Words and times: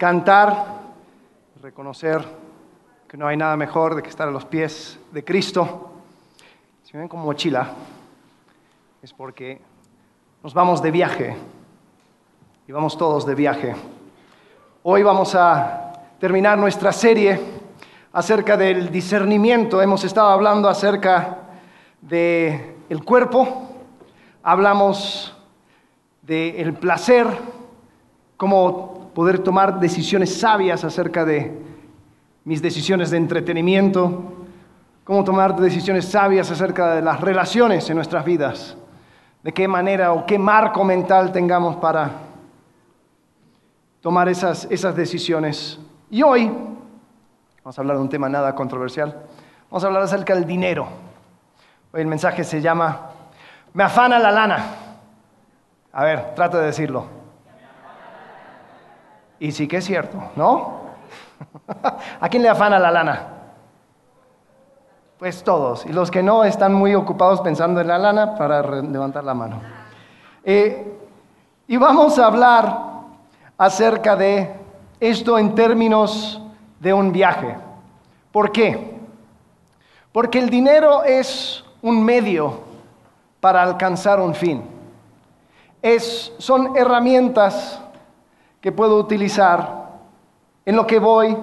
cantar, 0.00 0.80
reconocer 1.60 2.26
que 3.06 3.18
no 3.18 3.26
hay 3.26 3.36
nada 3.36 3.54
mejor 3.58 3.94
de 3.94 4.02
que 4.02 4.08
estar 4.08 4.26
a 4.26 4.30
los 4.30 4.46
pies 4.46 4.98
de 5.12 5.22
Cristo. 5.22 5.90
Si 6.82 6.96
ven 6.96 7.06
como 7.06 7.26
mochila, 7.26 7.68
es 9.02 9.12
porque 9.12 9.60
nos 10.42 10.54
vamos 10.54 10.80
de 10.80 10.90
viaje 10.90 11.36
y 12.66 12.72
vamos 12.72 12.96
todos 12.96 13.26
de 13.26 13.34
viaje. 13.34 13.76
Hoy 14.84 15.02
vamos 15.02 15.34
a 15.34 15.92
terminar 16.18 16.56
nuestra 16.56 16.92
serie 16.92 17.38
acerca 18.10 18.56
del 18.56 18.90
discernimiento. 18.90 19.82
Hemos 19.82 20.02
estado 20.04 20.30
hablando 20.30 20.70
acerca 20.70 21.36
del 22.00 22.74
el 22.88 23.04
cuerpo, 23.04 23.68
hablamos 24.42 25.36
del 26.22 26.72
placer, 26.72 27.26
cómo 28.38 28.89
poder 29.14 29.40
tomar 29.40 29.80
decisiones 29.80 30.38
sabias 30.38 30.84
acerca 30.84 31.24
de 31.24 31.60
mis 32.44 32.62
decisiones 32.62 33.10
de 33.10 33.16
entretenimiento, 33.16 34.32
cómo 35.04 35.24
tomar 35.24 35.56
decisiones 35.56 36.06
sabias 36.06 36.50
acerca 36.50 36.94
de 36.94 37.02
las 37.02 37.20
relaciones 37.20 37.88
en 37.90 37.96
nuestras 37.96 38.24
vidas, 38.24 38.76
de 39.42 39.52
qué 39.52 39.68
manera 39.68 40.12
o 40.12 40.26
qué 40.26 40.38
marco 40.38 40.84
mental 40.84 41.32
tengamos 41.32 41.76
para 41.76 42.10
tomar 44.00 44.28
esas, 44.28 44.66
esas 44.70 44.94
decisiones. 44.96 45.78
Y 46.10 46.22
hoy 46.22 46.50
vamos 47.62 47.78
a 47.78 47.80
hablar 47.80 47.96
de 47.96 48.02
un 48.02 48.08
tema 48.08 48.28
nada 48.28 48.54
controversial, 48.54 49.22
vamos 49.70 49.84
a 49.84 49.86
hablar 49.88 50.02
acerca 50.02 50.34
del 50.34 50.46
dinero. 50.46 50.88
Hoy 51.92 52.00
el 52.00 52.06
mensaje 52.06 52.44
se 52.44 52.60
llama 52.60 53.10
Me 53.72 53.82
afana 53.82 54.18
la 54.18 54.30
lana. 54.30 54.64
A 55.92 56.04
ver, 56.04 56.34
trato 56.34 56.58
de 56.58 56.66
decirlo. 56.66 57.19
Y 59.40 59.52
sí 59.52 59.66
que 59.66 59.78
es 59.78 59.84
cierto, 59.86 60.22
¿no? 60.36 60.80
¿A 62.20 62.28
quién 62.28 62.42
le 62.42 62.48
afana 62.50 62.78
la 62.78 62.90
lana? 62.90 63.28
Pues 65.18 65.42
todos. 65.42 65.86
Y 65.86 65.92
los 65.92 66.10
que 66.10 66.22
no 66.22 66.44
están 66.44 66.74
muy 66.74 66.94
ocupados 66.94 67.40
pensando 67.40 67.80
en 67.80 67.88
la 67.88 67.98
lana 67.98 68.34
para 68.36 68.62
levantar 68.62 69.24
la 69.24 69.34
mano. 69.34 69.60
Eh, 70.44 70.98
y 71.66 71.76
vamos 71.78 72.18
a 72.18 72.26
hablar 72.26 72.78
acerca 73.56 74.14
de 74.14 74.54
esto 75.00 75.38
en 75.38 75.54
términos 75.54 76.40
de 76.78 76.92
un 76.92 77.10
viaje. 77.10 77.56
¿Por 78.32 78.52
qué? 78.52 78.98
Porque 80.12 80.38
el 80.38 80.50
dinero 80.50 81.02
es 81.04 81.64
un 81.80 82.04
medio 82.04 82.60
para 83.40 83.62
alcanzar 83.62 84.20
un 84.20 84.34
fin. 84.34 84.62
Es, 85.80 86.32
son 86.38 86.76
herramientas 86.76 87.80
que 88.60 88.72
puedo 88.72 88.98
utilizar 88.98 89.98
en 90.64 90.76
lo 90.76 90.86
que 90.86 90.98
voy 90.98 91.36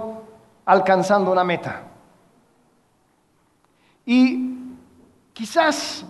alcanzando 0.66 1.32
una 1.32 1.44
meta. 1.44 1.84
Y 4.06 4.56
quizás 5.34 6.06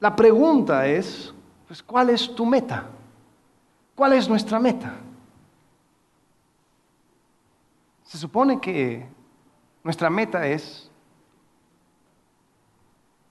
la 0.00 0.14
pregunta 0.16 0.86
es, 0.86 1.32
pues, 1.66 1.82
¿cuál 1.82 2.10
es 2.10 2.34
tu 2.34 2.46
meta? 2.46 2.86
¿Cuál 3.94 4.14
es 4.14 4.28
nuestra 4.28 4.58
meta? 4.58 4.94
Se 8.04 8.18
supone 8.18 8.60
que 8.60 9.06
nuestra 9.84 10.10
meta 10.10 10.46
es, 10.46 10.90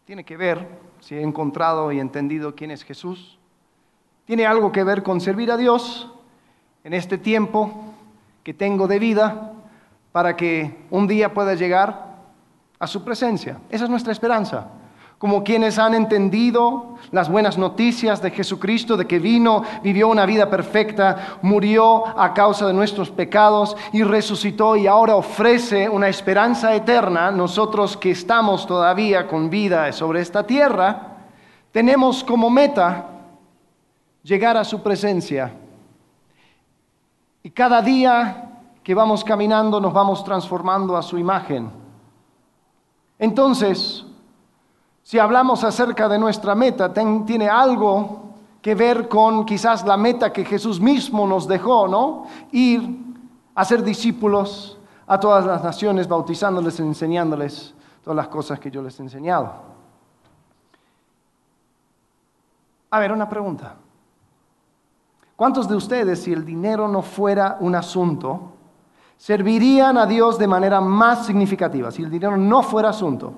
tiene 0.05 0.23
que 0.23 0.37
ver, 0.37 0.67
si 0.99 1.15
he 1.15 1.21
encontrado 1.21 1.91
y 1.91 1.99
entendido 1.99 2.55
quién 2.55 2.71
es 2.71 2.83
Jesús, 2.83 3.39
tiene 4.25 4.45
algo 4.45 4.71
que 4.71 4.83
ver 4.83 5.03
con 5.03 5.21
servir 5.21 5.51
a 5.51 5.57
Dios 5.57 6.10
en 6.83 6.93
este 6.93 7.17
tiempo 7.17 7.71
que 8.43 8.53
tengo 8.53 8.87
de 8.87 8.99
vida 8.99 9.53
para 10.11 10.35
que 10.35 10.85
un 10.89 11.07
día 11.07 11.33
pueda 11.33 11.53
llegar 11.53 12.11
a 12.79 12.87
su 12.87 13.03
presencia. 13.03 13.59
Esa 13.69 13.83
es 13.85 13.89
nuestra 13.89 14.11
esperanza. 14.11 14.67
Como 15.19 15.43
quienes 15.43 15.77
han 15.77 15.93
entendido 15.93 16.95
las 17.11 17.29
buenas 17.29 17.55
noticias 17.55 18.23
de 18.23 18.31
Jesucristo, 18.31 18.97
de 18.97 19.05
que 19.05 19.19
vino, 19.19 19.61
vivió 19.83 20.07
una 20.07 20.25
vida 20.25 20.49
perfecta, 20.49 21.37
murió 21.43 22.07
a 22.19 22.33
causa 22.33 22.65
de 22.65 22.73
nuestros 22.73 23.11
pecados 23.11 23.77
y 23.93 24.01
resucitó 24.01 24.75
y 24.75 24.87
ahora 24.87 25.15
ofrece 25.15 25.87
una 25.87 26.09
esperanza 26.09 26.73
eterna, 26.73 27.29
nosotros 27.29 27.95
que 27.95 28.09
estamos 28.09 28.65
todavía 28.65 29.27
con 29.27 29.51
vida 29.51 29.91
sobre 29.91 30.21
esta 30.21 30.47
tierra, 30.47 31.17
tenemos 31.71 32.23
como 32.23 32.49
meta 32.49 33.05
llegar 34.23 34.57
a 34.57 34.63
su 34.63 34.81
presencia 34.81 35.53
y 37.43 37.51
cada 37.51 37.81
día 37.81 38.61
que 38.83 38.95
vamos 38.95 39.23
caminando 39.23 39.79
nos 39.79 39.93
vamos 39.93 40.23
transformando 40.23 40.97
a 40.97 41.01
su 41.01 41.17
imagen. 41.17 41.71
Entonces, 43.19 44.05
si 45.03 45.19
hablamos 45.19 45.63
acerca 45.63 46.07
de 46.07 46.17
nuestra 46.17 46.55
meta, 46.55 46.93
tiene 46.93 47.49
algo 47.49 48.21
que 48.61 48.75
ver 48.75 49.07
con 49.07 49.45
quizás 49.45 49.85
la 49.85 49.97
meta 49.97 50.31
que 50.31 50.45
Jesús 50.45 50.79
mismo 50.79 51.27
nos 51.27 51.47
dejó, 51.47 51.87
¿no? 51.87 52.27
Ir 52.51 52.97
a 53.55 53.65
ser 53.65 53.83
discípulos 53.83 54.77
a 55.07 55.19
todas 55.19 55.45
las 55.45 55.63
naciones, 55.63 56.07
bautizándoles, 56.07 56.79
enseñándoles 56.79 57.73
todas 58.03 58.15
las 58.15 58.27
cosas 58.27 58.59
que 58.59 58.71
yo 58.71 58.81
les 58.81 58.99
he 58.99 59.03
enseñado. 59.03 59.51
A 62.91 62.99
ver, 62.99 63.11
una 63.11 63.27
pregunta. 63.27 63.75
¿Cuántos 65.41 65.67
de 65.67 65.75
ustedes, 65.75 66.21
si 66.21 66.31
el 66.31 66.45
dinero 66.45 66.87
no 66.87 67.01
fuera 67.01 67.57
un 67.61 67.73
asunto, 67.73 68.51
servirían 69.17 69.97
a 69.97 70.05
Dios 70.05 70.37
de 70.37 70.45
manera 70.45 70.79
más 70.79 71.25
significativa? 71.25 71.89
Si 71.89 72.03
el 72.03 72.11
dinero 72.11 72.37
no 72.37 72.61
fuera 72.61 72.89
asunto. 72.89 73.33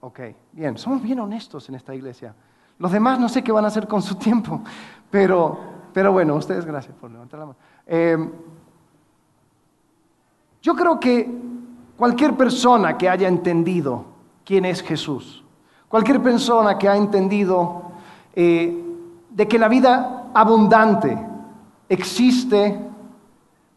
Ok, 0.00 0.20
bien, 0.52 0.78
somos 0.78 1.02
bien 1.02 1.20
honestos 1.20 1.68
en 1.68 1.74
esta 1.74 1.94
iglesia. 1.94 2.34
Los 2.78 2.92
demás 2.92 3.20
no 3.20 3.28
sé 3.28 3.44
qué 3.44 3.52
van 3.52 3.66
a 3.66 3.68
hacer 3.68 3.86
con 3.86 4.00
su 4.00 4.14
tiempo, 4.14 4.62
pero, 5.10 5.58
pero 5.92 6.12
bueno, 6.12 6.34
ustedes 6.36 6.64
gracias 6.64 6.96
por 6.96 7.10
levantar 7.10 7.40
la 7.40 7.44
mano. 7.44 7.58
Eh, 7.86 8.32
yo 10.62 10.74
creo 10.74 10.98
que 10.98 11.30
cualquier 11.98 12.34
persona 12.38 12.96
que 12.96 13.06
haya 13.06 13.28
entendido 13.28 14.06
quién 14.46 14.64
es 14.64 14.80
Jesús, 14.80 15.44
cualquier 15.90 16.22
persona 16.22 16.78
que 16.78 16.88
ha 16.88 16.96
entendido 16.96 17.82
eh, 18.34 18.83
de 19.34 19.48
que 19.48 19.58
la 19.58 19.68
vida 19.68 20.30
abundante 20.32 21.18
existe 21.88 22.80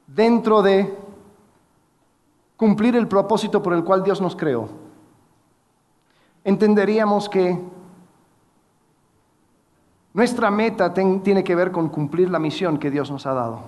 dentro 0.06 0.62
de 0.62 0.96
cumplir 2.56 2.96
el 2.96 3.08
propósito 3.08 3.62
por 3.62 3.74
el 3.74 3.84
cual 3.84 4.04
Dios 4.04 4.22
nos 4.22 4.36
creó, 4.36 4.70
entenderíamos 6.44 7.28
que 7.28 7.60
nuestra 10.14 10.52
meta 10.52 10.94
tiene 10.94 11.44
que 11.44 11.56
ver 11.56 11.72
con 11.72 11.90
cumplir 11.90 12.30
la 12.30 12.40
misión 12.40 12.78
que 12.78 12.92
Dios 12.92 13.10
nos 13.10 13.26
ha 13.26 13.34
dado. 13.34 13.62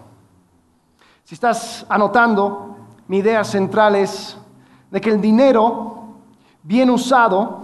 Si 1.24 1.34
estás 1.36 1.86
anotando, 1.90 2.76
mi 3.08 3.18
idea 3.18 3.44
central 3.44 3.96
es 3.96 4.38
de 4.92 5.02
que 5.02 5.10
el 5.10 5.22
dinero 5.22 6.04
bien 6.62 6.90
usado 6.92 7.62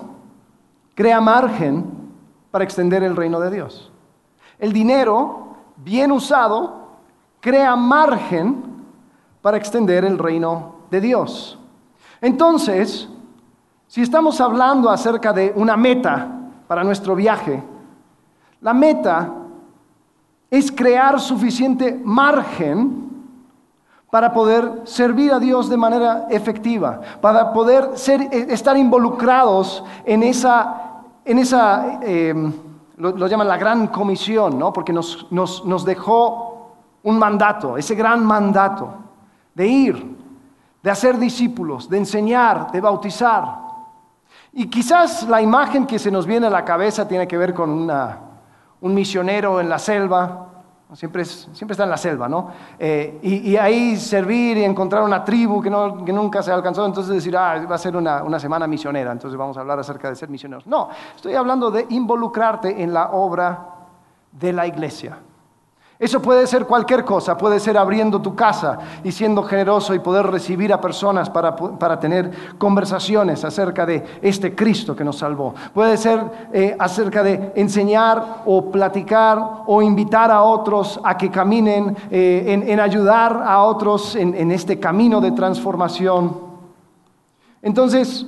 crea 0.96 1.22
margen 1.22 1.86
para 2.50 2.64
extender 2.64 3.04
el 3.04 3.16
reino 3.16 3.40
de 3.40 3.52
Dios. 3.52 3.92
El 4.60 4.74
dinero, 4.74 5.48
bien 5.78 6.12
usado, 6.12 6.86
crea 7.40 7.76
margen 7.76 8.64
para 9.42 9.58
extender 9.58 10.06
el 10.06 10.18
reino 10.18 10.76
de 10.90 11.02
Dios. 11.02 11.60
Entonces, 12.22 13.08
si 13.88 14.02
estamos 14.02 14.42
hablando 14.42 14.90
acerca 14.90 15.32
de 15.32 15.54
una 15.56 15.78
meta 15.78 16.28
para 16.68 16.84
nuestro 16.84 17.16
viaje, 17.16 17.62
la 18.62 18.74
meta 18.74 19.32
es 20.50 20.72
crear 20.72 21.20
suficiente 21.20 22.00
margen 22.04 23.06
para 24.10 24.34
poder 24.34 24.82
servir 24.86 25.34
a 25.34 25.40
Dios 25.40 25.70
de 25.70 25.78
manera 25.78 26.28
efectiva, 26.30 27.02
para 27.22 27.52
poder 27.52 27.92
estar 28.50 28.78
involucrados 28.78 29.84
en 30.06 30.24
esa, 30.24 31.02
en 31.26 31.40
esa 31.40 32.00
eh, 32.02 32.34
lo, 32.98 33.28
llaman 33.28 33.48
la 33.48 33.58
gran 33.58 33.88
comisión, 33.88 34.58
¿no? 34.58 34.72
porque 34.72 34.94
nos, 34.94 35.28
nos 35.32 35.86
dejó 35.86 36.76
un 37.04 37.20
mandato, 37.20 37.78
ese 37.78 37.94
gran 37.96 38.26
mandato 38.26 38.90
de 39.54 39.68
ir, 39.68 40.18
de 40.82 40.92
hacer 40.92 41.18
discípulos, 41.18 41.90
de 41.90 41.98
enseñar, 41.98 42.72
de 42.72 42.82
bautizar. 42.82 43.60
Y 44.54 44.68
quizás 44.68 45.28
la 45.28 45.42
imagen 45.42 45.86
que 45.86 46.00
se 46.00 46.12
nos 46.12 46.26
viene 46.26 46.48
a 46.48 46.50
la 46.50 46.64
cabeza 46.64 47.08
tiene 47.08 47.28
que 47.28 47.38
ver 47.38 47.54
con 47.54 47.90
un 48.82 48.94
misionero 48.94 49.60
en 49.60 49.70
la 49.70 49.80
selva, 49.80 50.55
Siempre, 50.94 51.26
siempre 51.26 51.74
está 51.74 51.84
en 51.84 51.90
la 51.90 51.98
selva, 51.98 52.30
¿no? 52.30 52.52
Eh, 52.78 53.20
y, 53.24 53.58
ahí 53.58 53.98
servir 53.98 54.58
y 54.58 54.64
encontrar 54.64 55.02
una 55.02 55.24
tribu 55.26 55.62
que, 55.62 55.70
no, 55.70 56.06
que, 56.06 56.14
nunca 56.14 56.44
se 56.44 56.52
ha 56.52 56.54
alcanzado, 56.54 56.86
entonces 56.86 57.16
decir, 57.16 57.36
ah, 57.36 57.66
va 57.70 57.76
a 57.76 57.80
ser 57.80 57.98
una, 57.98 58.24
una, 58.24 58.40
semana 58.40 58.68
misionera, 58.68 59.12
entonces 59.12 59.38
vamos 59.38 59.58
a 59.58 59.62
hablar 59.62 59.80
acerca 59.80 60.10
de 60.10 60.16
ser 60.16 60.30
misioneros. 60.30 60.68
No, 60.68 60.90
estoy 61.16 61.34
hablando 61.34 61.72
de 61.72 61.88
involucrarte 61.90 62.84
en 62.84 62.94
la 62.94 63.10
obra 63.12 63.68
de 64.32 64.54
la 64.54 64.68
iglesia. 64.68 65.18
Eso 65.98 66.22
puede 66.22 66.46
ser 66.46 66.66
cualquier 66.66 67.06
cosa, 67.06 67.38
puede 67.38 67.58
ser 67.58 67.78
abriendo 67.78 68.22
tu 68.22 68.36
casa 68.36 68.80
y 69.02 69.14
siendo 69.14 69.44
generoso 69.44 69.94
y 69.94 70.00
poder 70.00 70.28
recibir 70.28 70.74
a 70.74 70.82
personas 70.82 71.30
para, 71.30 71.56
para 71.56 71.98
tener 71.98 72.58
conversaciones 72.58 73.46
acerca 73.46 73.86
de 73.86 74.04
este 74.22 74.54
Cristo 74.54 74.94
que 74.94 75.06
nos 75.06 75.18
salvó. 75.18 75.56
Puede 75.74 75.96
ser 75.96 76.50
eh, 76.52 76.76
acerca 76.78 77.24
de 77.24 77.54
enseñar 77.56 78.42
o 78.46 78.72
platicar 78.72 79.64
o 79.68 79.82
invitar 79.82 80.32
a 80.32 80.44
otros 80.44 81.00
a 81.02 81.18
que 81.18 81.32
caminen, 81.32 81.96
eh, 82.12 82.64
en, 82.68 82.80
ayudar 82.82 83.42
a 83.46 83.64
otros 83.64 84.18
en, 84.18 84.36
en 84.36 84.52
este 84.52 84.78
camino 84.78 85.22
de 85.22 85.32
transformación. 85.32 86.38
Entonces, 87.62 88.26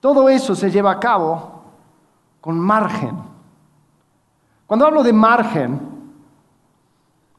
todo 0.00 0.28
eso 0.28 0.54
se 0.54 0.70
lleva 0.70 0.90
a 0.90 1.00
cabo 1.00 1.62
con 2.42 2.60
margen. 2.60 3.27
Cuando 4.68 4.84
hablo 4.84 5.02
de 5.02 5.14
margen, 5.14 5.80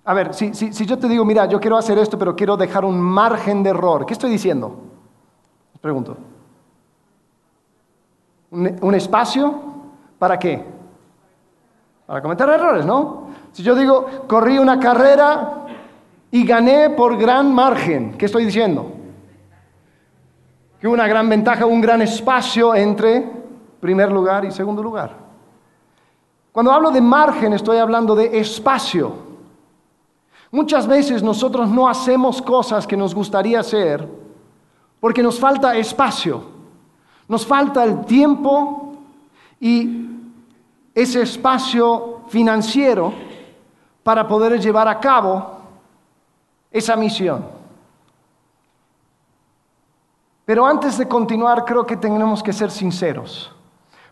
a 0.04 0.14
ver, 0.16 0.34
si, 0.34 0.52
yo 0.52 0.98
te 0.98 1.08
digo, 1.08 1.24
mira, 1.24 1.46
yo 1.46 1.60
quiero 1.60 1.78
hacer 1.78 1.96
esto, 2.00 2.18
pero 2.18 2.36
quiero 2.36 2.58
dejar 2.58 2.84
un 2.84 3.00
margen 3.00 3.62
de 3.62 3.70
error, 3.70 4.04
¿qué 4.04 4.14
estoy 4.14 4.32
diciendo? 4.32 4.76
Pregunto. 5.80 6.18
¿Un, 8.50 8.96
espacio 8.96 9.62
para 10.18 10.40
qué? 10.40 10.66
Para 12.08 12.20
cometer 12.20 12.50
errores, 12.50 12.84
¿no? 12.84 13.28
Si 13.52 13.62
yo 13.62 13.76
digo, 13.76 14.08
corrí 14.28 14.58
una 14.58 14.80
carrera 14.80 15.68
y 16.32 16.44
gané 16.44 16.90
por 16.90 17.16
gran 17.16 17.54
margen, 17.54 18.18
¿qué 18.18 18.26
estoy 18.26 18.46
diciendo? 18.46 18.92
Que 20.82 20.88
una 20.88 21.08
gran 21.08 21.30
ventaja, 21.30 21.68
un 21.68 21.80
gran 21.80 22.02
espacio 22.02 22.74
entre 22.74 23.24
primer 23.80 24.12
lugar 24.12 24.46
y 24.46 24.52
segundo 24.52 24.82
lugar. 24.82 25.29
Cuando 26.52 26.72
hablo 26.72 26.92
de 26.92 27.02
margen 27.02 27.54
estoy 27.54 27.78
hablando 27.78 28.16
de 28.16 28.40
espacio. 28.40 29.14
Muchas 30.52 30.88
veces 30.88 31.22
nosotros 31.22 31.70
no 31.70 31.88
hacemos 31.88 32.42
cosas 32.42 32.88
que 32.88 32.98
nos 32.98 33.14
gustaría 33.14 33.60
hacer 33.60 34.08
porque 35.00 35.22
nos 35.22 35.40
falta 35.40 35.78
espacio, 35.78 36.44
nos 37.28 37.46
falta 37.46 37.84
el 37.84 38.04
tiempo 38.06 38.94
y 39.60 40.08
ese 40.94 41.22
espacio 41.22 42.22
financiero 42.28 43.14
para 44.04 44.28
poder 44.28 44.60
llevar 44.60 44.88
a 44.88 45.00
cabo 45.00 45.60
esa 46.72 46.96
misión. 46.96 47.46
Pero 50.46 50.66
antes 50.66 50.98
de 50.98 51.08
continuar, 51.08 51.64
creo 51.64 51.86
que 51.86 51.96
tenemos 51.96 52.42
que 52.42 52.52
ser 52.52 52.72
sinceros. 52.72 53.54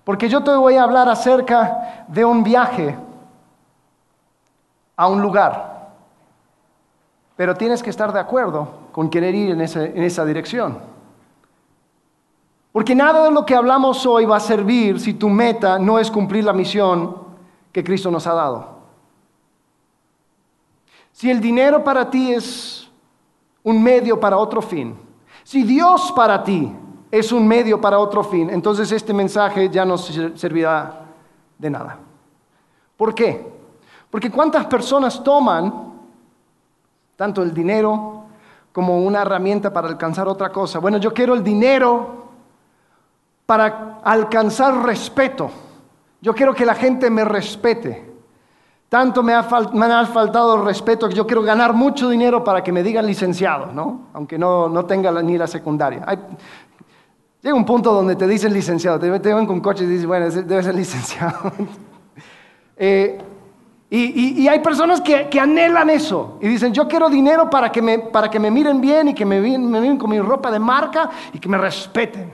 Porque 0.07 0.30
yo 0.30 0.42
te 0.42 0.51
voy 0.51 0.75
a 0.75 0.83
hablar 0.83 1.09
acerca 1.09 2.06
de 2.07 2.24
un 2.24 2.42
viaje 2.42 2.95
a 4.95 5.06
un 5.06 5.21
lugar. 5.21 5.89
Pero 7.36 7.56
tienes 7.56 7.83
que 7.83 7.89
estar 7.89 8.13
de 8.13 8.19
acuerdo 8.21 8.69
con 8.94 9.09
querer 9.09 9.36
ir 9.36 9.51
en, 9.51 9.59
esa 9.59 10.24
dirección. 10.24 10.77
Porque 12.71 12.95
nada 12.95 13.25
de 13.25 13.31
lo 13.31 13.45
que 13.45 13.54
hablamos 13.54 14.06
hoy 14.06 14.24
va 14.24 14.38
a 14.38 14.39
servir 14.39 14.98
si 15.01 15.13
tu 15.13 15.27
meta 15.27 15.77
no 15.77 16.00
es 16.00 16.09
cumplir 16.09 16.45
la 16.45 16.54
misión 16.54 17.13
que 17.74 17.83
Cristo 17.83 18.09
nos 18.09 18.25
ha 18.27 18.33
dado. 18.33 18.77
Si 21.12 21.30
el 21.30 21.42
dinero 21.42 21.83
para 21.83 22.09
ti 22.09 22.31
es 22.31 22.89
un 23.62 23.83
medio 23.83 24.18
para 24.18 24.38
otro 24.38 24.62
fin, 24.62 24.98
si 25.44 25.63
Dios 25.63 26.13
para 26.13 26.42
ti 26.45 26.74
es 27.09 27.31
un 27.31 27.48
medio 27.48 27.80
para 27.80 28.00
otro 28.00 28.24
fin, 28.24 28.50
entonces 28.50 28.92
este 28.92 29.13
mensaje 29.13 29.69
ya 29.69 29.86
no 29.86 29.98
servirá 29.98 31.01
de 31.57 31.69
nada. 31.69 31.98
¿Por 32.95 33.13
qué? 33.13 33.48
Porque 34.09 34.31
cuántas 34.31 34.65
personas 34.65 35.24
toman 35.24 35.94
tanto 37.15 37.42
el 37.42 37.54
dinero 37.54 38.24
como 38.71 39.00
una 39.00 39.21
herramienta 39.21 39.74
para 39.74 39.88
alcanzar 39.88 40.27
otra 40.27 40.51
cosa. 40.51 40.80
Bueno, 40.80 40.98
yo 40.98 41.13
quiero 41.13 41.33
el 41.33 41.44
dinero 41.44 42.27
para 43.45 44.00
alcanzar 44.04 44.83
respeto. 44.83 45.50
Yo 46.21 46.33
quiero 46.36 46.54
que 46.54 46.65
la 46.65 46.75
gente 46.75 47.09
me 47.09 47.25
respete. 47.25 48.06
Tanto 48.89 49.21
me 49.21 49.33
ha, 49.33 49.44
faltado 49.44 50.56
el 50.56 50.63
respeto 50.63 51.09
que 51.09 51.15
yo 51.15 51.27
quiero 51.27 51.42
ganar 51.42 51.74
mucho 51.74 52.07
dinero 52.07 52.44
para 52.44 52.63
que 52.63 52.71
me 52.71 52.83
digan 52.83 53.06
licenciado, 53.06 53.74
¿no? 53.74 54.07
Aunque 54.13 54.38
no, 54.38 54.69
no 54.69 54.86
tenga 54.86 55.12
ni 55.21 55.38
la 55.38 55.48
secundaria. 55.48 56.06
Llega 57.42 57.56
un 57.56 57.66
punto 57.66 57.94
donde 57.94 58.16
te 58.16 58.28
dicen 58.28 58.54
licenciado, 58.54 59.00
te, 59.00 59.34
ven 59.34 59.45
con 59.45 59.62
coche 59.62 59.84
y 59.84 59.88
dices, 59.88 60.06
bueno, 60.06 60.30
debe 60.30 60.63
ser 60.63 60.75
licenciado. 60.75 61.51
Eh, 62.80 63.18
y, 63.89 64.48
hay 64.48 64.60
personas 64.60 65.01
que, 65.01 65.28
anhelan 65.39 65.89
eso 65.89 66.38
y 66.39 66.48
dicen, 66.48 66.74
yo 66.74 66.88
quiero 66.88 67.10
dinero 67.10 67.50
para 67.50 67.72
que 67.72 67.81
me, 67.81 67.98
para 67.98 68.30
que 68.30 68.39
me 68.39 68.51
miren 68.51 68.80
bien 68.80 69.07
y 69.07 69.13
que 69.16 69.25
me, 69.25 69.42
me 69.42 69.81
miren 69.81 69.98
con 69.98 70.12
mi 70.12 70.19
ropa 70.19 70.51
de 70.51 70.60
marca 70.60 71.10
y 71.34 71.39
que 71.39 71.50
me 71.50 71.57
respeten. 71.57 72.31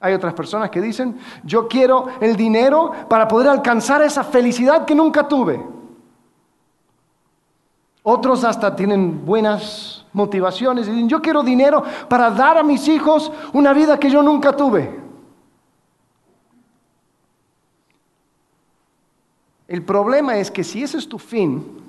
Hay 0.00 0.12
otras 0.12 0.34
personas 0.34 0.68
que 0.68 0.82
dicen, 0.82 1.16
yo 1.44 1.66
quiero 1.66 2.08
el 2.20 2.36
dinero 2.36 2.92
para 3.08 3.26
poder 3.26 3.48
alcanzar 3.48 4.02
esa 4.02 4.22
felicidad 4.22 4.84
que 4.84 4.94
nunca 4.94 5.26
tuve. 5.26 5.64
Otros 8.02 8.44
hasta 8.44 8.76
tienen 8.76 9.24
buenas 9.24 10.03
motivaciones 10.14 10.86
dicen, 10.86 11.08
yo 11.08 11.20
quiero 11.20 11.42
dinero 11.42 11.82
para 12.08 12.30
dar 12.30 12.56
a 12.56 12.62
mis 12.62 12.88
hijos 12.88 13.30
una 13.52 13.74
vida 13.74 13.98
que 13.98 14.08
yo 14.08 14.22
nunca 14.22 14.56
tuve. 14.56 15.02
El 19.68 19.82
problema 19.82 20.36
es 20.36 20.50
que 20.50 20.62
si 20.62 20.82
ese 20.82 20.98
es 20.98 21.08
tu 21.08 21.18
fin, 21.18 21.82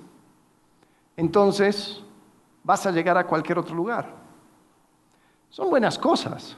entonces 1.16 2.02
vas 2.64 2.86
a 2.86 2.92
llegar 2.92 3.18
a 3.18 3.28
cualquier 3.28 3.60
otro 3.60 3.76
lugar. 3.76 4.12
Son 5.50 5.70
buenas 5.70 5.98
cosas, 5.98 6.58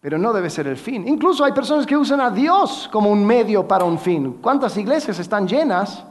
pero 0.00 0.16
no 0.16 0.32
debe 0.32 0.48
ser 0.48 0.66
el 0.66 0.76
fin. 0.76 1.08
Incluso 1.08 1.44
hay 1.44 1.52
personas 1.52 1.86
que 1.86 1.96
usan 1.96 2.20
a 2.20 2.30
Dios 2.30 2.88
como 2.92 3.10
un 3.10 3.26
medio 3.26 3.66
para 3.66 3.84
un 3.84 3.98
fin. 3.98 4.38
¿Cuántas 4.40 4.76
iglesias 4.76 5.18
están 5.18 5.48
llenas? 5.48 6.04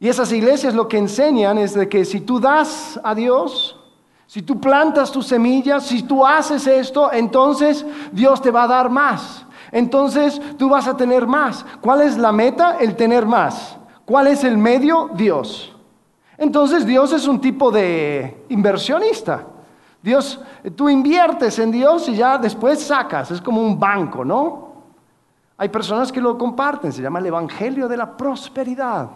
Y 0.00 0.08
esas 0.08 0.32
iglesias 0.32 0.74
lo 0.74 0.86
que 0.86 0.98
enseñan 0.98 1.58
es 1.58 1.74
de 1.74 1.88
que 1.88 2.04
si 2.04 2.20
tú 2.20 2.38
das 2.38 3.00
a 3.02 3.14
Dios, 3.14 3.78
si 4.26 4.42
tú 4.42 4.60
plantas 4.60 5.10
tus 5.10 5.26
semillas, 5.26 5.86
si 5.86 6.02
tú 6.02 6.24
haces 6.24 6.66
esto, 6.66 7.12
entonces 7.12 7.84
Dios 8.12 8.40
te 8.40 8.50
va 8.50 8.64
a 8.64 8.68
dar 8.68 8.90
más. 8.90 9.44
Entonces 9.72 10.40
tú 10.56 10.68
vas 10.68 10.86
a 10.86 10.96
tener 10.96 11.26
más. 11.26 11.64
¿Cuál 11.80 12.02
es 12.02 12.16
la 12.16 12.30
meta? 12.30 12.76
El 12.78 12.94
tener 12.94 13.26
más. 13.26 13.76
¿Cuál 14.04 14.28
es 14.28 14.44
el 14.44 14.56
medio? 14.56 15.10
Dios. 15.14 15.74
Entonces 16.36 16.86
Dios 16.86 17.12
es 17.12 17.26
un 17.26 17.40
tipo 17.40 17.70
de 17.70 18.44
inversionista. 18.50 19.44
Dios, 20.00 20.40
tú 20.76 20.88
inviertes 20.88 21.58
en 21.58 21.72
Dios 21.72 22.08
y 22.08 22.14
ya 22.14 22.38
después 22.38 22.80
sacas. 22.80 23.32
Es 23.32 23.40
como 23.40 23.60
un 23.60 23.78
banco, 23.78 24.24
¿no? 24.24 24.68
Hay 25.56 25.68
personas 25.68 26.12
que 26.12 26.20
lo 26.20 26.38
comparten. 26.38 26.92
Se 26.92 27.02
llama 27.02 27.18
el 27.18 27.26
Evangelio 27.26 27.88
de 27.88 27.96
la 27.96 28.16
Prosperidad. 28.16 29.08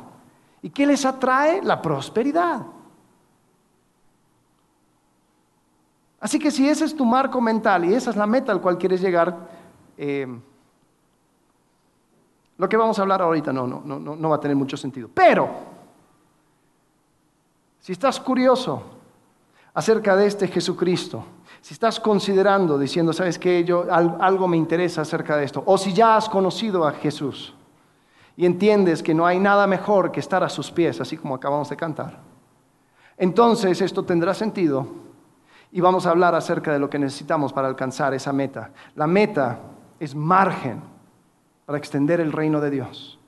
¿Y 0.62 0.70
qué 0.70 0.86
les 0.86 1.04
atrae? 1.04 1.60
La 1.62 1.82
prosperidad. 1.82 2.62
Así 6.20 6.38
que 6.38 6.52
si 6.52 6.68
ese 6.68 6.84
es 6.84 6.94
tu 6.94 7.04
marco 7.04 7.40
mental 7.40 7.84
y 7.84 7.94
esa 7.94 8.10
es 8.10 8.16
la 8.16 8.26
meta 8.28 8.52
al 8.52 8.60
cual 8.60 8.78
quieres 8.78 9.00
llegar, 9.00 9.36
eh, 9.98 10.26
lo 12.58 12.68
que 12.68 12.76
vamos 12.76 12.96
a 12.96 13.02
hablar 13.02 13.20
ahorita 13.22 13.52
no, 13.52 13.66
no, 13.66 13.82
no, 13.84 13.98
no 13.98 14.28
va 14.28 14.36
a 14.36 14.40
tener 14.40 14.56
mucho 14.56 14.76
sentido. 14.76 15.10
Pero, 15.12 15.50
si 17.80 17.90
estás 17.90 18.20
curioso 18.20 18.84
acerca 19.74 20.14
de 20.14 20.26
este 20.26 20.46
Jesucristo, 20.46 21.24
si 21.60 21.74
estás 21.74 21.98
considerando, 21.98 22.78
diciendo, 22.78 23.12
¿sabes 23.12 23.36
qué? 23.36 23.64
Yo, 23.64 23.86
algo 23.90 24.46
me 24.46 24.56
interesa 24.56 25.02
acerca 25.02 25.36
de 25.36 25.44
esto, 25.44 25.64
o 25.66 25.76
si 25.76 25.92
ya 25.92 26.16
has 26.16 26.28
conocido 26.28 26.86
a 26.86 26.92
Jesús, 26.92 27.52
y 28.36 28.46
entiendes 28.46 29.02
que 29.02 29.14
no 29.14 29.26
hay 29.26 29.38
nada 29.38 29.66
mejor 29.66 30.10
que 30.12 30.20
estar 30.20 30.42
a 30.42 30.48
sus 30.48 30.70
pies, 30.70 31.00
así 31.00 31.16
como 31.16 31.34
acabamos 31.34 31.68
de 31.68 31.76
cantar, 31.76 32.18
entonces 33.16 33.80
esto 33.80 34.04
tendrá 34.04 34.34
sentido 34.34 34.86
y 35.70 35.80
vamos 35.80 36.06
a 36.06 36.10
hablar 36.10 36.34
acerca 36.34 36.72
de 36.72 36.78
lo 36.78 36.90
que 36.90 36.98
necesitamos 36.98 37.52
para 37.52 37.68
alcanzar 37.68 38.12
esa 38.14 38.32
meta. 38.32 38.72
La 38.94 39.06
meta 39.06 39.60
es 39.98 40.14
margen 40.14 40.82
para 41.64 41.78
extender 41.78 42.20
el 42.20 42.32
reino 42.32 42.60
de 42.60 42.70
Dios. 42.70 43.18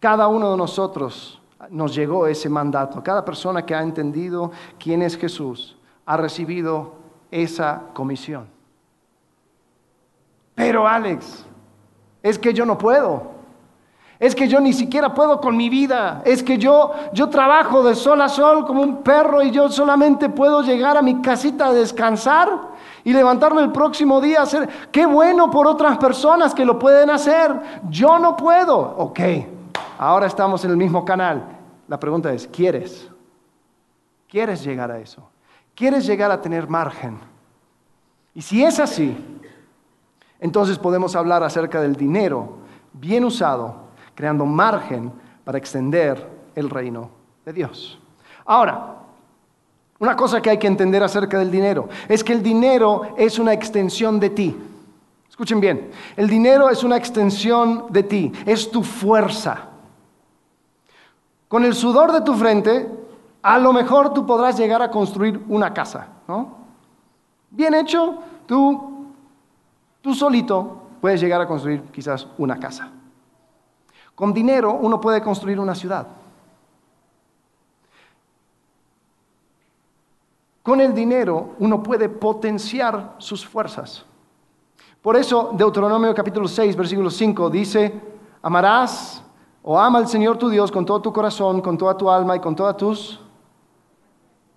Cada 0.00 0.28
uno 0.28 0.50
de 0.50 0.56
nosotros 0.56 1.40
nos 1.70 1.94
llegó 1.94 2.26
ese 2.26 2.48
mandato. 2.48 3.02
Cada 3.02 3.24
persona 3.24 3.64
que 3.64 3.74
ha 3.74 3.82
entendido 3.82 4.50
quién 4.78 5.02
es 5.02 5.16
Jesús 5.16 5.78
ha 6.04 6.16
recibido 6.16 6.94
esa 7.30 7.84
comisión. 7.94 8.48
Pero 10.54 10.86
Alex, 10.86 11.46
es 12.22 12.38
que 12.38 12.52
yo 12.52 12.66
no 12.66 12.76
puedo. 12.76 13.35
Es 14.18 14.34
que 14.34 14.48
yo 14.48 14.60
ni 14.60 14.72
siquiera 14.72 15.12
puedo 15.12 15.40
con 15.40 15.56
mi 15.56 15.68
vida. 15.68 16.22
Es 16.24 16.42
que 16.42 16.56
yo, 16.56 16.92
yo 17.12 17.28
trabajo 17.28 17.82
de 17.82 17.94
sol 17.94 18.20
a 18.22 18.28
sol 18.28 18.64
como 18.66 18.82
un 18.82 19.02
perro 19.02 19.42
y 19.42 19.50
yo 19.50 19.68
solamente 19.68 20.30
puedo 20.30 20.62
llegar 20.62 20.96
a 20.96 21.02
mi 21.02 21.20
casita 21.20 21.66
a 21.66 21.72
descansar 21.72 22.48
y 23.04 23.12
levantarme 23.12 23.60
el 23.60 23.72
próximo 23.72 24.20
día 24.20 24.40
a 24.40 24.42
hacer. 24.44 24.68
Qué 24.90 25.04
bueno 25.04 25.50
por 25.50 25.66
otras 25.66 25.98
personas 25.98 26.54
que 26.54 26.64
lo 26.64 26.78
pueden 26.78 27.10
hacer. 27.10 27.52
Yo 27.90 28.18
no 28.18 28.36
puedo. 28.36 28.78
Ok, 28.78 29.20
ahora 29.98 30.26
estamos 30.26 30.64
en 30.64 30.70
el 30.70 30.76
mismo 30.76 31.04
canal. 31.04 31.44
La 31.86 32.00
pregunta 32.00 32.32
es, 32.32 32.46
¿quieres? 32.46 33.08
¿Quieres 34.28 34.64
llegar 34.64 34.90
a 34.90 34.98
eso? 34.98 35.28
¿Quieres 35.74 36.06
llegar 36.06 36.30
a 36.30 36.40
tener 36.40 36.68
margen? 36.68 37.18
Y 38.34 38.42
si 38.42 38.64
es 38.64 38.80
así, 38.80 39.16
entonces 40.40 40.78
podemos 40.78 41.14
hablar 41.14 41.42
acerca 41.42 41.80
del 41.80 41.96
dinero 41.96 42.58
bien 42.92 43.24
usado, 43.24 43.85
creando 44.16 44.44
margen 44.44 45.12
para 45.44 45.58
extender 45.58 46.28
el 46.56 46.68
reino 46.68 47.10
de 47.44 47.52
Dios. 47.52 48.00
Ahora, 48.44 48.96
una 49.98 50.16
cosa 50.16 50.42
que 50.42 50.50
hay 50.50 50.58
que 50.58 50.66
entender 50.66 51.02
acerca 51.02 51.38
del 51.38 51.50
dinero 51.50 51.88
es 52.08 52.24
que 52.24 52.32
el 52.32 52.42
dinero 52.42 53.14
es 53.16 53.38
una 53.38 53.52
extensión 53.52 54.18
de 54.18 54.30
ti. 54.30 54.56
Escuchen 55.28 55.60
bien, 55.60 55.90
el 56.16 56.28
dinero 56.28 56.68
es 56.70 56.82
una 56.82 56.96
extensión 56.96 57.86
de 57.90 58.02
ti, 58.02 58.32
es 58.46 58.70
tu 58.70 58.82
fuerza. 58.82 59.68
Con 61.46 61.64
el 61.64 61.74
sudor 61.74 62.10
de 62.10 62.22
tu 62.22 62.34
frente, 62.34 62.88
a 63.42 63.58
lo 63.58 63.72
mejor 63.72 64.12
tú 64.12 64.26
podrás 64.26 64.58
llegar 64.58 64.82
a 64.82 64.90
construir 64.90 65.40
una 65.48 65.72
casa, 65.72 66.08
¿no? 66.26 66.56
Bien 67.50 67.74
hecho, 67.74 68.18
tú, 68.46 69.06
tú 70.00 70.14
solito 70.14 70.82
puedes 71.00 71.20
llegar 71.20 71.40
a 71.40 71.46
construir 71.46 71.82
quizás 71.92 72.26
una 72.38 72.58
casa. 72.58 72.90
Con 74.16 74.32
dinero 74.32 74.72
uno 74.72 75.00
puede 75.00 75.22
construir 75.22 75.60
una 75.60 75.74
ciudad. 75.74 76.06
Con 80.62 80.80
el 80.80 80.92
dinero 80.92 81.54
uno 81.60 81.80
puede 81.80 82.08
potenciar 82.08 83.14
sus 83.18 83.46
fuerzas. 83.46 84.04
Por 85.00 85.16
eso 85.16 85.52
Deuteronomio 85.52 86.12
capítulo 86.12 86.48
6, 86.48 86.74
versículo 86.74 87.10
5 87.10 87.50
dice, 87.50 88.00
amarás 88.42 89.22
o 89.62 89.78
ama 89.78 89.98
al 89.98 90.08
Señor 90.08 90.38
tu 90.38 90.48
Dios 90.48 90.72
con 90.72 90.84
todo 90.84 91.00
tu 91.00 91.12
corazón, 91.12 91.60
con 91.60 91.76
toda 91.76 91.96
tu 91.96 92.10
alma 92.10 92.34
y 92.34 92.40
con 92.40 92.56
todas 92.56 92.76
tus 92.76 93.20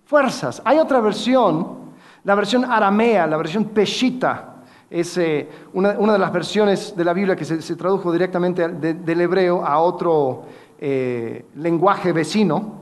fuerzas. 0.05 0.61
Hay 0.63 0.79
otra 0.79 1.01
versión, 1.01 1.91
la 2.23 2.33
versión 2.33 2.63
aramea, 2.65 3.27
la 3.27 3.37
versión 3.37 3.65
peshita, 3.65 4.48
es 4.89 5.17
eh, 5.17 5.47
una, 5.73 5.93
de 5.93 6.19
las 6.19 6.33
versiones 6.33 6.95
de 6.95 7.05
la 7.05 7.13
Biblia 7.13 7.35
que 7.35 7.45
se, 7.45 7.75
tradujo 7.75 8.11
directamente 8.11 8.67
del 8.67 9.21
hebreo 9.21 9.63
a 9.63 9.79
otro 9.79 10.43
eh, 10.79 11.45
lenguaje 11.55 12.11
vecino. 12.11 12.79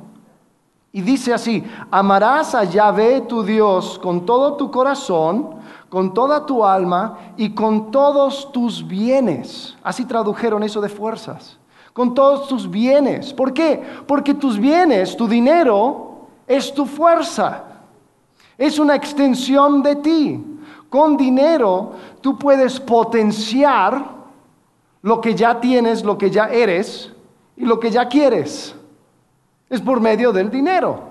Y 0.94 1.02
dice 1.02 1.34
así, 1.34 1.64
amarás 1.92 2.56
a 2.56 2.64
Yahvé 2.64 3.22
tu 3.22 3.44
Dios 3.44 4.00
con 4.00 4.26
todo 4.26 4.54
tu 4.56 4.72
corazón, 4.72 5.56
con 5.90 6.14
toda 6.14 6.46
tu 6.46 6.64
alma 6.64 7.34
y 7.36 7.54
con 7.54 7.92
todos 7.92 8.52
tus 8.52 8.88
bienes. 8.88 9.76
Así 9.84 10.06
tradujeron 10.06 10.64
eso 10.64 10.80
de 10.80 10.90
fuerzas. 10.90 11.58
Con 11.92 12.14
todos 12.14 12.48
tus 12.48 12.70
bienes. 12.70 13.34
¿Por 13.34 13.54
qué? 13.54 13.84
Porque 14.08 14.34
tus 14.34 14.58
bienes, 14.58 15.18
tu 15.18 15.28
dinero, 15.28 16.28
es 16.48 16.74
tu 16.74 16.86
fuerza. 16.86 17.64
Es 18.58 18.80
una 18.80 18.96
extensión 18.96 19.84
de 19.84 19.96
ti. 19.98 20.57
Con 20.90 21.18
dinero 21.18 21.92
tú 22.22 22.38
puedes 22.38 22.80
potenciar 22.80 24.18
lo 25.02 25.22
que 25.22 25.36
ya 25.36 25.60
tienes, 25.60 26.04
lo 26.04 26.18
que 26.18 26.30
ya 26.30 26.48
eres 26.48 27.12
y 27.56 27.66
lo 27.66 27.80
que 27.80 27.92
ya 27.92 28.08
quieres. 28.08 28.76
Es 29.70 29.82
por 29.82 30.00
medio 30.00 30.32
del 30.32 30.50
dinero. 30.50 31.02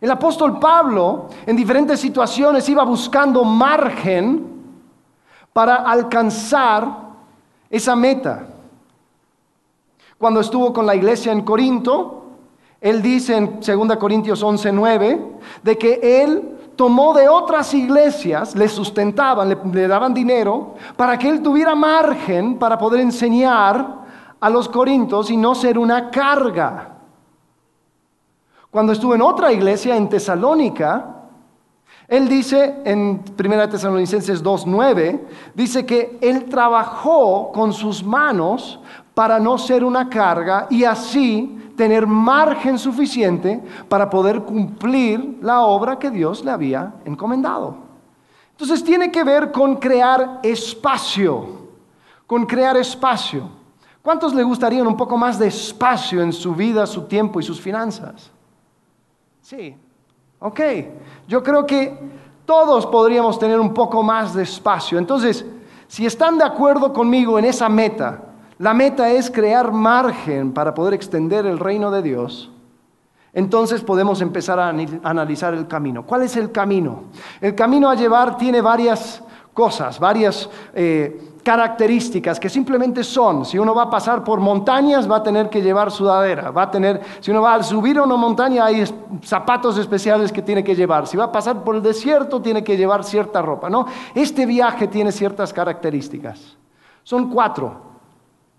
El 0.00 0.10
apóstol 0.10 0.58
Pablo 0.58 1.28
en 1.46 1.56
diferentes 1.56 2.00
situaciones 2.00 2.68
iba 2.68 2.84
buscando 2.84 3.44
margen 3.44 4.44
para 5.52 5.76
alcanzar 5.76 7.06
esa 7.70 7.96
meta. 7.96 8.46
Cuando 10.18 10.40
estuvo 10.40 10.72
con 10.72 10.86
la 10.86 10.94
iglesia 10.94 11.32
en 11.32 11.42
Corinto, 11.42 12.24
él 12.80 13.02
dice 13.02 13.36
en 13.36 13.60
2 13.60 13.96
Corintios 13.96 14.42
11:9 14.42 15.20
de 15.62 15.78
que 15.78 16.22
él 16.22 16.55
tomó 16.76 17.14
de 17.14 17.28
otras 17.28 17.72
iglesias, 17.74 18.54
le 18.54 18.68
sustentaban, 18.68 19.48
le, 19.72 19.88
daban 19.88 20.14
dinero, 20.14 20.74
para 20.96 21.18
que 21.18 21.28
él 21.28 21.42
tuviera 21.42 21.74
margen 21.74 22.58
para 22.58 22.78
poder 22.78 23.00
enseñar 23.00 24.04
a 24.38 24.50
los 24.50 24.68
corintios 24.68 25.30
y 25.30 25.36
no 25.36 25.54
ser 25.54 25.78
una 25.78 26.10
carga. 26.10 26.92
Cuando 28.70 28.92
estuvo 28.92 29.14
en 29.14 29.22
otra 29.22 29.52
iglesia, 29.52 29.96
en 29.96 30.08
Tesalónica, 30.08 31.16
él 32.08 32.28
dice 32.28 32.82
en 32.84 33.22
1 33.36 33.68
Tesalonicenses 33.68 34.44
2.9, 34.44 35.20
dice 35.54 35.84
que 35.84 36.18
él 36.20 36.44
trabajó 36.44 37.50
con 37.52 37.72
sus 37.72 38.04
manos 38.04 38.78
para 39.16 39.40
no 39.40 39.56
ser 39.56 39.82
una 39.82 40.10
carga 40.10 40.66
y 40.68 40.84
así 40.84 41.72
tener 41.74 42.06
margen 42.06 42.78
suficiente 42.78 43.62
para 43.88 44.10
poder 44.10 44.42
cumplir 44.42 45.38
la 45.40 45.62
obra 45.62 45.98
que 45.98 46.10
Dios 46.10 46.44
le 46.44 46.50
había 46.50 46.96
encomendado. 47.02 47.78
Entonces 48.50 48.84
tiene 48.84 49.10
que 49.10 49.24
ver 49.24 49.50
con 49.52 49.76
crear 49.76 50.40
espacio, 50.42 51.46
con 52.26 52.44
crear 52.44 52.76
espacio. 52.76 53.48
¿Cuántos 54.02 54.34
le 54.34 54.42
gustarían 54.42 54.86
un 54.86 54.98
poco 54.98 55.16
más 55.16 55.38
de 55.38 55.46
espacio 55.46 56.20
en 56.20 56.30
su 56.30 56.54
vida, 56.54 56.86
su 56.86 57.04
tiempo 57.04 57.40
y 57.40 57.42
sus 57.42 57.58
finanzas? 57.58 58.30
Sí, 59.40 59.74
ok. 60.40 60.60
Yo 61.26 61.42
creo 61.42 61.64
que 61.64 61.98
todos 62.44 62.84
podríamos 62.84 63.38
tener 63.38 63.58
un 63.58 63.72
poco 63.72 64.02
más 64.02 64.34
de 64.34 64.42
espacio. 64.42 64.98
Entonces, 64.98 65.42
si 65.88 66.04
están 66.04 66.36
de 66.36 66.44
acuerdo 66.44 66.92
conmigo 66.92 67.38
en 67.38 67.46
esa 67.46 67.70
meta, 67.70 68.25
la 68.58 68.72
meta 68.72 69.10
es 69.10 69.30
crear 69.30 69.72
margen 69.72 70.52
para 70.52 70.74
poder 70.74 70.94
extender 70.94 71.44
el 71.46 71.58
reino 71.58 71.90
de 71.90 72.02
Dios. 72.02 72.50
Entonces 73.32 73.82
podemos 73.82 74.22
empezar 74.22 74.58
a 74.58 74.68
analizar 74.68 75.52
el 75.52 75.66
camino. 75.66 76.06
¿Cuál 76.06 76.22
es 76.22 76.36
el 76.36 76.50
camino? 76.50 77.04
El 77.40 77.54
camino 77.54 77.90
a 77.90 77.94
llevar 77.94 78.38
tiene 78.38 78.62
varias 78.62 79.22
cosas, 79.52 80.00
varias 80.00 80.48
eh, 80.72 81.34
características 81.42 82.40
que 82.40 82.48
simplemente 82.48 83.04
son, 83.04 83.44
si 83.44 83.58
uno 83.58 83.74
va 83.74 83.84
a 83.84 83.90
pasar 83.90 84.24
por 84.24 84.40
montañas 84.40 85.10
va 85.10 85.16
a 85.16 85.22
tener 85.22 85.48
que 85.48 85.62
llevar 85.62 85.90
sudadera, 85.90 86.50
va 86.50 86.62
a 86.62 86.70
tener, 86.70 87.00
si 87.20 87.30
uno 87.30 87.42
va 87.42 87.54
a 87.54 87.62
subir 87.62 87.98
a 87.98 88.02
una 88.02 88.16
montaña 88.16 88.64
hay 88.64 88.84
zapatos 89.22 89.78
especiales 89.78 90.32
que 90.32 90.42
tiene 90.42 90.64
que 90.64 90.74
llevar, 90.74 91.06
si 91.06 91.16
va 91.16 91.24
a 91.24 91.32
pasar 91.32 91.62
por 91.62 91.76
el 91.76 91.82
desierto 91.82 92.42
tiene 92.42 92.64
que 92.64 92.76
llevar 92.76 93.04
cierta 93.04 93.40
ropa, 93.42 93.70
¿no? 93.70 93.86
Este 94.14 94.44
viaje 94.44 94.88
tiene 94.88 95.12
ciertas 95.12 95.52
características. 95.52 96.56
Son 97.02 97.30
cuatro. 97.30 97.85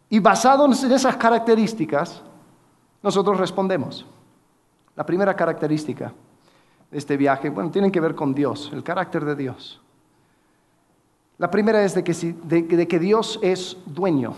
Y 0.10 0.20
basados 0.20 0.84
en 0.84 0.92
esas 0.92 1.18
características, 1.18 2.22
nosotros 3.04 3.38
respondemos. 3.38 4.06
La 4.96 5.06
primera 5.06 5.36
característica 5.36 6.14
de 6.90 6.98
este 6.98 7.18
viaje, 7.18 7.50
bueno, 7.50 7.70
tiene 7.70 7.92
que 7.92 8.00
ver 8.00 8.16
con 8.16 8.34
Dios, 8.34 8.70
el 8.74 8.84
carácter 8.84 9.26
de 9.26 9.36
Dios. 9.36 9.82
La 11.38 11.52
primera 11.52 11.84
es 11.84 11.94
de 11.94 12.04
que, 12.04 12.14
de 12.14 12.88
que 12.88 13.00
Dios 13.00 13.40
es 13.44 13.78
dueño. 13.86 14.34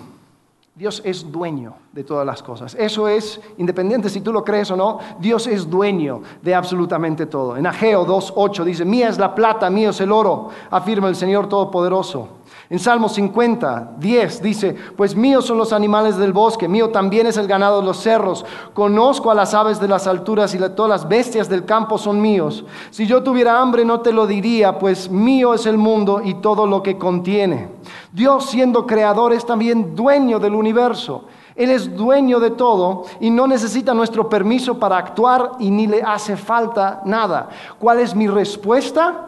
Dios 0.76 1.02
es 1.06 1.32
dueño 1.32 1.76
de 1.92 2.04
todas 2.04 2.26
las 2.26 2.44
cosas. 2.44 2.76
Eso 2.76 3.08
es, 3.08 3.42
independiente 3.58 4.10
si 4.10 4.22
tú 4.22 4.32
lo 4.32 4.44
crees 4.44 4.70
o 4.70 4.76
no, 4.76 5.00
Dios 5.20 5.48
es 5.48 5.70
dueño 5.70 6.22
de 6.42 6.54
absolutamente 6.54 7.26
todo. 7.26 7.58
En 7.58 7.66
Ageo 7.66 8.06
2.8 8.06 8.64
dice, 8.64 8.86
mía 8.86 9.10
es 9.10 9.18
la 9.18 9.34
plata, 9.34 9.70
mío 9.70 9.90
es 9.90 10.00
el 10.00 10.12
oro, 10.12 10.50
afirma 10.70 11.08
el 11.08 11.16
Señor 11.16 11.50
Todopoderoso. 11.50 12.40
En 12.70 12.78
Salmo 12.78 13.10
50, 13.10 13.94
10 13.98 14.44
dice, 14.44 14.76
pues 14.96 15.16
míos 15.16 15.46
son 15.46 15.58
los 15.58 15.74
animales 15.74 16.18
del 16.18 16.34
bosque, 16.34 16.68
mío 16.68 16.90
también 16.90 17.26
es 17.26 17.38
el 17.38 17.48
ganado 17.48 17.80
de 17.80 17.88
los 17.88 17.98
cerros, 17.98 18.46
conozco 18.76 19.32
a 19.32 19.36
las 19.36 19.56
aves 19.56 19.80
de 19.80 19.88
las 19.88 20.06
alturas 20.06 20.54
y 20.54 20.60
todas 20.60 20.90
las 20.90 21.10
bestias 21.10 21.50
del 21.50 21.66
campo 21.66 21.98
son 21.98 22.22
míos. 22.22 22.64
Si 22.92 23.08
yo 23.08 23.24
tuviera 23.24 23.60
hambre 23.60 23.84
no 23.86 24.02
te 24.02 24.14
lo 24.14 24.28
diría, 24.28 24.78
pues 24.78 25.10
mío 25.10 25.56
es 25.56 25.66
el 25.66 25.80
mundo 25.80 26.22
y 26.24 26.36
todo 26.36 26.68
lo 26.68 26.84
que 26.84 27.00
contiene. 27.00 27.70
Dios 28.12 28.46
siendo 28.46 28.86
creador 28.86 29.34
es 29.34 29.48
también 29.48 29.96
dueño 29.96 30.38
del 30.38 30.54
universo. 30.54 31.26
Él 31.60 31.72
es 31.72 31.94
dueño 31.94 32.40
de 32.40 32.52
todo 32.52 33.04
y 33.20 33.30
no 33.30 33.46
necesita 33.46 33.94
nuestro 33.94 34.30
permiso 34.30 34.80
para 34.80 34.96
actuar 34.96 35.58
y 35.60 35.70
ni 35.70 35.88
le 35.88 36.02
hace 36.02 36.38
falta 36.38 37.02
nada. 37.04 37.50
¿Cuál 37.78 38.00
es 38.00 38.16
mi 38.16 38.30
respuesta? 38.30 39.28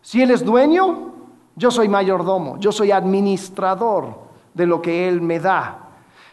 Si 0.00 0.22
Él 0.22 0.30
es 0.30 0.44
dueño, 0.44 1.10
yo 1.56 1.72
soy 1.72 1.88
mayordomo, 1.88 2.56
yo 2.58 2.70
soy 2.70 2.92
administrador 2.92 4.14
de 4.54 4.64
lo 4.64 4.80
que 4.80 5.08
Él 5.08 5.20
me 5.20 5.40
da. 5.40 5.88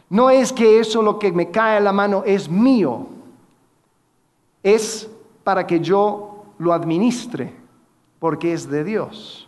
No 0.07 0.29
es 0.29 0.53
que 0.53 0.79
eso 0.79 1.01
lo 1.01 1.17
que 1.17 1.31
me 1.31 1.49
cae 1.49 1.77
a 1.77 1.81
la 1.81 1.93
mano 1.93 2.21
es 2.27 2.47
mío, 2.47 3.07
es 4.61 5.09
para 5.43 5.65
que 5.65 5.79
yo 5.79 6.43
lo 6.59 6.73
administre, 6.73 7.51
porque 8.19 8.53
es 8.53 8.69
de 8.69 8.83
Dios. 8.83 9.47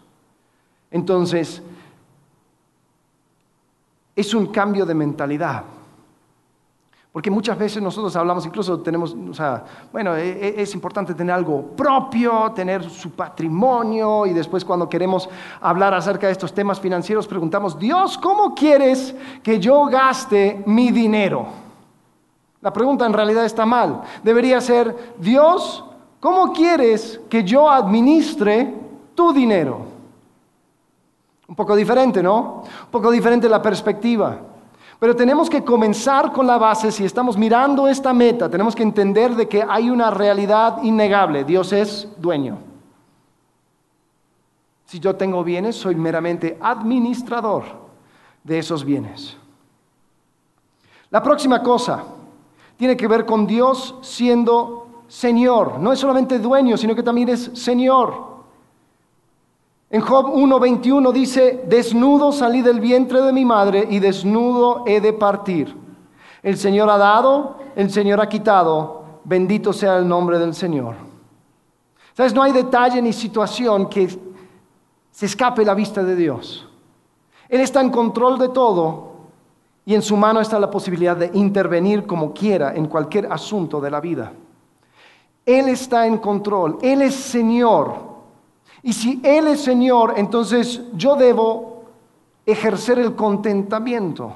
Entonces, 0.90 1.62
es 4.16 4.34
un 4.34 4.48
cambio 4.48 4.84
de 4.84 4.96
mentalidad. 4.96 5.64
Porque 7.12 7.30
muchas 7.30 7.58
veces 7.58 7.84
nosotros 7.84 8.16
hablamos, 8.16 8.46
incluso 8.46 8.80
tenemos, 8.80 9.14
o 9.30 9.34
sea, 9.34 9.66
bueno, 9.92 10.16
e, 10.16 10.30
e, 10.30 10.62
es 10.62 10.74
importante 10.74 11.14
tener 11.14 11.36
algo 11.36 11.62
propio, 11.76 12.54
tener 12.56 12.90
su 12.90 13.12
patrimonio, 13.12 14.26
y 14.26 14.32
después 14.32 14.64
cuando 14.64 14.88
queremos 14.88 15.28
hablar 15.60 15.94
acerca 15.94 16.28
de 16.28 16.32
estos 16.32 16.54
temas 16.54 16.80
financieros, 16.80 17.28
preguntamos, 17.28 17.78
Dios, 17.78 18.18
¿cómo 18.18 18.56
quieres 18.56 19.14
que 19.44 19.60
yo 19.60 19.86
gaste 19.88 20.64
mi 20.66 20.90
dinero? 20.92 21.48
La 22.62 22.72
pregunta 22.72 23.06
en 23.06 23.14
realidad 23.14 23.44
está 23.44 23.66
mal. 23.66 24.04
Debería 24.24 24.62
ser, 24.62 25.16
Dios, 25.18 25.84
¿cómo 26.22 26.54
quieres 26.54 27.20
que 27.30 27.44
yo 27.44 27.70
administre 27.70 28.74
tu 29.16 29.34
dinero? 29.34 29.82
Un 31.46 31.56
poco 31.56 31.76
diferente, 31.76 32.24
¿no? 32.24 32.64
Un 32.86 32.92
poco 32.92 33.12
diferente 33.12 33.50
la 33.50 33.62
perspectiva. 33.62 34.51
Pero 35.02 35.16
tenemos 35.16 35.50
que 35.50 35.64
comenzar 35.64 36.32
con 36.32 36.46
la 36.46 36.60
base, 36.60 36.92
si 36.92 37.04
estamos 37.04 37.36
mirando 37.36 37.88
esta 37.88 38.14
meta, 38.14 38.48
tenemos 38.48 38.76
que 38.76 38.84
entender 38.84 39.36
de 39.36 39.50
que 39.50 39.66
hay 39.68 39.90
una 39.90 40.12
realidad 40.12 40.84
innegable. 40.84 41.44
Dios 41.44 41.74
es 41.74 42.08
dueño. 42.18 42.60
Si 44.86 45.00
yo 45.00 45.16
tengo 45.16 45.44
bienes, 45.44 45.76
soy 45.76 45.96
meramente 45.96 46.56
administrador 46.62 47.64
de 48.44 48.60
esos 48.60 48.86
bienes. 48.86 49.36
La 51.10 51.24
próxima 51.24 51.64
cosa 51.64 52.04
tiene 52.78 52.96
que 52.96 53.08
ver 53.08 53.26
con 53.26 53.48
Dios 53.48 53.96
siendo 54.04 55.06
Señor. 55.08 55.80
No 55.80 55.92
es 55.92 55.98
solamente 55.98 56.38
dueño, 56.38 56.78
sino 56.78 56.94
que 56.94 57.02
también 57.02 57.30
es 57.30 57.50
Señor. 57.56 58.31
En 59.92 60.00
Job 60.00 60.28
1.21 60.34 61.12
dice, 61.12 61.66
desnudo 61.68 62.32
salí 62.32 62.62
del 62.62 62.80
vientre 62.80 63.22
de 63.22 63.34
mi 63.34 63.44
madre 63.44 63.86
y 63.90 64.00
desnudo 64.00 64.86
he 64.88 65.02
de 65.02 65.12
partir. 65.12 65.76
El 66.42 66.58
Señor 66.58 66.90
ha 66.90 66.98
dado, 66.98 67.58
el 67.76 67.92
Señor 67.92 68.22
ha 68.22 68.30
quitado, 68.30 69.04
bendito 69.26 69.74
sea 69.74 69.98
el 69.98 70.08
nombre 70.08 70.40
del 70.40 70.56
Señor. 70.56 70.96
¿Sabes? 72.14 72.34
No 72.34 72.42
hay 72.42 72.54
detalle 72.54 73.02
ni 73.02 73.12
situación 73.12 73.90
que 73.90 74.08
se 75.12 75.26
escape 75.26 75.66
la 75.66 75.74
vista 75.74 76.02
de 76.02 76.16
Dios. 76.16 76.66
Él 77.50 77.60
está 77.60 77.82
en 77.82 77.90
control 77.90 78.40
de 78.40 78.48
todo 78.48 79.12
y 79.86 79.94
en 79.94 80.02
su 80.02 80.16
mano 80.16 80.40
está 80.40 80.58
la 80.58 80.72
posibilidad 80.72 81.18
de 81.18 81.32
intervenir 81.34 82.08
como 82.08 82.34
quiera 82.34 82.74
en 82.74 82.86
cualquier 82.86 83.30
asunto 83.30 83.82
de 83.82 83.92
la 83.92 84.00
vida. 84.00 84.32
Él 85.46 85.68
está 85.68 86.08
en 86.08 86.18
control, 86.18 86.78
Él 86.82 87.02
es 87.02 87.14
Señor 87.14 88.11
y 88.84 88.94
si 88.94 89.22
Él 89.24 89.48
es 89.48 89.64
Señor, 89.64 90.16
entonces 90.18 90.82
yo 90.94 91.16
debo 91.16 91.84
ejercer 92.46 93.00
el 93.00 93.16
contentamiento. 93.16 94.34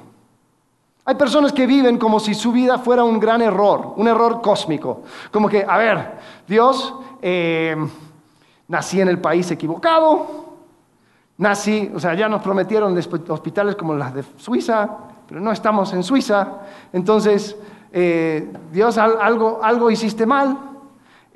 Hay 1.06 1.16
personas 1.16 1.54
que 1.54 1.68
viven 1.68 1.98
como 1.98 2.20
si 2.20 2.34
su 2.34 2.52
vida 2.52 2.80
fuera 2.80 3.04
un 3.04 3.20
gran 3.20 3.42
error, 3.42 3.94
un 3.96 4.08
error 4.08 4.42
cósmico. 4.42 5.04
Como 5.32 5.48
que, 5.48 5.64
a 5.68 5.78
ver, 5.78 6.18
Dios, 6.48 6.94
eh, 7.22 7.76
nací 8.68 9.02
en 9.02 9.10
el 9.10 9.20
país 9.20 9.50
equivocado, 9.52 10.46
nací, 11.38 11.92
o 11.94 12.00
sea, 12.00 12.16
ya 12.16 12.28
nos 12.28 12.42
prometieron 12.42 12.98
hospitales 13.30 13.76
como 13.76 13.94
las 13.96 14.16
de 14.16 14.24
Suiza, 14.38 14.90
pero 15.28 15.40
no 15.42 15.52
estamos 15.52 15.94
en 15.94 16.04
Suiza. 16.04 16.62
Entonces, 16.92 17.56
eh, 17.92 18.52
Dios, 18.72 18.98
algo, 18.98 19.60
algo 19.62 19.92
hiciste 19.92 20.26
mal. 20.26 20.75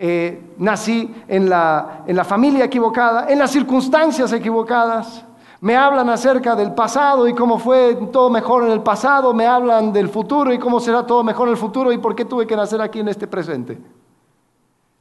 Eh, 0.01 0.53
nací 0.57 1.13
en 1.27 1.49
la, 1.49 2.03
en 2.07 2.15
la 2.15 2.23
familia 2.23 2.63
equivocada, 2.63 3.29
en 3.29 3.37
las 3.37 3.51
circunstancias 3.51 4.31
equivocadas. 4.31 5.25
Me 5.59 5.75
hablan 5.75 6.09
acerca 6.09 6.55
del 6.55 6.73
pasado 6.73 7.27
y 7.27 7.33
cómo 7.33 7.59
fue 7.59 7.95
todo 8.09 8.29
mejor 8.29 8.63
en 8.63 8.71
el 8.71 8.81
pasado, 8.81 9.33
me 9.33 9.45
hablan 9.45 9.91
del 9.91 10.07
futuro 10.07 10.53
y 10.53 10.57
cómo 10.57 10.79
será 10.79 11.05
todo 11.05 11.21
mejor 11.21 11.49
en 11.49 11.51
el 11.51 11.57
futuro 11.57 11.91
y 11.91 11.97
por 11.97 12.15
qué 12.15 12.23
tuve 12.23 12.47
que 12.47 12.55
nacer 12.55 12.79
aquí 12.81 13.01
en 13.01 13.09
este 13.09 13.27
presente. 13.27 13.77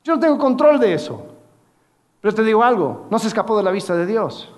Yo 0.02 0.16
no 0.16 0.20
tengo 0.20 0.36
control 0.36 0.80
de 0.80 0.94
eso. 0.94 1.22
Pero 2.20 2.34
te 2.34 2.42
digo 2.42 2.64
algo, 2.64 3.06
no 3.08 3.20
se 3.20 3.28
escapó 3.28 3.56
de 3.56 3.62
la 3.62 3.70
vista 3.70 3.94
de 3.94 4.04
Dios. 4.04 4.52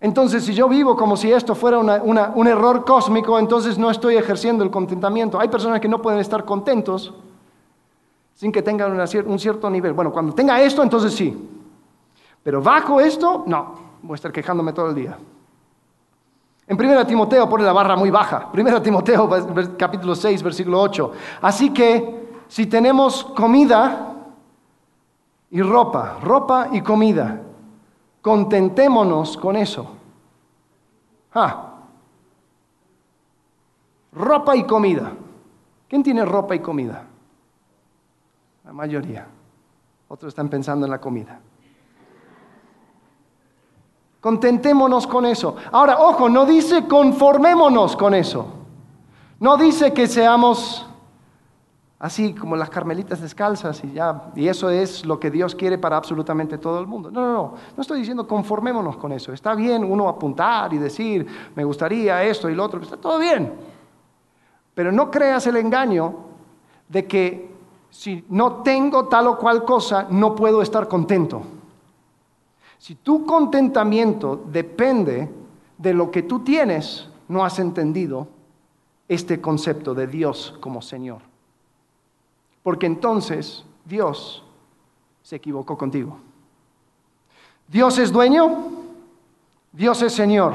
Entonces, 0.00 0.42
si 0.42 0.54
yo 0.54 0.70
vivo 0.70 0.96
como 0.96 1.18
si 1.18 1.30
esto 1.30 1.54
fuera 1.54 1.78
un 1.80 2.46
error 2.46 2.82
cósmico, 2.86 3.38
entonces 3.38 3.76
no 3.76 3.90
estoy 3.90 4.16
ejerciendo 4.16 4.64
el 4.64 4.70
contentamiento. 4.70 5.38
Hay 5.38 5.48
personas 5.48 5.80
que 5.80 5.88
no 5.88 6.00
pueden 6.00 6.20
estar 6.20 6.46
contentos 6.46 7.12
sin 8.38 8.52
que 8.52 8.62
tengan 8.62 8.92
un 9.26 9.38
cierto 9.40 9.68
nivel. 9.68 9.94
Bueno, 9.94 10.12
cuando 10.12 10.32
tenga 10.32 10.62
esto, 10.62 10.80
entonces 10.80 11.12
sí. 11.12 11.36
Pero 12.40 12.62
bajo 12.62 13.00
esto, 13.00 13.42
no. 13.48 13.74
Voy 14.00 14.12
a 14.12 14.14
estar 14.14 14.30
quejándome 14.30 14.72
todo 14.72 14.90
el 14.90 14.94
día. 14.94 15.18
En 16.68 16.80
1 16.80 17.04
Timoteo 17.04 17.48
pone 17.48 17.64
la 17.64 17.72
barra 17.72 17.96
muy 17.96 18.10
baja. 18.10 18.48
1 18.54 18.80
Timoteo 18.80 19.28
capítulo 19.76 20.14
6, 20.14 20.40
versículo 20.40 20.80
8. 20.80 21.12
Así 21.42 21.70
que 21.70 22.28
si 22.46 22.66
tenemos 22.66 23.24
comida 23.24 24.14
y 25.50 25.60
ropa, 25.60 26.18
ropa 26.22 26.68
y 26.70 26.80
comida, 26.80 27.42
contentémonos 28.22 29.36
con 29.36 29.56
eso. 29.56 29.96
Ah. 31.34 31.74
Ropa 34.12 34.54
y 34.54 34.62
comida. 34.62 35.10
¿Quién 35.88 36.04
tiene 36.04 36.24
ropa 36.24 36.54
y 36.54 36.60
comida? 36.60 37.07
La 38.68 38.74
mayoría. 38.74 39.26
Otros 40.08 40.28
están 40.28 40.50
pensando 40.50 40.84
en 40.84 40.90
la 40.90 41.00
comida. 41.00 41.40
Contentémonos 44.20 45.06
con 45.06 45.24
eso. 45.24 45.56
Ahora, 45.72 45.96
ojo, 45.98 46.28
no 46.28 46.44
dice 46.44 46.86
conformémonos 46.86 47.96
con 47.96 48.12
eso. 48.12 48.46
No 49.40 49.56
dice 49.56 49.94
que 49.94 50.06
seamos 50.06 50.86
así 51.98 52.34
como 52.34 52.56
las 52.56 52.68
carmelitas 52.68 53.22
descalzas 53.22 53.82
y 53.84 53.92
ya, 53.92 54.30
y 54.36 54.48
eso 54.48 54.68
es 54.68 55.06
lo 55.06 55.18
que 55.18 55.30
Dios 55.30 55.54
quiere 55.54 55.78
para 55.78 55.96
absolutamente 55.96 56.58
todo 56.58 56.78
el 56.78 56.86
mundo. 56.86 57.10
No, 57.10 57.22
no, 57.22 57.32
no, 57.32 57.54
no 57.74 57.80
estoy 57.80 58.00
diciendo 58.00 58.28
conformémonos 58.28 58.98
con 58.98 59.12
eso. 59.12 59.32
Está 59.32 59.54
bien 59.54 59.82
uno 59.82 60.10
apuntar 60.10 60.74
y 60.74 60.76
decir, 60.76 61.26
me 61.54 61.64
gustaría 61.64 62.22
esto 62.22 62.50
y 62.50 62.54
lo 62.54 62.64
otro, 62.64 62.82
está 62.82 62.98
todo 62.98 63.18
bien. 63.18 63.50
Pero 64.74 64.92
no 64.92 65.10
creas 65.10 65.46
el 65.46 65.56
engaño 65.56 66.16
de 66.86 67.06
que 67.06 67.57
si 67.90 68.24
no 68.28 68.62
tengo 68.62 69.06
tal 69.08 69.28
o 69.28 69.38
cual 69.38 69.64
cosa, 69.64 70.06
no 70.10 70.34
puedo 70.34 70.62
estar 70.62 70.88
contento. 70.88 71.42
Si 72.78 72.94
tu 72.94 73.26
contentamiento 73.26 74.36
depende 74.36 75.28
de 75.76 75.94
lo 75.94 76.10
que 76.10 76.22
tú 76.22 76.40
tienes, 76.40 77.08
no 77.28 77.44
has 77.44 77.58
entendido 77.58 78.28
este 79.08 79.40
concepto 79.40 79.94
de 79.94 80.06
Dios 80.06 80.56
como 80.60 80.82
Señor. 80.82 81.22
Porque 82.62 82.86
entonces 82.86 83.64
Dios 83.84 84.44
se 85.22 85.36
equivocó 85.36 85.76
contigo. 85.76 86.18
Dios 87.66 87.98
es 87.98 88.12
dueño, 88.12 88.68
Dios 89.72 90.02
es 90.02 90.12
Señor. 90.12 90.54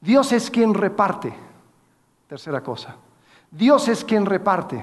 Dios 0.00 0.32
es 0.32 0.50
quien 0.50 0.74
reparte. 0.74 1.32
Tercera 2.28 2.62
cosa. 2.62 2.96
Dios 3.52 3.86
es 3.88 4.02
quien 4.02 4.24
reparte. 4.24 4.82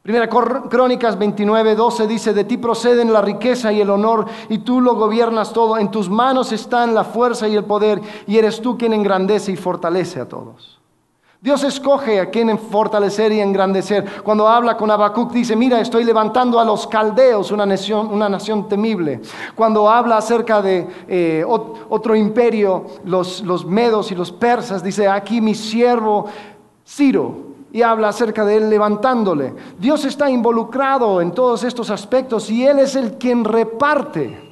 Primera 0.00 0.28
Crónicas 0.28 1.18
29, 1.18 1.74
12 1.74 2.06
dice, 2.06 2.32
de 2.32 2.44
ti 2.44 2.56
proceden 2.56 3.12
la 3.12 3.20
riqueza 3.20 3.72
y 3.72 3.80
el 3.80 3.90
honor 3.90 4.26
y 4.48 4.58
tú 4.58 4.80
lo 4.80 4.94
gobiernas 4.94 5.52
todo. 5.52 5.76
En 5.76 5.90
tus 5.90 6.08
manos 6.08 6.52
están 6.52 6.94
la 6.94 7.02
fuerza 7.02 7.48
y 7.48 7.56
el 7.56 7.64
poder 7.64 8.00
y 8.26 8.38
eres 8.38 8.62
tú 8.62 8.78
quien 8.78 8.92
engrandece 8.92 9.52
y 9.52 9.56
fortalece 9.56 10.20
a 10.20 10.28
todos. 10.28 10.78
Dios 11.40 11.62
escoge 11.64 12.20
a 12.20 12.30
quien 12.30 12.56
fortalecer 12.58 13.32
y 13.32 13.40
engrandecer. 13.40 14.22
Cuando 14.22 14.48
habla 14.48 14.76
con 14.76 14.90
Habacuc 14.90 15.32
dice, 15.32 15.56
mira, 15.56 15.80
estoy 15.80 16.04
levantando 16.04 16.58
a 16.58 16.64
los 16.64 16.86
caldeos, 16.86 17.50
una 17.50 17.66
nación, 17.66 18.08
una 18.12 18.28
nación 18.28 18.68
temible. 18.68 19.20
Cuando 19.54 19.90
habla 19.90 20.16
acerca 20.16 20.62
de 20.62 20.86
eh, 21.08 21.44
otro 21.44 22.16
imperio, 22.16 22.86
los, 23.04 23.42
los 23.42 23.66
medos 23.66 24.10
y 24.10 24.14
los 24.14 24.32
persas, 24.32 24.82
dice, 24.82 25.08
aquí 25.08 25.40
mi 25.40 25.54
siervo 25.54 26.26
Ciro, 26.88 27.47
y 27.72 27.82
habla 27.82 28.08
acerca 28.08 28.44
de 28.44 28.56
él 28.56 28.70
levantándole. 28.70 29.54
Dios 29.78 30.04
está 30.04 30.30
involucrado 30.30 31.20
en 31.20 31.32
todos 31.32 31.64
estos 31.64 31.90
aspectos 31.90 32.50
y 32.50 32.66
Él 32.66 32.78
es 32.78 32.96
el 32.96 33.18
quien 33.18 33.44
reparte. 33.44 34.48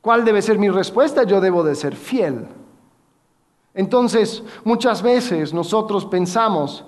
¿Cuál 0.00 0.24
debe 0.24 0.42
ser 0.42 0.58
mi 0.58 0.68
respuesta? 0.68 1.24
Yo 1.24 1.40
debo 1.40 1.62
de 1.62 1.74
ser 1.74 1.96
fiel. 1.96 2.46
Entonces, 3.74 4.42
muchas 4.64 5.02
veces 5.02 5.52
nosotros 5.52 6.06
pensamos 6.06 6.84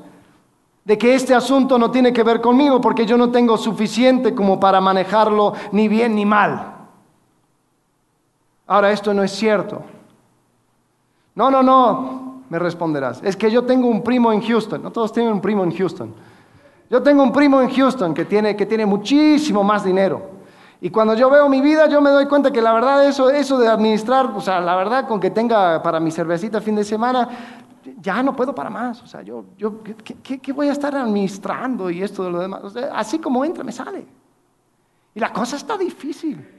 de 0.84 0.96
que 0.96 1.14
este 1.14 1.34
asunto 1.34 1.78
no 1.78 1.90
tiene 1.90 2.12
que 2.12 2.22
ver 2.22 2.40
conmigo 2.40 2.80
porque 2.80 3.06
yo 3.06 3.16
no 3.16 3.30
tengo 3.30 3.56
suficiente 3.56 4.34
como 4.34 4.58
para 4.58 4.80
manejarlo 4.80 5.52
ni 5.72 5.88
bien 5.88 6.14
ni 6.14 6.24
mal. 6.24 6.76
Ahora, 8.66 8.90
esto 8.90 9.12
no 9.12 9.22
es 9.22 9.32
cierto. 9.32 9.82
No, 11.34 11.50
no, 11.50 11.62
no, 11.62 12.29
me 12.50 12.58
responderás. 12.58 13.22
Es 13.24 13.36
que 13.36 13.50
yo 13.50 13.64
tengo 13.64 13.88
un 13.88 14.02
primo 14.02 14.30
en 14.32 14.42
Houston. 14.42 14.82
No 14.82 14.90
todos 14.90 15.12
tienen 15.12 15.32
un 15.32 15.40
primo 15.40 15.64
en 15.64 15.74
Houston. 15.74 16.12
Yo 16.90 17.02
tengo 17.02 17.22
un 17.22 17.32
primo 17.32 17.62
en 17.62 17.70
Houston 17.70 18.12
que 18.12 18.24
tiene, 18.24 18.54
que 18.56 18.66
tiene 18.66 18.84
muchísimo 18.84 19.62
más 19.62 19.84
dinero. 19.84 20.20
Y 20.80 20.90
cuando 20.90 21.14
yo 21.14 21.30
veo 21.30 21.48
mi 21.48 21.60
vida, 21.60 21.88
yo 21.88 22.00
me 22.00 22.10
doy 22.10 22.26
cuenta 22.26 22.50
que 22.50 22.60
la 22.60 22.72
verdad 22.72 23.06
eso, 23.06 23.30
eso 23.30 23.58
de 23.58 23.68
administrar, 23.68 24.26
o 24.34 24.40
sea, 24.40 24.60
la 24.60 24.74
verdad 24.74 25.06
con 25.06 25.20
que 25.20 25.30
tenga 25.30 25.80
para 25.82 26.00
mi 26.00 26.10
cervecita 26.10 26.60
fin 26.60 26.74
de 26.74 26.84
semana, 26.84 27.28
ya 28.00 28.22
no 28.22 28.34
puedo 28.34 28.54
para 28.54 28.70
más. 28.70 29.00
O 29.02 29.06
sea, 29.06 29.22
yo, 29.22 29.44
yo 29.56 29.82
¿qué, 29.82 30.52
voy 30.52 30.68
a 30.68 30.72
estar 30.72 30.96
administrando 30.96 31.88
y 31.90 32.02
esto 32.02 32.24
de 32.24 32.30
lo 32.30 32.40
demás? 32.40 32.62
así 32.92 33.20
como 33.20 33.44
entra, 33.44 33.62
me 33.62 33.72
sale. 33.72 34.04
Y 35.14 35.20
la 35.20 35.32
cosa 35.32 35.56
está 35.56 35.78
difícil. 35.78 36.56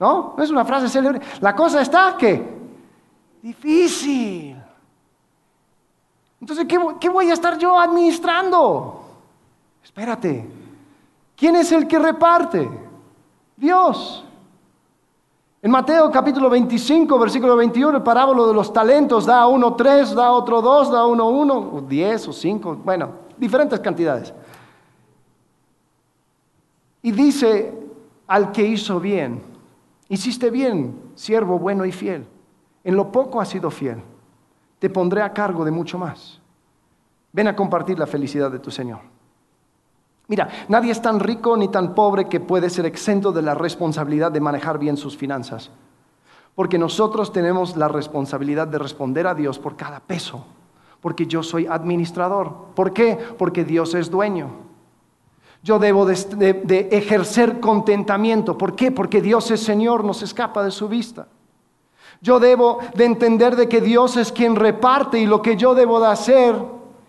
¿No? 0.00 0.34
No 0.36 0.42
es 0.42 0.50
una 0.50 0.64
frase 0.64 0.88
célebre. 0.88 1.20
La 1.40 1.54
cosa 1.54 1.82
está 1.82 2.16
que 2.18 2.42
difícil. 3.42 4.56
Entonces, 6.40 6.66
¿qué, 6.66 7.08
voy 7.08 7.30
a 7.30 7.34
estar 7.34 7.58
yo 7.58 7.78
administrando? 7.78 9.04
Espérate, 9.84 10.48
¿quién 11.36 11.56
es 11.56 11.70
el 11.72 11.86
que 11.86 11.98
reparte? 11.98 12.68
Dios. 13.56 14.24
En 15.62 15.70
Mateo 15.70 16.10
capítulo 16.10 16.48
25, 16.48 17.18
versículo 17.18 17.54
21, 17.56 17.98
el 17.98 18.02
parábolo 18.02 18.46
de 18.48 18.54
los 18.54 18.72
talentos 18.72 19.26
da 19.26 19.42
a 19.42 19.46
uno 19.46 19.74
tres, 19.74 20.14
da 20.14 20.28
a 20.28 20.32
otro 20.32 20.62
dos, 20.62 20.90
da 20.90 21.00
a 21.00 21.06
uno 21.06 21.28
uno, 21.28 21.58
o 21.58 21.80
diez 21.82 22.26
o 22.26 22.32
cinco, 22.32 22.74
bueno, 22.82 23.10
diferentes 23.36 23.78
cantidades. 23.80 24.32
Y 27.02 27.12
dice 27.12 27.74
al 28.26 28.52
que 28.52 28.62
hizo 28.62 28.98
bien, 28.98 29.42
hiciste 30.08 30.48
bien, 30.48 30.98
siervo 31.14 31.58
bueno 31.58 31.84
y 31.84 31.92
fiel. 31.92 32.26
En 32.82 32.96
lo 32.96 33.12
poco 33.12 33.38
has 33.42 33.50
sido 33.50 33.70
fiel, 33.70 34.02
te 34.80 34.90
pondré 34.90 35.22
a 35.22 35.32
cargo 35.32 35.64
de 35.64 35.70
mucho 35.70 35.98
más. 35.98 36.40
Ven 37.32 37.46
a 37.46 37.54
compartir 37.54 37.98
la 37.98 38.08
felicidad 38.08 38.50
de 38.50 38.58
tu 38.58 38.72
Señor. 38.72 38.98
Mira, 40.26 40.48
nadie 40.68 40.90
es 40.90 41.02
tan 41.02 41.20
rico 41.20 41.56
ni 41.56 41.68
tan 41.68 41.94
pobre 41.94 42.28
que 42.28 42.40
puede 42.40 42.70
ser 42.70 42.86
exento 42.86 43.30
de 43.30 43.42
la 43.42 43.54
responsabilidad 43.54 44.32
de 44.32 44.40
manejar 44.40 44.78
bien 44.78 44.96
sus 44.96 45.16
finanzas. 45.16 45.70
Porque 46.54 46.78
nosotros 46.78 47.32
tenemos 47.32 47.76
la 47.76 47.88
responsabilidad 47.88 48.66
de 48.66 48.78
responder 48.78 49.26
a 49.26 49.34
Dios 49.34 49.58
por 49.58 49.76
cada 49.76 50.00
peso. 50.00 50.44
Porque 51.00 51.26
yo 51.26 51.42
soy 51.42 51.66
administrador. 51.66 52.66
¿Por 52.74 52.92
qué? 52.92 53.18
Porque 53.38 53.64
Dios 53.64 53.94
es 53.94 54.10
dueño. 54.10 54.50
Yo 55.62 55.78
debo 55.78 56.06
de, 56.06 56.88
ejercer 56.90 57.60
contentamiento. 57.60 58.56
¿Por 58.56 58.74
qué? 58.74 58.90
Porque 58.90 59.20
Dios 59.20 59.50
es 59.50 59.60
Señor, 59.60 60.04
no 60.04 60.14
se 60.14 60.24
escapa 60.24 60.64
de 60.64 60.70
su 60.70 60.88
vista. 60.88 61.28
Yo 62.20 62.40
debo 62.40 62.80
de 62.94 63.04
entender 63.04 63.56
de 63.56 63.68
que 63.68 63.80
Dios 63.80 64.16
es 64.16 64.32
quien 64.32 64.56
reparte 64.56 65.18
y 65.18 65.26
lo 65.26 65.40
que 65.40 65.56
yo 65.56 65.74
debo 65.74 66.00
de 66.00 66.08
hacer 66.08 66.54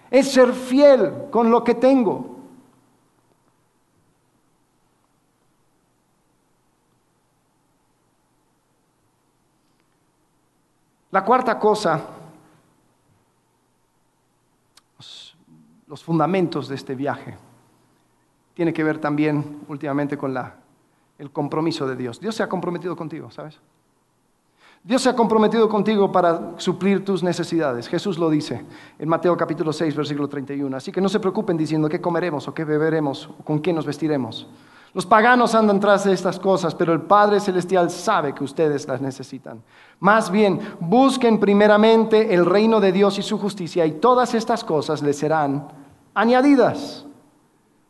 es 0.09 0.31
ser 0.31 0.53
fiel 0.53 1.29
con 1.31 1.49
lo 1.49 1.63
que 1.63 1.75
tengo. 1.75 2.31
La 11.11 11.25
cuarta 11.25 11.59
cosa, 11.59 12.01
los, 15.87 16.03
fundamentos 16.03 16.69
de 16.69 16.75
este 16.75 16.95
viaje, 16.95 17.37
tiene 18.53 18.71
que 18.73 18.83
ver 18.83 18.99
también 18.99 19.61
últimamente 19.67 20.17
con 20.17 20.33
el 21.17 21.31
compromiso 21.31 21.85
de 21.85 21.97
Dios. 21.97 22.19
Dios 22.19 22.35
se 22.35 22.43
ha 22.43 22.49
comprometido 22.49 22.95
contigo, 22.95 23.29
¿sabes? 23.29 23.59
Dios 24.83 25.03
se 25.03 25.09
ha 25.09 25.15
comprometido 25.15 25.69
contigo 25.69 26.11
para 26.11 26.53
suplir 26.57 27.05
tus 27.05 27.21
necesidades. 27.21 27.87
Jesús 27.87 28.17
lo 28.17 28.31
dice 28.31 28.65
en 28.97 29.07
Mateo 29.07 29.37
capítulo 29.37 29.71
6, 29.71 29.95
versículo 29.95 30.27
31. 30.27 30.75
Así 30.75 30.91
que 30.91 30.99
no 30.99 31.07
se 31.07 31.19
preocupen 31.19 31.55
diciendo 31.55 31.87
qué 31.87 32.01
comeremos 32.01 32.47
o 32.47 32.53
qué 32.53 32.65
beberemos 32.65 33.29
o 33.29 33.43
con 33.43 33.59
qué 33.59 33.71
nos 33.73 33.85
vestiremos. 33.85 34.47
Los 34.93 35.05
paganos 35.05 35.53
andan 35.53 35.79
tras 35.79 36.03
de 36.03 36.13
estas 36.13 36.39
cosas, 36.39 36.73
pero 36.73 36.93
el 36.93 37.01
Padre 37.01 37.39
Celestial 37.39 37.91
sabe 37.91 38.33
que 38.33 38.43
ustedes 38.43 38.87
las 38.87 38.99
necesitan. 39.01 39.61
Más 39.99 40.31
bien, 40.31 40.59
busquen 40.79 41.39
primeramente 41.39 42.33
el 42.33 42.45
reino 42.45 42.79
de 42.79 42.91
Dios 42.91 43.19
y 43.19 43.21
su 43.21 43.37
justicia 43.37 43.85
y 43.85 43.93
todas 43.93 44.33
estas 44.33 44.63
cosas 44.63 45.03
les 45.03 45.17
serán 45.17 45.67
añadidas. 46.15 47.05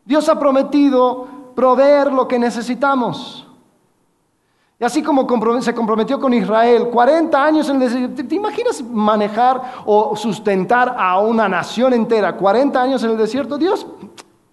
Dios 0.04 0.27
ha 0.27 0.38
prometido 0.38 1.25
proveer 1.56 2.12
lo 2.12 2.27
que 2.27 2.38
necesitamos. 2.38 3.47
Y 4.82 4.84
así 4.84 5.04
como 5.04 5.28
se 5.62 5.76
comprometió 5.76 6.20
con 6.20 6.34
Israel, 6.34 6.89
40 6.89 7.46
años 7.46 7.70
en 7.70 7.76
el 7.76 7.82
desierto, 7.82 8.28
¿te 8.28 8.36
imaginas 8.36 8.84
manejar 8.84 9.62
o 9.86 10.15
sustentar 10.15 10.96
a 10.98 11.20
una 11.20 11.48
nación 11.48 11.94
entera 11.94 12.36
40 12.36 12.82
años 12.82 13.04
en 13.04 13.12
el 13.12 13.17
desierto? 13.17 13.60
Dios, 13.60 13.86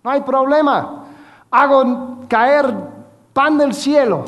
no 0.05 0.11
hay 0.11 0.21
problema 0.21 1.07
hago 1.51 2.19
caer 2.29 2.75
pan 3.33 3.59
del 3.59 3.75
cielo, 3.75 4.25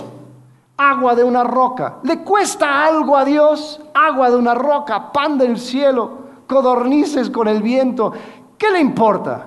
agua 0.76 1.14
de 1.14 1.24
una 1.24 1.44
roca. 1.44 1.98
¿Le 2.02 2.22
cuesta 2.22 2.84
algo 2.84 3.16
a 3.16 3.24
Dios? 3.24 3.80
Agua 3.94 4.30
de 4.30 4.36
una 4.36 4.54
roca, 4.54 5.12
pan 5.12 5.36
del 5.36 5.58
cielo, 5.58 6.18
codornices 6.46 7.30
con 7.30 7.48
el 7.48 7.62
viento. 7.62 8.12
¿Qué 8.56 8.70
le 8.70 8.80
importa? 8.80 9.46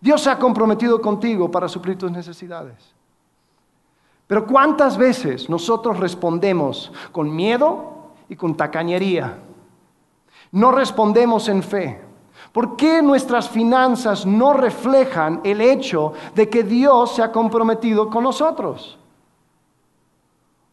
Dios 0.00 0.22
se 0.22 0.30
ha 0.30 0.38
comprometido 0.38 1.00
contigo 1.00 1.50
para 1.50 1.68
suplir 1.68 1.98
tus 1.98 2.10
necesidades. 2.10 2.94
Pero 4.30 4.46
¿cuántas 4.46 4.96
veces 4.96 5.50
nosotros 5.50 5.98
respondemos 5.98 6.92
con 7.10 7.34
miedo 7.34 8.12
y 8.28 8.36
con 8.36 8.54
tacañería? 8.54 9.38
No 10.52 10.70
respondemos 10.70 11.48
en 11.48 11.64
fe. 11.64 12.00
¿Por 12.52 12.76
qué 12.76 13.02
nuestras 13.02 13.48
finanzas 13.48 14.24
no 14.24 14.52
reflejan 14.52 15.40
el 15.42 15.60
hecho 15.60 16.12
de 16.36 16.48
que 16.48 16.62
Dios 16.62 17.16
se 17.16 17.24
ha 17.24 17.32
comprometido 17.32 18.08
con 18.08 18.22
nosotros? 18.22 18.96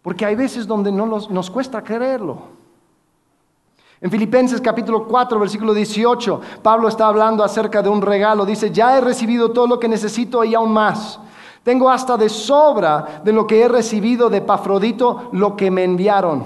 Porque 0.03 0.23
hay 0.23 0.35
veces 0.35 0.67
donde 0.67 0.91
no 0.91 1.07
nos 1.07 1.49
cuesta 1.49 1.83
creerlo. 1.83 2.37
En 3.99 4.11
Filipenses 4.11 4.61
capítulo 4.61 5.07
4, 5.07 5.39
versículo 5.39 5.73
18, 5.73 6.41
Pablo 6.61 6.87
está 6.87 7.07
hablando 7.07 7.43
acerca 7.43 7.81
de 7.81 7.89
un 7.89 8.03
regalo. 8.03 8.45
Dice, 8.45 8.69
ya 8.69 8.95
he 8.95 9.01
recibido 9.01 9.49
todo 9.49 9.65
lo 9.65 9.79
que 9.79 9.87
necesito 9.87 10.43
y 10.43 10.53
aún 10.53 10.73
más. 10.73 11.19
Tengo 11.67 11.89
hasta 11.89 12.15
de 12.15 12.29
sobra 12.29 13.19
de 13.25 13.33
lo 13.33 13.45
que 13.45 13.59
he 13.59 13.67
recibido 13.67 14.29
de 14.29 14.39
Pafrodito 14.39 15.27
lo 15.33 15.53
que 15.53 15.69
me 15.69 15.83
enviaron. 15.83 16.45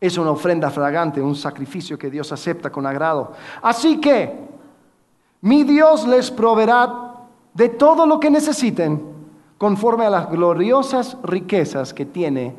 Es 0.00 0.16
una 0.16 0.30
ofrenda 0.30 0.70
fragante, 0.70 1.20
un 1.20 1.36
sacrificio 1.36 1.98
que 1.98 2.08
Dios 2.08 2.32
acepta 2.32 2.72
con 2.72 2.86
agrado. 2.86 3.32
Así 3.60 4.00
que 4.00 4.48
mi 5.42 5.64
Dios 5.64 6.08
les 6.08 6.30
proveerá 6.30 7.12
de 7.52 7.68
todo 7.68 8.06
lo 8.06 8.18
que 8.18 8.30
necesiten 8.30 9.02
conforme 9.58 10.06
a 10.06 10.10
las 10.10 10.30
gloriosas 10.30 11.18
riquezas 11.22 11.92
que 11.92 12.06
tiene 12.06 12.54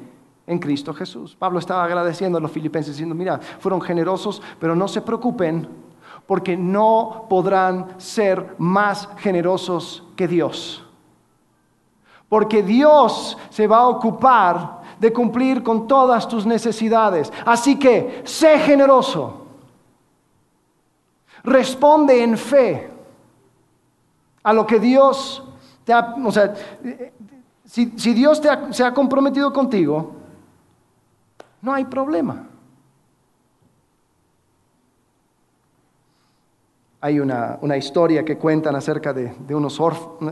en 0.46 0.60
Cristo 0.60 0.94
Jesús. 0.94 1.36
Pablo 1.36 1.58
estaba 1.58 1.84
agradeciendo 1.86 2.38
a 2.38 2.42
los 2.42 2.52
filipenses 2.52 2.94
diciendo, 2.94 3.16
mira, 3.16 3.40
fueron 3.58 3.82
generosos, 3.82 4.44
pero 4.60 4.76
no 4.76 4.88
se 4.88 5.02
preocupen 5.02 5.68
porque 6.28 6.56
no 6.56 7.26
podrán 7.28 7.96
ser 7.98 8.54
más 8.60 9.10
generosos 9.18 10.04
que 10.16 10.28
Dios. 10.28 10.83
Porque 12.34 12.64
Dios 12.64 13.38
se 13.52 13.68
va 13.68 13.78
a 13.78 13.88
ocupar 13.88 14.82
de 15.00 15.14
cumplir 15.14 15.62
con 15.62 15.88
todas 15.88 16.28
tus 16.28 16.48
necesidades. 16.48 17.32
Así 17.46 17.78
que 17.78 18.24
sé 18.26 18.58
generoso. 18.58 19.46
Responde 21.44 22.24
en 22.24 22.36
fe 22.36 22.90
a 24.42 24.52
lo 24.52 24.66
que 24.66 24.80
Dios 24.80 25.44
te 25.84 25.94
ha... 25.94 26.16
O 26.26 26.32
sea, 26.32 26.56
si, 27.66 27.86
Dios 27.86 28.42
se 28.72 28.84
ha 28.84 28.94
comprometido 28.96 29.54
contigo, 29.54 30.14
no 31.62 31.72
hay 31.72 31.86
problema. 31.86 32.48
Hay 37.06 37.20
una, 37.20 37.76
historia 37.76 38.24
que 38.24 38.38
cuentan 38.38 38.78
acerca 38.78 39.12
de, 39.12 39.36
unos 39.54 39.78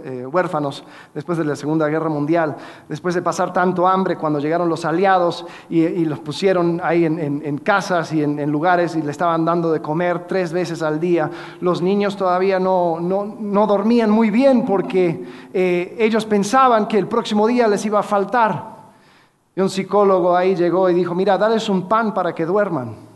eh, 0.06 0.26
huérfanos 0.26 0.86
después 1.14 1.38
de 1.38 1.44
la 1.44 1.58
Segunda 1.58 1.86
Guerra 1.90 2.08
Mundial, 2.08 2.56
después 2.88 3.14
de 3.14 3.22
pasar 3.22 3.52
tanto 3.52 3.86
hambre 3.86 4.16
cuando 4.16 4.40
llegaron 4.40 4.70
los 4.70 4.86
aliados 4.86 5.46
y, 5.70 6.06
los 6.06 6.20
pusieron 6.20 6.80
ahí 6.82 7.04
en, 7.04 7.58
casas 7.58 8.14
y 8.14 8.24
en, 8.24 8.50
lugares 8.50 8.96
y 8.96 9.02
le 9.02 9.12
estaban 9.12 9.44
dando 9.44 9.70
de 9.70 9.82
comer 9.82 10.28
tres 10.28 10.54
veces 10.54 10.82
al 10.82 11.02
día. 11.02 11.30
Los 11.60 11.82
niños 11.82 12.16
todavía 12.16 12.58
no, 12.58 13.00
dormían 13.68 14.10
muy 14.10 14.30
bien 14.30 14.64
porque 14.64 15.26
eh, 15.54 15.98
ellos 16.00 16.26
pensaban 16.26 16.88
que 16.88 16.98
el 16.98 17.08
próximo 17.08 17.48
día 17.48 17.68
les 17.68 17.86
iba 17.86 18.00
a 18.00 18.04
faltar. 18.04 18.78
Y 19.58 19.60
un 19.60 19.70
psicólogo 19.70 20.38
ahí 20.38 20.56
llegó 20.56 20.90
y 20.90 20.94
dijo, 20.94 21.14
mira, 21.16 21.38
dales 21.38 21.68
un 21.68 21.90
pan 21.90 22.14
para 22.14 22.34
que 22.34 22.46
duerman. 22.46 23.11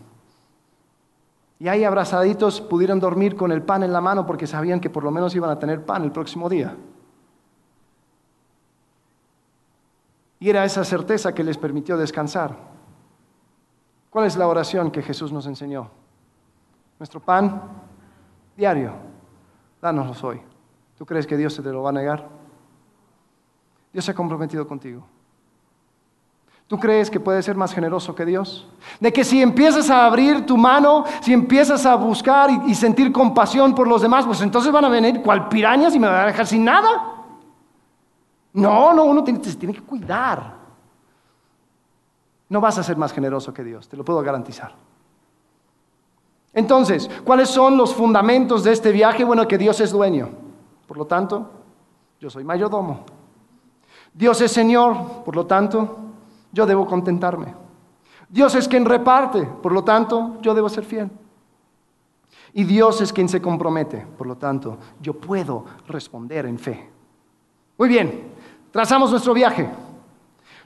Y 1.59 1.67
ahí 1.67 1.83
abrazaditos 1.83 2.59
pudieron 2.59 2.99
dormir 2.99 3.35
con 3.35 3.51
el 3.51 3.61
pan 3.61 3.83
en 3.83 3.93
la 3.93 4.01
mano 4.01 4.25
porque 4.25 4.47
sabían 4.47 4.79
que 4.79 4.89
por 4.89 5.03
lo 5.03 5.11
menos 5.11 5.35
iban 5.35 5.49
a 5.49 5.59
tener 5.59 5.85
pan 5.85 6.03
el 6.03 6.11
próximo 6.11 6.49
día. 6.49 6.75
Y 10.39 10.49
era 10.49 10.65
esa 10.65 10.83
certeza 10.83 11.33
que 11.33 11.43
les 11.43 11.57
permitió 11.57 11.97
descansar. 11.97 12.55
¿Cuál 14.09 14.25
es 14.25 14.35
la 14.35 14.47
oración 14.47 14.91
que 14.91 15.01
Jesús 15.01 15.31
nos 15.31 15.47
enseñó? 15.47 15.89
Nuestro 16.99 17.19
pan 17.19 17.61
diario, 18.55 18.93
dánoslo 19.81 20.29
hoy. 20.29 20.41
¿Tú 20.97 21.05
crees 21.05 21.25
que 21.27 21.37
Dios 21.37 21.53
se 21.53 21.61
te 21.61 21.71
lo 21.71 21.83
va 21.83 21.89
a 21.89 21.93
negar? 21.93 22.27
Dios 23.91 24.05
se 24.05 24.11
ha 24.11 24.15
comprometido 24.15 24.67
contigo. 24.67 25.05
¿Tú 26.67 26.79
crees 26.79 27.11
que 27.11 27.19
puedes 27.19 27.45
ser 27.45 27.55
más 27.55 27.73
generoso 27.73 28.15
que 28.15 28.25
Dios? 28.25 28.67
De 28.99 29.13
que 29.13 29.23
si 29.23 29.41
empiezas 29.41 29.89
a 29.91 30.05
abrir 30.05 30.45
tu 30.47 30.57
mano, 30.57 31.05
si 31.21 31.31
empiezas 31.31 31.85
a 31.85 31.95
buscar 31.95 32.49
y, 32.65 32.73
sentir 32.73 33.11
compasión 33.11 33.75
por 33.75 33.87
los 33.87 34.01
demás, 34.01 34.25
pues 34.25 34.41
entonces 34.41 34.71
van 34.71 34.85
a 34.85 34.89
venir 34.89 35.21
cual 35.21 35.47
pirañas 35.47 35.93
y 35.93 35.99
me 35.99 36.07
van 36.07 36.21
a 36.21 36.25
dejar 36.25 36.47
sin 36.47 36.65
nada. 36.65 37.13
No, 38.53 38.93
no, 38.93 39.03
uno 39.03 39.23
se 39.25 39.55
tiene 39.55 39.75
que 39.75 39.81
cuidar. 39.81 40.55
no 42.49 42.61
vas 42.61 42.77
a 42.79 42.83
ser 42.83 42.97
más 42.97 43.13
generoso 43.13 43.53
que 43.53 43.63
Dios, 43.63 43.87
te 43.87 43.95
lo 43.95 44.03
puedo 44.03 44.21
garantizar. 44.23 44.73
Entonces, 46.51 47.11
¿cuáles 47.23 47.49
son 47.49 47.77
los 47.77 47.93
fundamentos 47.93 48.63
de 48.63 48.71
este 48.71 48.91
viaje? 48.91 49.23
Bueno, 49.23 49.47
que 49.47 49.57
Dios 49.57 49.79
es 49.81 49.91
dueño. 49.91 50.29
Por 50.87 50.97
lo 50.97 51.05
tanto, 51.05 51.51
yo 52.19 52.29
soy 52.29 52.43
mayordomo. 52.43 53.03
Dios 54.13 54.39
es 54.39 54.51
Señor, 54.53 55.23
por 55.25 55.35
lo 55.35 55.45
tanto, 55.45 56.04
yo 56.55 56.65
debo 56.65 56.87
contentarme. 56.87 57.53
Dios 58.29 58.55
es 58.55 58.67
quien 58.67 58.85
reparte, 58.85 59.43
por 59.61 59.73
lo 59.73 59.83
tanto, 59.83 60.37
yo 60.41 60.55
debo 60.55 60.69
ser 60.69 60.85
fiel. 60.85 61.11
Y 62.53 62.63
Dios 62.63 63.01
es 63.01 63.11
quien 63.11 63.27
se 63.27 63.41
compromete, 63.41 64.07
por 64.17 64.25
lo 64.25 64.37
tanto, 64.37 64.77
yo 65.01 65.13
puedo 65.13 65.65
responder 65.87 66.45
en 66.45 66.57
fe. 66.57 66.89
Muy 67.77 67.89
bien, 67.89 68.31
trazamos 68.71 69.11
nuestro 69.11 69.33
viaje. 69.33 69.69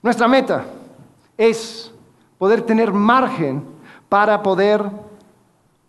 Nuestra 0.04 0.28
meta 0.28 0.66
es 1.36 1.92
poder 2.38 2.62
tener 2.62 2.94
margen 2.94 3.64
para 4.08 4.44
poder 4.44 4.86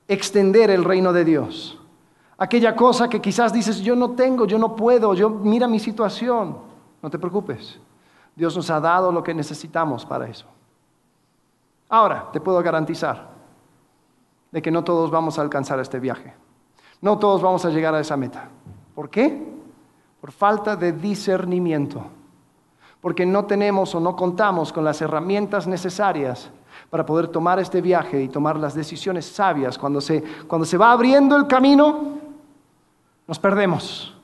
extender 0.08 0.70
el 0.70 0.82
reino 0.82 1.12
de 1.12 1.26
Dios. 1.26 1.78
Aquella 2.38 2.74
cosa 2.74 3.06
que 3.06 3.20
quizás 3.20 3.52
dices, 3.52 3.82
yo 3.82 3.94
no 3.94 4.12
tengo, 4.12 4.46
yo 4.46 4.58
no 4.58 4.74
puedo, 4.74 5.12
yo 5.12 5.28
mira 5.28 5.68
mi 5.68 5.78
situación. 5.78 6.56
No 7.02 7.10
te 7.10 7.18
preocupes. 7.18 7.78
Dios 8.40 8.56
nos 8.56 8.70
ha 8.70 8.80
dado 8.80 9.12
lo 9.12 9.22
que 9.22 9.34
necesitamos 9.34 10.06
para 10.06 10.26
eso. 10.26 10.46
Ahora, 11.90 12.30
te 12.32 12.40
puedo 12.40 12.62
garantizar 12.62 13.28
de 14.50 14.62
que 14.62 14.70
no 14.70 14.82
todos 14.82 15.10
vamos 15.10 15.38
a 15.38 15.42
alcanzar 15.42 15.78
este 15.78 16.00
viaje. 16.00 16.32
No 17.02 17.18
todos 17.18 17.42
vamos 17.42 17.66
a 17.66 17.68
llegar 17.68 17.94
a 17.94 18.00
esa 18.00 18.16
meta. 18.16 18.48
¿Por 18.94 19.10
qué? 19.10 19.46
Por 20.22 20.32
falta 20.32 20.74
de 20.74 20.92
discernimiento. 20.92 22.02
Porque 23.02 23.26
no 23.26 23.44
tenemos 23.44 23.94
o 23.94 24.00
no 24.00 24.16
contamos 24.16 24.72
con 24.72 24.84
las 24.84 25.02
herramientas 25.02 25.66
necesarias 25.66 26.50
para 26.88 27.04
poder 27.04 27.28
tomar 27.28 27.58
este 27.58 27.82
viaje 27.82 28.22
y 28.22 28.28
tomar 28.28 28.56
las 28.56 28.74
decisiones 28.74 29.26
sabias. 29.26 29.76
Cuando 29.76 30.00
se, 30.00 30.22
cuando 30.48 30.64
se 30.64 30.78
va 30.78 30.92
abriendo 30.92 31.36
el 31.36 31.46
camino, 31.46 32.18
nos 33.28 33.38
perdemos. 33.38 34.16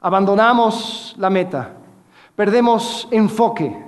Abandonamos 0.00 1.14
la 1.18 1.28
meta. 1.28 1.83
Perdemos 2.36 3.06
enfoque. 3.10 3.84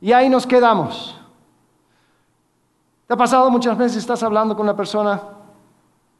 Y 0.00 0.12
ahí 0.12 0.28
nos 0.28 0.46
quedamos. 0.46 1.18
¿Te 3.06 3.14
ha 3.14 3.16
pasado 3.16 3.50
muchas 3.50 3.76
veces? 3.76 3.98
Estás 3.98 4.22
hablando 4.22 4.56
con 4.56 4.64
una 4.64 4.76
persona 4.76 5.20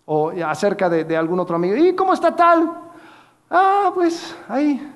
o 0.07 0.31
acerca 0.45 0.89
de, 0.89 1.17
algún 1.17 1.41
otro 1.41 1.57
amigo. 1.57 1.77
¿Y 1.77 1.95
cómo 1.95 2.13
está 2.13 2.35
tal? 2.35 2.71
Ah, 3.51 3.91
pues 3.95 4.37
ahí, 4.49 4.93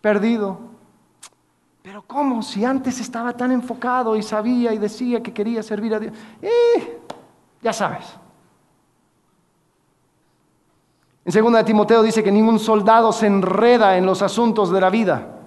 perdido. 0.00 0.58
Pero 1.82 2.02
¿cómo? 2.06 2.42
Si 2.42 2.64
antes 2.64 3.00
estaba 3.00 3.32
tan 3.32 3.50
enfocado 3.52 4.16
y 4.16 4.22
sabía 4.22 4.72
y 4.72 4.78
decía 4.78 5.22
que 5.22 5.32
quería 5.32 5.62
servir 5.62 5.94
a 5.94 5.98
Dios. 5.98 6.14
Eh, 6.40 7.00
ya 7.60 7.72
sabes. 7.72 8.04
En 11.24 11.44
2 11.44 11.52
de 11.52 11.64
Timoteo 11.64 12.02
dice 12.02 12.22
que 12.22 12.32
ningún 12.32 12.58
soldado 12.58 13.12
se 13.12 13.26
enreda 13.26 13.96
en 13.96 14.06
los 14.06 14.22
asuntos 14.22 14.70
de 14.70 14.80
la 14.80 14.90
vida. 14.90 15.41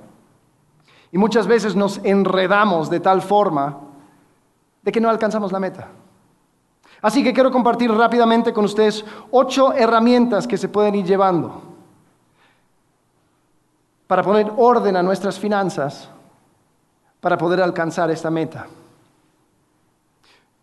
Y 1.16 1.18
muchas 1.18 1.48
veces 1.48 1.78
nos 1.78 2.02
enredamos 2.04 2.90
de 2.90 3.00
tal 3.00 3.22
forma 3.22 3.78
de 4.82 4.92
que 4.92 5.00
no 5.00 5.10
alcanzamos 5.10 5.50
la 5.50 5.62
meta. 5.62 5.88
Así 7.02 7.24
que 7.24 7.32
quiero 7.32 7.54
compartir 7.54 7.90
rápidamente 7.90 8.52
con 8.52 8.66
ustedes 8.66 9.06
ocho 9.32 9.72
herramientas 9.72 10.46
que 10.46 10.58
se 10.58 10.68
pueden 10.68 10.94
ir 10.96 11.06
llevando 11.06 11.62
para 14.08 14.24
poner 14.24 14.52
orden 14.58 14.98
a 14.98 15.04
nuestras 15.04 15.40
finanzas, 15.40 16.10
para 17.22 17.38
poder 17.38 17.62
alcanzar 17.62 18.12
esta 18.12 18.30
meta. 18.30 18.68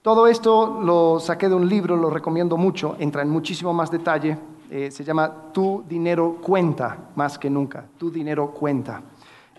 Todo 0.02 0.26
esto 0.26 0.82
lo 0.82 1.18
saqué 1.18 1.48
de 1.48 1.54
un 1.54 1.66
libro, 1.66 1.96
lo 1.96 2.10
recomiendo 2.10 2.58
mucho, 2.58 2.94
entra 2.98 3.22
en 3.22 3.30
muchísimo 3.30 3.72
más 3.72 3.90
detalle, 3.90 4.36
eh, 4.70 4.90
se 4.90 5.02
llama 5.02 5.32
Tu 5.50 5.82
dinero 5.88 6.36
cuenta, 6.42 6.98
más 7.14 7.38
que 7.38 7.48
nunca, 7.48 7.86
Tu 7.96 8.10
dinero 8.10 8.50
cuenta. 8.50 9.00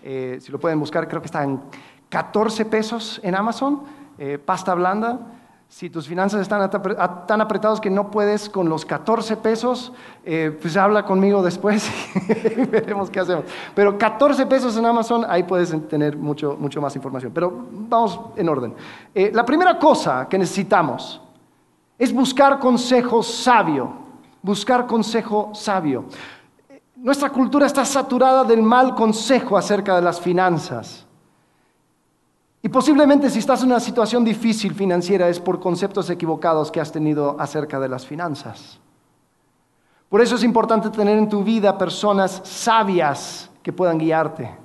Eh, 0.06 0.38
si 0.40 0.52
lo 0.52 0.60
pueden 0.60 0.78
buscar, 0.78 1.08
creo 1.08 1.22
que 1.22 1.26
está 1.26 1.42
en 1.42 1.60
14 2.10 2.66
pesos 2.66 3.20
en 3.24 3.34
Amazon, 3.34 3.82
eh, 4.18 4.38
pasta 4.38 4.74
blanda 4.74 5.18
si 5.74 5.90
tus 5.90 6.06
finanzas 6.06 6.40
están 6.40 6.70
tan 7.26 7.40
apretados 7.40 7.80
que 7.80 7.90
no 7.90 8.08
puedes 8.08 8.48
con 8.48 8.68
los 8.68 8.84
14 8.84 9.36
pesos, 9.38 9.92
eh, 10.24 10.56
pues 10.62 10.76
habla 10.76 11.04
conmigo 11.04 11.42
después 11.42 11.90
y 12.56 12.64
veremos 12.66 13.10
qué 13.10 13.18
hacemos. 13.18 13.46
Pero 13.74 13.98
14 13.98 14.46
pesos 14.46 14.76
en 14.76 14.86
Amazon, 14.86 15.26
ahí 15.28 15.42
puedes 15.42 15.74
tener 15.88 16.16
mucho, 16.16 16.56
mucho 16.60 16.80
más 16.80 16.94
información. 16.94 17.32
Pero 17.34 17.66
vamos 17.72 18.20
en 18.36 18.48
orden. 18.48 18.72
Eh, 19.12 19.32
la 19.34 19.44
primera 19.44 19.76
cosa 19.76 20.28
que 20.28 20.38
necesitamos 20.38 21.20
es 21.98 22.14
buscar 22.14 22.60
consejo 22.60 23.20
sabio. 23.20 23.94
Buscar 24.42 24.86
consejo 24.86 25.50
sabio. 25.54 26.04
Nuestra 27.04 27.28
cultura 27.28 27.66
está 27.66 27.84
saturada 27.84 28.44
del 28.44 28.62
mal 28.62 28.94
consejo 28.94 29.58
acerca 29.58 29.94
de 29.94 30.00
las 30.00 30.18
finanzas. 30.18 31.04
Y 32.62 32.70
posiblemente 32.70 33.28
si 33.28 33.40
estás 33.40 33.60
en 33.60 33.66
una 33.66 33.78
situación 33.78 34.24
difícil 34.24 34.72
financiera 34.72 35.28
es 35.28 35.38
por 35.38 35.60
conceptos 35.60 36.08
equivocados 36.08 36.70
que 36.70 36.80
has 36.80 36.90
tenido 36.90 37.36
acerca 37.38 37.78
de 37.78 37.90
las 37.90 38.06
finanzas. 38.06 38.80
Por 40.08 40.22
eso 40.22 40.36
es 40.36 40.44
importante 40.44 40.88
tener 40.88 41.18
en 41.18 41.28
tu 41.28 41.44
vida 41.44 41.76
personas 41.76 42.40
sabias 42.42 43.50
que 43.62 43.70
puedan 43.70 43.98
guiarte. 43.98 44.56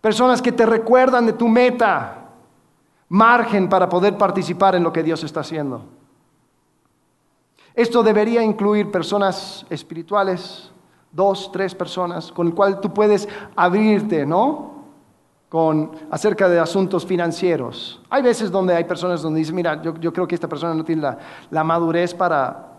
Personas 0.00 0.40
que 0.40 0.50
te 0.50 0.64
recuerdan 0.64 1.26
de 1.26 1.34
tu 1.34 1.46
meta, 1.46 2.30
margen 3.10 3.68
para 3.68 3.86
poder 3.86 4.16
participar 4.16 4.76
en 4.76 4.82
lo 4.82 4.94
que 4.94 5.02
Dios 5.02 5.22
está 5.22 5.40
haciendo. 5.40 5.84
Esto 7.74 8.02
debería 8.02 8.42
incluir 8.42 8.90
personas 8.90 9.66
espirituales, 9.68 10.70
dos, 11.14 11.50
tres 11.52 11.74
personas, 11.74 12.32
con 12.32 12.48
el 12.48 12.54
cual 12.54 12.80
tú 12.80 12.92
puedes 12.92 13.28
abrirte, 13.56 14.26
¿no? 14.26 14.74
con, 15.54 15.92
acerca 16.10 16.48
de 16.48 16.58
asuntos 16.58 17.06
financieros. 17.06 18.02
Hay 18.10 18.22
veces 18.22 18.50
donde 18.50 18.74
hay 18.74 18.82
personas 18.82 19.22
donde 19.22 19.38
dicen, 19.38 19.54
mira, 19.54 19.80
yo, 19.80 20.12
creo 20.12 20.26
que 20.26 20.34
esta 20.34 20.48
persona 20.48 20.74
no 20.74 20.84
tiene 20.84 21.16
la, 21.48 21.62
madurez 21.62 22.12
para, 22.12 22.72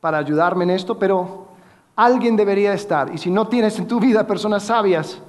para 0.00 0.18
ayudarme 0.18 0.64
en 0.64 0.70
esto, 0.70 0.98
pero 0.98 1.46
alguien 1.94 2.34
debería 2.34 2.72
estar. 2.74 3.14
Y 3.14 3.18
si 3.18 3.30
no 3.30 3.46
tienes 3.46 3.78
en 3.78 3.86
tu 3.86 4.00
vida 4.00 4.26
personas 4.26 4.64
sabias, 4.64 5.22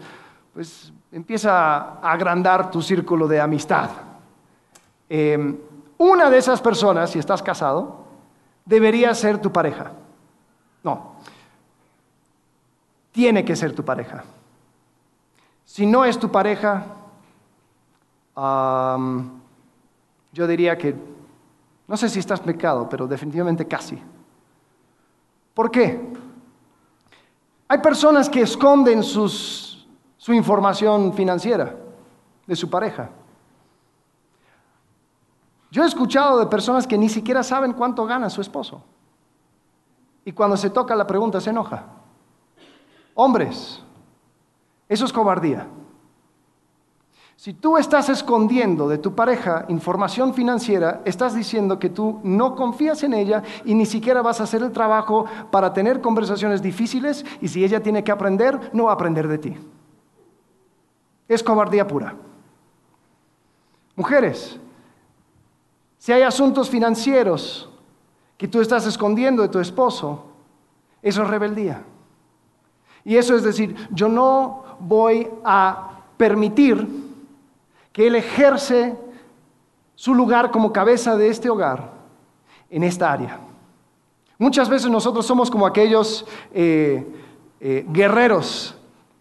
pues 0.51 0.91
empieza 1.11 1.99
a 2.01 2.11
agrandar 2.11 2.71
tu 2.71 2.81
círculo 2.81 3.27
de 3.27 3.39
amistad. 3.39 3.91
Em, 5.07 5.55
una 5.99 6.27
de 6.31 6.39
esas 6.39 6.59
personas, 6.59 7.11
si 7.11 7.19
estás 7.19 7.43
casado, 7.43 8.03
debería 8.65 9.13
ser 9.13 9.37
tu 9.39 9.51
pareja. 9.51 9.91
No, 10.83 11.17
tiene 13.13 13.45
que 13.45 13.55
ser 13.55 13.73
tu 13.73 13.85
pareja. 13.85 14.25
Si 15.63 15.85
no 15.85 16.03
es 16.03 16.19
tu 16.19 16.29
pareja, 16.29 16.83
yo 18.35 20.47
diría 20.47 20.77
que, 20.77 20.93
no 21.87 21.95
sé 21.95 22.09
si 22.09 22.19
estás 22.19 22.41
pecado, 22.41 22.89
pero 22.89 23.07
definitivamente 23.07 23.65
casi. 23.65 24.01
¿Por 25.53 25.71
qué? 25.71 26.11
Hay 27.67 27.77
personas 27.77 28.27
que 28.27 28.41
esconden 28.41 29.03
su 29.03 30.33
información 30.33 31.13
financiera 31.13 31.75
de 32.45 32.55
su 32.55 32.69
pareja. 32.69 33.09
Yo 35.71 35.83
he 35.83 35.87
escuchado 35.87 36.39
de 36.39 36.47
personas 36.47 36.85
que 36.85 36.97
ni 36.97 37.09
siquiera 37.09 37.41
saben 37.41 37.73
cuánto 37.73 38.05
gana 38.05 38.29
su 38.29 38.41
esposo. 38.41 38.83
Y 40.25 40.31
cuando 40.31 40.57
se 40.57 40.69
toca 40.69 40.95
la 40.95 41.07
pregunta 41.07 41.39
se 41.39 41.51
enoja. 41.51 41.85
Hombres, 43.15 43.81
eso 44.89 45.05
es 45.05 45.13
cobardía. 45.13 45.67
Si 47.35 47.53
tú 47.53 47.77
estás 47.77 48.07
escondiendo 48.09 48.87
de 48.87 48.97
tu 48.97 49.15
pareja 49.15 49.65
información 49.67 50.33
financiera, 50.33 51.01
estás 51.03 51.35
diciendo 51.35 51.77
que 51.77 51.89
tú 51.89 52.21
no 52.23 52.55
confías 52.55 53.03
en 53.03 53.13
ella 53.13 53.43
y 53.65 53.75
ni 53.75 53.85
siquiera 53.85 54.21
vas 54.21 54.39
a 54.39 54.43
hacer 54.43 54.61
el 54.63 54.71
trabajo 54.71 55.25
para 55.51 55.73
tener 55.73 55.99
conversaciones 55.99 56.61
difíciles 56.61 57.25
y 57.41 57.49
si 57.49 57.65
ella 57.65 57.83
tiene 57.83 58.03
que 58.03 58.13
aprender, 58.13 58.69
no 58.71 58.85
va 58.85 58.91
a 58.91 58.93
aprender 58.93 59.27
de 59.27 59.37
ti. 59.37 59.57
Es 61.27 61.43
cobardía 61.43 61.85
pura. 61.85 62.15
Mujeres, 63.95 64.59
si 65.97 66.13
hay 66.13 66.21
asuntos 66.21 66.69
financieros 66.69 67.69
que 68.37 68.47
tú 68.47 68.61
estás 68.61 68.85
escondiendo 68.87 69.41
de 69.41 69.49
tu 69.49 69.59
esposo, 69.59 70.25
eso 71.01 71.23
es 71.23 71.29
rebeldía. 71.29 71.83
Y 73.05 73.17
eso 73.17 73.35
es 73.35 73.43
decir, 73.43 73.75
yo 73.91 74.07
no 74.07 74.63
voy 74.79 75.27
a 75.43 75.89
permitir 76.17 76.87
que 77.91 78.07
Él 78.07 78.15
ejerce 78.15 78.95
su 79.95 80.13
lugar 80.13 80.51
como 80.51 80.73
cabeza 80.73 81.15
de 81.15 81.27
este 81.27 81.49
hogar 81.49 81.91
en 82.69 82.83
esta 82.83 83.11
área. 83.11 83.39
Muchas 84.37 84.67
veces 84.67 84.89
nosotros 84.89 85.25
somos 85.25 85.51
como 85.51 85.67
aquellos 85.67 86.25
eh, 86.53 87.05
eh, 87.61 87.85
guerreros 87.89 88.75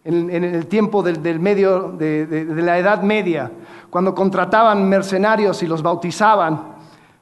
en, 0.05 0.31
el 0.31 0.67
tiempo 0.67 1.03
del, 1.03 1.39
medio, 1.39 1.93
de, 1.93 2.47
la 2.57 2.79
Edad 2.79 3.03
Media, 3.03 3.51
cuando 3.91 4.15
contrataban 4.15 4.89
mercenarios 4.89 5.63
y 5.63 5.67
los 5.67 5.83
bautizaban, 5.83 6.73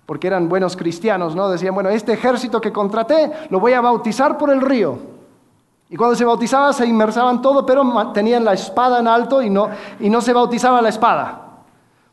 porque 0.06 0.28
eran 0.28 0.48
buenos 0.48 0.76
cristianos, 0.76 1.36
¿no? 1.36 1.50
Decían, 1.50 1.74
bueno, 1.74 1.90
este 1.90 2.14
ejército 2.14 2.60
que 2.60 2.72
contraté 2.72 3.30
lo 3.50 3.60
voy 3.60 3.74
a 3.74 3.80
bautizar 3.80 4.38
por 4.38 4.50
el 4.50 4.60
río. 4.60 5.19
Y 5.90 5.96
cuando 5.96 6.14
se 6.14 6.24
bautizaba 6.24 6.72
se 6.72 6.86
inmersaban 6.86 7.42
todo, 7.42 7.66
pero 7.66 8.12
tenían 8.12 8.44
la 8.44 8.52
espada 8.52 9.00
en 9.00 9.08
alto 9.08 9.42
y 9.42 9.50
no, 9.50 9.68
y 9.98 10.08
no 10.08 10.20
se 10.20 10.32
bautizaba 10.32 10.80
la 10.80 10.88
espada. 10.88 11.48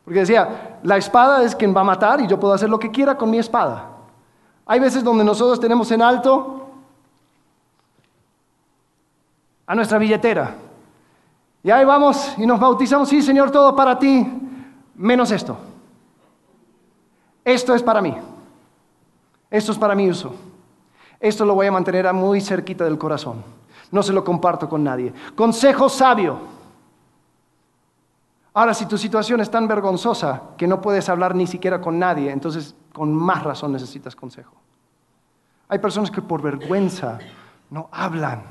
Porque 0.03 0.21
decía, 0.21 0.79
la 0.81 0.97
espada 0.97 1.43
es 1.43 1.55
quien 1.55 1.75
va 1.75 1.81
a 1.81 1.83
matar 1.83 2.19
y 2.19 2.27
yo 2.27 2.39
puedo 2.39 2.55
hacer 2.55 2.69
lo 2.69 2.79
que 2.79 2.89
quiera 2.89 3.15
con 3.15 3.29
mi 3.29 3.37
espada. 3.37 3.85
Hay 4.65 4.79
veces 4.79 5.03
donde 5.03 5.23
nosotros 5.23 5.59
tenemos 5.59 5.91
en 5.91 6.01
alto 6.01 6.67
a 9.67 9.75
nuestra 9.75 9.99
billetera. 9.99 10.55
Y 11.61 11.69
ahí 11.69 11.85
vamos 11.85 12.33
y 12.37 12.47
nos 12.47 12.59
bautizamos, 12.59 13.09
sí 13.09 13.21
Señor, 13.21 13.51
todo 13.51 13.75
para 13.75 13.99
ti, 13.99 14.25
menos 14.95 15.29
esto. 15.31 15.55
Esto 17.45 17.75
es 17.75 17.83
para 17.83 18.01
mí. 18.01 18.17
Esto 19.51 19.71
es 19.71 19.77
para 19.77 19.93
mi 19.93 20.09
uso. 20.09 20.33
Esto 21.19 21.45
lo 21.45 21.53
voy 21.53 21.67
a 21.67 21.71
mantener 21.71 22.11
muy 22.11 22.41
cerquita 22.41 22.83
del 22.83 22.97
corazón. 22.97 23.43
No 23.91 24.03
se 24.03 24.13
lo 24.13 24.23
comparto 24.23 24.67
con 24.67 24.83
nadie. 24.83 25.13
Consejo 25.35 25.89
sabio. 25.89 26.39
Ahora, 28.53 28.73
si 28.73 28.85
tu 28.85 28.97
situación 28.97 29.39
es 29.39 29.51
tan 29.51 29.67
vergonzosa 29.67 30.41
que 30.57 30.67
no 30.67 30.81
puedes 30.81 31.09
hablar 31.09 31.35
ni 31.35 31.45
siquiera 31.45 31.79
con 31.79 31.99
nadie, 31.99 32.31
entonces 32.31 32.75
con 32.91 33.13
más 33.13 33.43
razón 33.43 33.71
necesitas 33.71 34.15
consejo. 34.15 34.55
Hay 35.69 35.79
personas 35.79 36.09
que 36.09 36.21
por 36.21 36.41
vergüenza 36.41 37.19
no 37.69 37.87
hablan. 37.91 38.43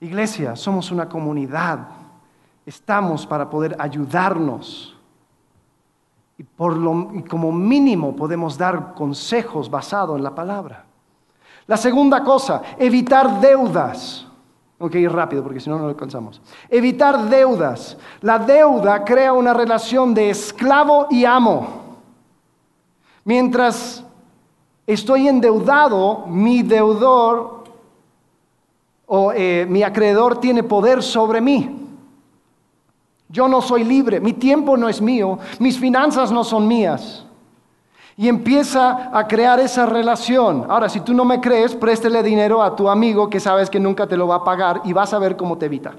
Iglesia, 0.00 0.56
somos 0.56 0.90
una 0.90 1.08
comunidad. 1.08 1.88
Estamos 2.64 3.26
para 3.26 3.50
poder 3.50 3.74
ayudarnos 3.78 4.96
y, 6.38 6.44
por 6.44 6.76
lo, 6.76 7.08
como 7.28 7.50
mínimo 7.52 8.14
podemos 8.14 8.56
dar 8.56 8.94
consejos 8.94 9.70
basados 9.70 10.16
en 10.16 10.22
la 10.22 10.34
palabra. 10.34 10.84
La 11.66 11.76
segunda 11.76 12.22
cosa, 12.22 12.62
evitar 12.78 13.40
deudas. 13.40 14.26
Ok, 14.78 14.96
rápido 15.08 15.44
porque 15.44 15.60
si 15.60 15.70
no, 15.70 15.76
no 15.76 15.84
lo 15.84 15.90
alcanzamos. 15.90 16.40
Evitar 16.68 17.28
deudas. 17.28 17.96
La 18.20 18.38
deuda 18.38 19.04
crea 19.04 19.32
una 19.32 19.54
relación 19.54 20.12
de 20.12 20.30
esclavo 20.30 21.06
y 21.08 21.24
amo. 21.24 21.82
Mientras 23.24 24.04
estoy 24.86 25.28
endeudado, 25.28 26.26
mi 26.26 26.62
deudor 26.62 27.62
o 29.06 29.32
eh, 29.32 29.66
mi 29.68 29.82
acreedor 29.82 30.40
tiene 30.40 30.64
poder 30.64 31.02
sobre 31.02 31.40
mí. 31.40 31.78
Yo 33.28 33.46
no 33.46 33.62
soy 33.62 33.84
libre, 33.84 34.20
mi 34.20 34.32
tiempo 34.32 34.76
no 34.76 34.88
es 34.88 35.00
mío, 35.00 35.38
mis 35.58 35.78
finanzas 35.78 36.32
no 36.32 36.44
son 36.44 36.66
mías. 36.66 37.24
Y 38.16 38.28
empieza 38.28 39.16
a 39.16 39.26
crear 39.26 39.58
esa 39.60 39.86
relación. 39.86 40.66
Ahora, 40.68 40.88
si 40.88 41.00
tú 41.00 41.14
no 41.14 41.24
me 41.24 41.40
crees, 41.40 41.74
préstele 41.74 42.22
dinero 42.22 42.62
a 42.62 42.76
tu 42.76 42.88
amigo 42.88 43.30
que 43.30 43.40
sabes 43.40 43.70
que 43.70 43.80
nunca 43.80 44.06
te 44.06 44.16
lo 44.16 44.28
va 44.28 44.36
a 44.36 44.44
pagar 44.44 44.82
y 44.84 44.92
vas 44.92 45.14
a 45.14 45.18
ver 45.18 45.36
cómo 45.36 45.56
te 45.56 45.66
evita. 45.66 45.92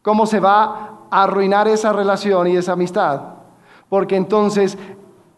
Cómo 0.00 0.26
se 0.26 0.40
va 0.40 0.98
a 1.10 1.22
arruinar 1.22 1.68
esa 1.68 1.92
relación 1.92 2.46
y 2.46 2.56
esa 2.56 2.72
amistad. 2.72 3.20
Porque 3.88 4.16
entonces 4.16 4.78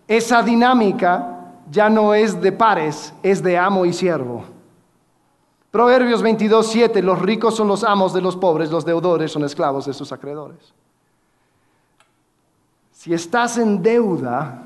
esa 0.06 0.42
dinámica 0.42 1.34
ya 1.70 1.88
no 1.88 2.14
es 2.14 2.40
de 2.40 2.52
pares, 2.52 3.14
es 3.22 3.42
de 3.42 3.56
amo 3.58 3.86
y 3.86 3.92
siervo. 3.92 4.44
Proverbios 5.70 6.22
22, 6.22 6.66
7, 6.68 7.02
los 7.02 7.20
ricos 7.20 7.56
son 7.56 7.66
los 7.66 7.82
amos 7.82 8.12
de 8.12 8.20
los 8.20 8.36
pobres, 8.36 8.70
los 8.70 8.84
deudores 8.84 9.32
son 9.32 9.42
esclavos 9.42 9.86
de 9.86 9.92
sus 9.92 10.12
acreedores. 10.12 10.72
Si 12.92 13.12
estás 13.12 13.58
en 13.58 13.82
deuda, 13.82 14.62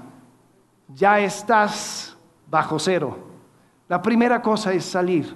ya 0.89 1.21
estás 1.21 2.17
bajo 2.51 2.79
cero. 2.79 3.17
La 3.89 4.01
primera 4.03 4.41
cosa 4.43 4.73
es 4.73 4.85
salir. 4.85 5.35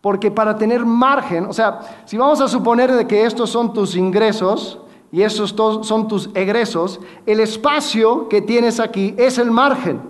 Porque 0.00 0.30
para 0.30 0.56
tener 0.56 0.84
margen, 0.84 1.46
o 1.46 1.52
sea, 1.52 1.80
si 2.04 2.16
vamos 2.16 2.40
a 2.40 2.48
suponer 2.48 2.92
de 2.92 3.06
que 3.06 3.24
estos 3.24 3.50
son 3.50 3.72
tus 3.72 3.96
ingresos 3.96 4.78
y 5.10 5.22
estos 5.22 5.50
son 5.52 6.08
tus 6.08 6.30
egresos, 6.34 7.00
el 7.24 7.40
espacio 7.40 8.28
que 8.28 8.42
tienes 8.42 8.78
aquí 8.78 9.14
es 9.16 9.38
el 9.38 9.50
margen. 9.50 10.00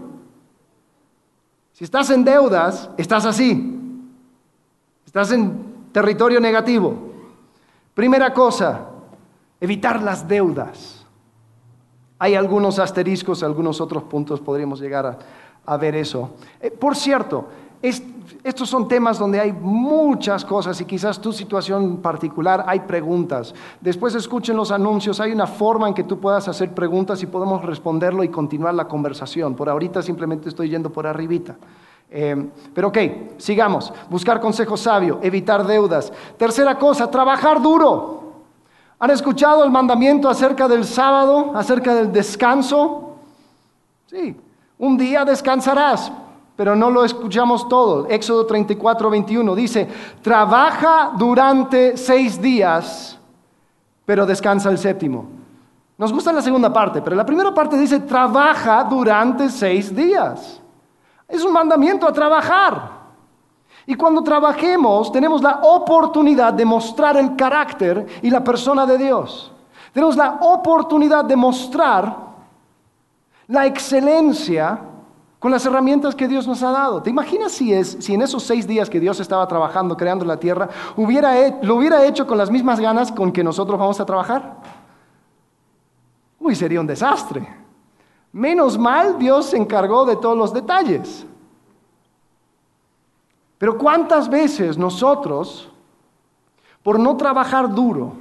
Si 1.73 1.85
estás 1.85 2.11
en 2.11 2.25
deudas, 2.25 2.91
estás 2.97 3.25
así. 3.27 3.79
Estás 5.05 5.31
en 5.33 5.91
territorio 5.93 6.41
negativo. 6.41 6.95
Primera 7.95 8.33
cosa, 8.35 8.87
evitar 9.61 10.03
las 10.03 10.27
deudas. 10.27 10.96
Hay 12.18 12.35
algunos 12.35 12.79
asteriscos, 12.79 13.42
algunos 13.42 13.81
otros 13.81 14.05
puntos, 14.05 14.40
podríamos 14.40 14.81
llegar 14.81 15.18
a, 15.64 15.76
ver 15.76 15.96
eso. 15.96 16.31
Eh, 16.61 16.70
por 16.70 16.96
cierto, 16.96 17.46
estos 18.42 18.68
son 18.68 18.88
temas 18.88 19.18
donde 19.18 19.38
hay 19.40 19.52
muchas 19.52 20.44
cosas 20.44 20.81
y 20.81 20.85
quizás 20.85 21.20
tu 21.20 21.33
situación 21.33 21.98
particular 21.98 22.64
hay 22.66 22.81
preguntas. 22.81 23.55
Después 23.81 24.14
escuchen 24.14 24.57
los 24.57 24.70
anuncios, 24.70 25.20
hay 25.20 25.33
una 25.33 25.46
forma 25.46 25.88
en 25.88 25.94
que 25.94 26.05
tú 26.05 26.18
puedas 26.18 26.48
hacer 26.48 26.72
preguntas 26.72 27.22
y 27.22 27.26
podemos 27.26 27.64
responderlo 27.64 28.24
y 28.24 28.29
continuar 28.29 28.74
la 28.74 28.88
conversación. 28.88 29.55
Por 29.55 29.68
ahorita 29.68 30.02
simplemente 30.02 30.48
estoy 30.48 30.70
yendo 30.70 30.90
por 30.90 31.07
arribita. 31.07 31.57
Em, 32.11 32.50
pero 32.72 32.88
ok, 32.88 32.98
sigamos. 33.37 33.92
Buscar 34.09 34.40
consejo 34.40 34.76
sabio, 34.76 35.18
evitar 35.22 35.66
deudas. 35.66 36.12
Tercera 36.37 36.79
cosa, 36.79 37.11
trabajar 37.11 37.61
duro. 37.61 38.26
¿Han 38.99 39.11
escuchado 39.11 39.63
el 39.63 39.71
mandamiento 39.71 40.29
acerca 40.29 40.67
del 40.69 40.85
sábado, 40.85 41.53
acerca 41.55 41.95
del 41.95 42.11
descanso? 42.13 43.17
Sí, 44.07 44.35
un 44.79 44.97
día 44.97 45.25
descansarás, 45.25 46.11
pero 46.57 46.75
no 46.75 46.91
lo 46.91 47.05
escuchamos 47.05 47.69
todo. 47.69 48.07
Éxodo 48.09 48.47
34, 48.47 49.11
21 49.11 49.55
dice, 49.55 49.89
trabaja 50.23 51.13
durante 51.17 51.97
seis 51.97 52.41
días, 52.41 53.19
pero 54.07 54.25
descansa 54.25 54.71
el 54.71 54.79
séptimo. 54.79 55.27
Nos 55.99 56.13
gusta 56.13 56.33
la 56.33 56.43
segunda 56.43 56.73
parte, 56.73 57.03
pero 57.03 57.17
la 57.17 57.27
primera 57.27 57.53
parte 57.53 57.79
dice, 57.79 58.01
trabaja 58.01 58.85
durante 58.85 59.51
seis 59.51 59.95
días. 59.95 60.61
Es 61.29 61.43
un 61.43 61.53
mandamiento 61.53 62.07
a 62.07 62.13
trabajar. 62.13 62.96
Y 63.87 63.94
cuando 63.94 64.22
trabajemos 64.22 65.12
tenemos 65.12 65.42
la 65.42 65.61
oportunidad 65.62 66.53
de 66.53 66.64
mostrar 66.64 67.16
el 67.16 67.37
carácter 67.37 68.07
y 68.20 68.31
la 68.31 68.42
persona 68.42 68.85
de 68.85 68.99
Dios. 68.99 69.53
Tenemos 69.92 70.16
la 70.16 70.38
oportunidad 70.40 71.25
de 71.25 71.37
mostrar 71.37 72.27
la 73.46 73.64
excelencia 73.64 74.81
con 75.38 75.53
las 75.53 75.64
herramientas 75.64 76.14
que 76.14 76.27
Dios 76.27 76.46
nos 76.49 76.62
ha 76.62 76.70
dado. 76.70 77.03
¿Te 77.03 77.11
imaginas 77.11 77.53
si, 77.53 77.72
es, 77.72 77.96
si 78.01 78.14
en 78.14 78.22
esos 78.22 78.42
seis 78.42 78.66
días 78.66 78.90
que 78.90 78.99
Dios 78.99 79.20
estaba 79.20 79.46
trabajando, 79.46 79.96
creando 79.96 80.25
la 80.25 80.38
tierra, 80.38 80.68
lo 80.96 81.05
hubiera 81.77 82.05
hecho 82.05 82.27
con 82.27 82.37
las 82.37 82.51
mismas 82.51 82.81
ganas 82.81 83.12
con 83.12 83.31
que 83.31 83.44
nosotros 83.44 83.79
vamos 83.79 84.01
a 84.01 84.07
trabajar? 84.07 84.57
Uy, 86.40 86.55
sería 86.57 86.81
un 86.81 86.87
desastre. 86.87 87.46
Menos 88.33 88.77
mal 88.77 89.18
Dios 89.18 89.46
se 89.46 89.57
encargó 89.57 90.05
de 90.05 90.16
todos 90.16 90.37
los 90.37 90.53
detalles. 90.53 91.25
Pero 93.59 93.79
¿cuántas 93.79 94.29
veces 94.29 94.77
nosotros, 94.77 95.71
por 96.83 96.99
no 96.99 97.16
trabajar 97.16 97.75
duro, 97.75 98.12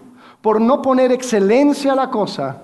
por 0.42 0.62
no 0.62 0.82
poner 0.82 1.12
excelencia 1.12 1.94
a 1.94 1.96
la 1.96 2.10
cosa, 2.10 2.64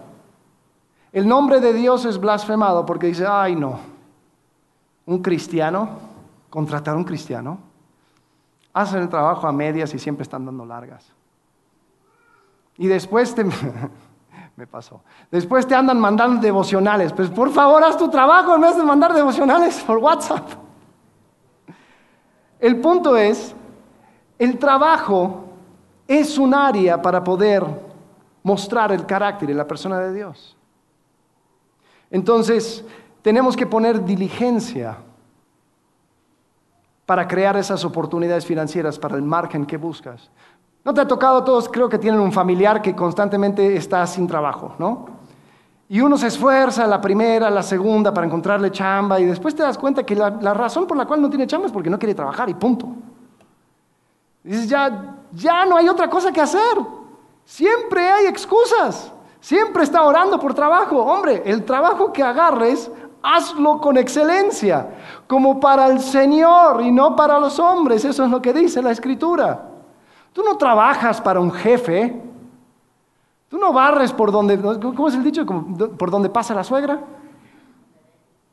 el 1.12 1.27
nombre 1.27 1.60
de 1.60 1.73
Dios 1.73 2.05
es 2.05 2.17
blasfemado 2.17 2.86
porque 2.86 3.07
dice, 3.07 3.25
ay 3.27 3.55
no, 3.55 3.79
un 5.05 5.21
cristiano, 5.21 5.89
contratar 6.49 6.95
a 6.95 6.97
un 6.97 7.03
cristiano, 7.03 7.57
hacen 8.73 9.01
el 9.01 9.10
trabajo 9.10 9.47
a 9.47 9.51
medias 9.51 9.93
y 9.93 9.99
siempre 9.99 10.23
están 10.23 10.45
dando 10.45 10.65
largas. 10.65 11.12
Y 12.77 12.88
después 12.88 13.36
te... 13.36 13.45
me 14.55 14.67
pasó. 14.67 15.01
Después 15.30 15.67
te 15.67 15.76
andan 15.76 15.99
mandando 15.99 16.41
devocionales. 16.41 17.11
Pues 17.13 17.30
por 17.30 17.51
favor, 17.51 17.84
haz 17.84 17.97
tu 17.97 18.09
trabajo 18.09 18.55
en 18.55 18.61
vez 18.61 18.78
de 18.78 18.84
mandar 18.84 19.13
devocionales 19.13 19.82
por 19.84 19.97
WhatsApp. 19.97 20.47
El 22.62 22.80
punto 22.80 23.18
es, 23.18 23.55
el 24.38 24.59
trabajo 24.59 25.45
es 26.07 26.38
un 26.38 26.53
área 26.53 27.01
para 27.01 27.24
poder 27.24 27.66
mostrar 28.43 28.91
el 28.91 29.05
carácter 29.05 29.49
y 29.49 29.53
la 29.53 29.68
persona 29.68 29.99
de 29.99 30.14
Dios. 30.14 30.55
Entonces, 32.12 32.86
tenemos 33.24 33.55
que 33.55 33.66
poner 33.66 34.05
diligencia 34.05 34.97
para 37.05 37.28
crear 37.28 37.57
esas 37.57 37.84
oportunidades 37.84 38.45
financieras 38.45 38.99
para 38.99 39.16
el 39.16 39.24
margen 39.24 39.66
que 39.66 39.78
buscas. 39.78 40.30
¿No 40.84 40.93
te 40.93 41.01
ha 41.01 41.07
tocado 41.07 41.43
todos? 41.43 41.68
Creo 41.68 41.89
que 41.89 41.97
tienen 41.97 42.20
un 42.20 42.32
familiar 42.32 42.82
que 42.82 42.95
constantemente 42.95 43.76
está 43.76 44.05
sin 44.05 44.28
trabajo, 44.28 44.76
¿no? 44.78 45.11
Y 45.91 45.99
uno 45.99 46.17
se 46.17 46.27
esfuerza 46.27 46.87
la 46.87 47.01
primera, 47.01 47.49
la 47.49 47.61
segunda 47.61 48.13
para 48.13 48.25
encontrarle 48.25 48.71
chamba 48.71 49.19
y 49.19 49.25
después 49.25 49.53
te 49.53 49.61
das 49.61 49.77
cuenta 49.77 50.05
que 50.05 50.15
la, 50.15 50.53
razón 50.53 50.87
por 50.87 50.95
la 50.95 51.05
cual 51.05 51.21
no 51.21 51.29
tiene 51.29 51.45
chamba 51.45 51.67
es 51.67 51.73
porque 51.73 51.89
no 51.89 51.99
quiere 51.99 52.15
trabajar 52.15 52.49
y 52.49 52.53
punto. 52.53 52.87
dices, 54.41 54.69
ya, 54.69 55.17
ya 55.33 55.65
no 55.65 55.75
hay 55.75 55.89
otra 55.89 56.09
cosa 56.09 56.31
que 56.31 56.39
hacer. 56.39 56.77
Siempre 57.43 58.09
hay 58.09 58.27
excusas. 58.27 59.11
Siempre 59.41 59.83
está 59.83 60.03
orando 60.03 60.39
por 60.39 60.53
trabajo. 60.53 60.95
Hombre, 60.97 61.43
el 61.45 61.65
trabajo 61.65 62.13
que 62.13 62.23
agarres, 62.23 62.89
hazlo 63.21 63.81
con 63.81 63.97
excelencia, 63.97 64.95
como 65.27 65.59
para 65.59 65.87
el 65.87 65.99
Señor 65.99 66.83
y 66.83 66.89
no 66.93 67.17
para 67.17 67.37
los 67.37 67.59
hombres. 67.59 68.05
Eso 68.05 68.23
es 68.23 68.31
lo 68.31 68.41
que 68.41 68.53
dice 68.53 68.81
la 68.81 68.91
Escritura. 68.91 69.67
Tú 70.31 70.41
no 70.41 70.55
trabajas 70.55 71.19
para 71.19 71.41
un 71.41 71.51
jefe. 71.51 72.30
Tú 73.52 73.58
no 73.58 73.74
barres 73.74 74.14
por 74.14 74.32
donde, 74.32 74.58
¿cómo 74.62 75.10
es 75.10 75.14
el 75.14 75.24
dicho? 75.26 75.45
Por 75.45 76.10
donde 76.10 76.30
pasa 76.30 76.56
la 76.56 76.64
suegra. 76.64 77.02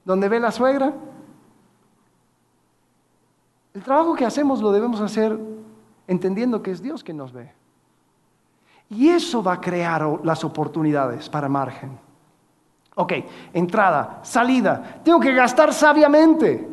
Donde 0.04 0.28
ve 0.28 0.40
la 0.40 0.50
suegra. 0.50 0.92
El 3.74 3.84
trabajo 3.84 4.16
que 4.16 4.26
hacemos 4.26 4.60
lo 4.60 4.72
debemos 4.72 5.00
hacer 5.00 5.38
entendiendo 6.08 6.60
que 6.60 6.72
es 6.72 6.82
Dios 6.82 7.04
quien 7.04 7.16
nos 7.16 7.32
ve. 7.32 7.52
Y 8.90 9.08
eso 9.08 9.40
va 9.40 9.52
a 9.52 9.60
crear 9.60 10.04
las 10.24 10.42
oportunidades 10.42 11.28
para 11.28 11.48
margen. 11.48 11.96
Ok, 12.96 13.12
entrada, 13.52 14.18
salida. 14.24 15.00
Tengo 15.04 15.20
que 15.20 15.32
gastar 15.32 15.72
sabiamente. 15.72 16.68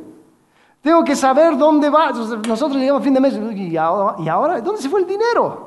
Tengo 0.82 1.04
que 1.04 1.16
saber 1.16 1.56
dónde 1.56 1.92
va. 1.92 2.10
Nosotros 2.10 2.78
llegamos 2.78 3.02
a 3.02 3.04
fin 3.04 3.14
de 3.14 3.20
mes 3.20 3.40
y 3.56 3.78
ahora, 3.78 4.16
¿y 4.18 4.28
ahora 4.28 4.62
dónde 4.62 4.82
se 4.82 4.90
fue 4.90 5.02
el 5.02 5.06
dinero? 5.06 5.64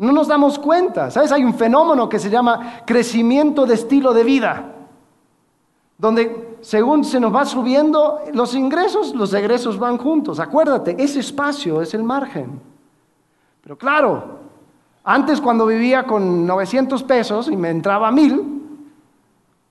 No 0.00 0.10
nos 0.12 0.28
damos 0.28 0.58
cuenta. 0.58 1.10
¿Sabes? 1.10 1.30
Hay 1.30 1.44
un 1.44 1.52
fenómeno 1.52 2.08
que 2.08 2.18
se 2.18 2.30
llama 2.30 2.80
crecimiento 2.86 3.66
de 3.66 3.74
estilo 3.74 4.14
de 4.14 4.24
vida, 4.24 4.72
donde 5.98 6.56
según 6.62 7.04
se 7.04 7.20
nos 7.20 7.34
va 7.34 7.44
subiendo 7.44 8.20
los 8.32 8.54
ingresos, 8.54 9.14
los 9.14 9.34
egresos 9.34 9.78
van 9.78 9.98
juntos. 9.98 10.40
Acuérdate, 10.40 10.96
ese 10.98 11.20
espacio 11.20 11.82
es 11.82 11.92
el 11.92 12.02
margen. 12.02 12.62
Pero 13.62 13.76
claro, 13.76 14.38
antes 15.04 15.38
cuando 15.38 15.66
vivía 15.66 16.04
con 16.04 16.46
900 16.46 17.02
pesos 17.02 17.48
y 17.48 17.56
me 17.58 17.68
entraba 17.68 18.10
mil, 18.10 18.62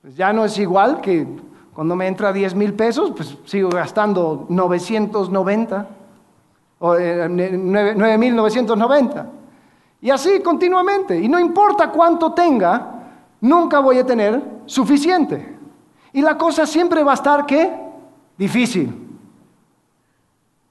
pues 0.04 0.16
ya 0.16 0.32
no 0.32 0.46
es 0.46 0.60
igual 0.60 1.02
que 1.02 1.26
cuando 1.74 1.96
me 1.96 2.06
entra 2.06 2.32
10 2.32 2.54
mil 2.54 2.76
pesos, 2.76 3.14
pues 3.16 3.36
sigo 3.46 3.70
gastando 3.70 4.46
990 4.48 5.88
o 6.78 6.94
9.990. 6.94 9.39
Y 10.02 10.10
así 10.10 10.42
continuamente. 10.42 11.20
Y 11.20 11.28
no 11.28 11.40
importa 11.40 11.92
cuánto 11.92 12.34
tenga, 12.34 13.00
nunca 13.42 13.80
voy 13.80 13.98
a 14.00 14.06
tener 14.06 14.42
suficiente. 14.66 15.58
Y 16.14 16.22
la 16.22 16.38
cosa 16.38 16.66
siempre 16.66 17.04
va 17.04 17.12
a 17.12 17.16
estar, 17.16 17.46
¿qué? 17.46 17.72
Difícil. 18.38 19.08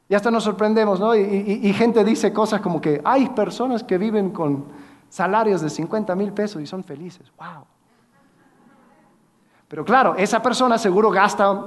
Y 0.08 0.14
hasta 0.14 0.30
nos 0.30 0.44
sorprendemos, 0.44 0.98
¿no? 0.98 1.14
Y, 1.14 1.72
gente 1.74 2.02
dice 2.02 2.32
cosas 2.32 2.62
como 2.62 2.80
que 2.80 3.00
hay 3.04 3.28
personas 3.28 3.84
que 3.84 3.98
viven 3.98 4.30
con 4.30 4.64
salarios 5.10 5.60
de 5.60 5.68
50 5.68 6.14
mil 6.14 6.32
pesos 6.32 6.62
y 6.62 6.66
son 6.66 6.82
felices. 6.82 7.30
¡Wow! 7.38 7.64
Pero 9.68 9.84
claro, 9.84 10.14
esa 10.16 10.40
persona 10.40 10.78
seguro 10.78 11.10
gasta, 11.10 11.62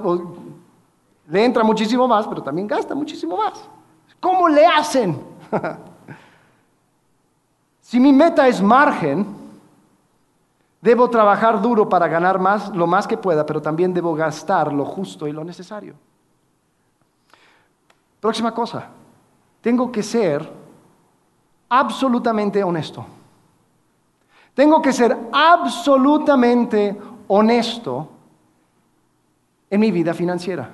le 1.28 1.44
entra 1.44 1.62
muchísimo 1.62 2.08
más, 2.08 2.26
pero 2.26 2.42
también 2.42 2.66
gasta 2.66 2.96
muchísimo 2.96 3.36
más. 3.36 3.64
¿Cómo 4.18 4.48
le 4.48 4.66
hacen? 4.66 5.20
si 7.92 8.00
mi 8.00 8.10
meta 8.10 8.48
es 8.48 8.62
margen, 8.62 9.26
debo 10.80 11.10
trabajar 11.10 11.60
duro 11.60 11.90
para 11.90 12.08
ganar 12.08 12.38
más, 12.38 12.74
lo 12.74 12.86
más 12.86 13.06
que 13.06 13.18
pueda, 13.18 13.44
pero 13.44 13.60
también 13.60 13.92
debo 13.92 14.14
gastar 14.14 14.72
lo 14.72 14.86
justo 14.86 15.28
y 15.28 15.32
lo 15.32 15.44
necesario. 15.44 15.92
Próxima 18.18 18.54
cosa, 18.54 18.88
tengo 19.60 19.92
que 19.92 20.02
ser 20.02 20.50
absolutamente 21.68 22.64
honesto. 22.64 23.04
Tengo 24.54 24.80
que 24.80 24.94
ser 24.94 25.14
absolutamente 25.30 26.98
honesto 27.28 28.08
en 29.68 29.80
mi 29.80 29.90
vida 29.90 30.14
financiera. 30.14 30.70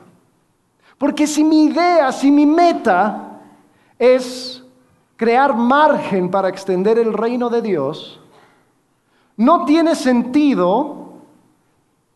Porque 0.97 1.27
si 1.27 1.43
mi 1.43 1.65
idea, 1.65 2.13
si 2.13 2.31
mi 2.31 2.47
meta 2.47 3.41
es 3.99 4.63
crear 5.19 5.55
margen 5.55 6.31
para 6.31 6.49
extender 6.49 6.97
el 6.97 7.13
reino 7.13 7.51
de 7.51 7.61
Dios, 7.61 8.21
no 9.37 9.65
tiene 9.65 9.95
sentido 9.97 11.09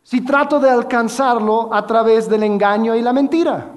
si 0.05 0.21
trato 0.23 0.61
de 0.61 0.71
alcanzarlo 0.71 1.75
a 1.75 1.85
través 1.87 2.29
del 2.29 2.45
engaño 2.45 2.95
y 2.95 3.03
la 3.03 3.13
mentira. 3.13 3.73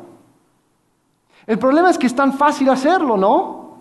El 1.48 1.58
problema 1.58 1.90
es 1.90 1.98
que 1.98 2.08
es 2.08 2.16
tan 2.16 2.34
fácil 2.34 2.70
hacerlo, 2.70 3.18
¿no? 3.18 3.78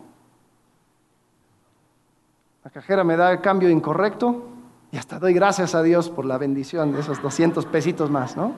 La 2.64 2.70
cajera 2.70 3.05
me 3.05 3.16
da 3.16 3.30
el 3.32 3.40
cambio 3.42 3.68
incorrecto 3.68 4.45
y 4.92 4.97
hasta 4.97 5.18
doy 5.18 5.34
gracias 5.34 5.74
a 5.74 5.82
Dios 5.82 6.09
por 6.09 6.24
la 6.24 6.38
bendición 6.38 6.92
de 6.92 7.01
esos 7.01 7.20
200 7.20 7.66
pesitos 7.66 8.11
más, 8.11 8.34
¿no? 8.34 8.53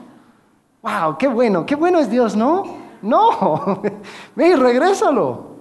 ¡Wow! 0.82 1.18
¡Qué 1.18 1.26
bueno! 1.26 1.66
¡Qué 1.66 1.74
bueno 1.74 1.98
es 1.98 2.08
Dios, 2.10 2.36
¿no? 2.36 2.62
No, 3.02 3.82
ve 4.36 4.48
y 4.48 4.54
regrésalo. 4.54 5.55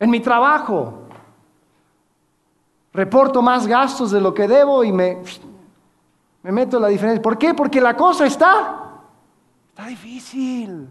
En 0.00 0.10
mi 0.10 0.20
trabajo, 0.20 0.94
reporto 2.92 3.42
más 3.42 3.66
gastos 3.66 4.10
de 4.10 4.20
lo 4.20 4.32
que 4.32 4.48
debo 4.48 4.82
y 4.82 4.90
me, 4.90 5.18
me 6.42 6.50
meto 6.50 6.80
la 6.80 6.88
diferencia. 6.88 7.22
¿Por 7.22 7.36
qué? 7.36 7.52
Porque 7.52 7.80
la 7.80 7.94
cosa 7.94 8.26
está, 8.26 9.02
está 9.68 9.86
difícil. 9.86 10.88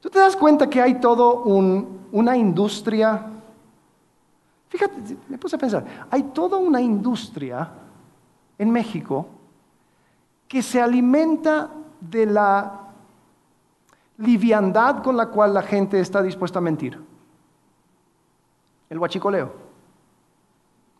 ¿Tú 0.00 0.08
te 0.08 0.18
das 0.18 0.34
cuenta 0.34 0.68
que 0.68 0.80
hay 0.80 0.94
todo 0.94 1.42
una 1.42 2.36
industria? 2.36 3.26
Fíjate, 4.68 5.16
me 5.28 5.38
puse 5.38 5.56
a 5.56 5.58
pensar, 5.58 5.84
hay 6.10 6.22
toda 6.24 6.56
una 6.56 6.80
industria 6.80 7.68
en 8.58 8.70
México 8.70 9.26
que 10.48 10.62
se 10.62 10.80
alimenta 10.80 11.70
de 12.00 12.26
la 12.26 12.80
liviandad 14.18 15.02
con 15.02 15.16
la 15.16 15.26
cual 15.26 15.54
la 15.54 15.62
gente 15.62 16.00
está 16.00 16.22
dispuesta 16.22 16.58
a 16.58 16.62
mentir. 16.62 17.13
El 18.88 18.98
huachicoleo. 18.98 19.52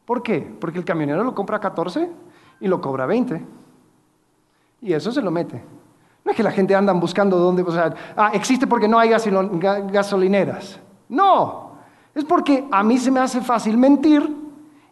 ¿Por 0.05 0.22
qué? 0.22 0.41
Porque 0.61 0.78
el 0.78 0.85
camionero 0.85 1.24
lo 1.24 1.35
compra 1.35 1.57
a 1.57 1.61
14 1.61 2.11
y 2.61 2.68
lo 2.68 2.80
cobra 2.80 3.07
20. 3.07 3.45
Y 4.82 4.93
eso 4.93 5.11
se 5.12 5.22
lo 5.22 5.30
mete. 5.30 5.62
No 6.24 6.30
es 6.30 6.37
que 6.37 6.43
la 6.43 6.51
gente 6.51 6.74
anda 6.74 6.93
buscando 6.93 7.39
dónde, 7.39 7.62
o 7.62 7.70
sea, 7.70 7.95
ah, 8.16 8.30
existe 8.32 8.66
porque 8.66 8.89
no 8.89 8.99
hay 8.99 9.11
gasolineras. 9.11 10.80
No, 11.09 11.72
es 12.14 12.24
porque 12.24 12.66
a 12.70 12.82
mí 12.82 12.97
se 12.99 13.11
me 13.11 13.20
hace 13.20 13.41
fácil 13.41 13.76
mentir 13.76 14.35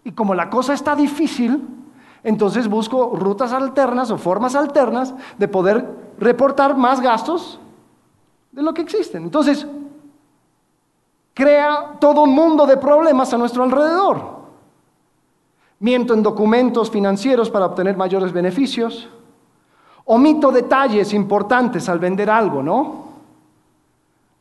y 0.05 0.13
como 0.13 0.35
la 0.35 0.51
cosa 0.51 0.75
está 0.75 0.95
difícil, 0.95 1.67
entonces 2.23 2.69
busco 2.69 3.17
rutas 3.17 3.53
alternas 3.53 4.11
o 4.11 4.19
formas 4.19 4.55
alternas 4.55 5.15
de 5.39 5.49
poder 5.49 6.13
reportar 6.19 6.77
más 6.77 7.01
gastos 7.01 7.59
de 8.51 8.63
lo 8.63 8.75
que 8.75 8.83
existen. 8.83 9.23
Entonces, 9.25 9.67
crea 11.35 11.97
todo 12.01 12.23
un 12.23 12.35
mundo 12.35 12.67
de 12.67 12.77
problemas 12.77 13.33
a 13.33 13.39
nuestro 13.39 13.63
alrededor. 13.63 14.43
Miento 15.81 16.15
en 16.15 16.23
documentos 16.23 16.91
financieros 16.91 17.51
para 17.51 17.67
obtener 17.67 17.97
mayores 17.97 18.33
beneficios 18.33 19.09
Omito 20.05 20.51
detalles 20.51 21.13
importantes 21.13 21.89
al 21.89 21.99
vender 21.99 22.29
algo, 22.29 22.63
¿no? 22.63 23.13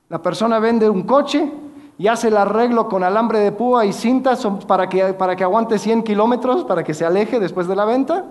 La 0.09 0.21
persona 0.21 0.59
vende 0.59 0.89
un 0.89 1.03
coche 1.03 1.51
y 1.97 2.07
hace 2.07 2.29
el 2.29 2.37
arreglo 2.37 2.89
con 2.89 3.03
alambre 3.03 3.39
de 3.39 3.51
púa 3.51 3.85
y 3.85 3.93
cintas 3.93 4.45
para 4.67 4.89
que, 4.89 5.13
para 5.13 5.35
que 5.35 5.43
aguante 5.43 5.77
100 5.77 6.03
kilómetros, 6.03 6.63
para 6.63 6.83
que 6.83 6.93
se 6.93 7.05
aleje 7.05 7.39
después 7.39 7.67
de 7.67 7.75
la 7.75 7.85
venta. 7.85 8.25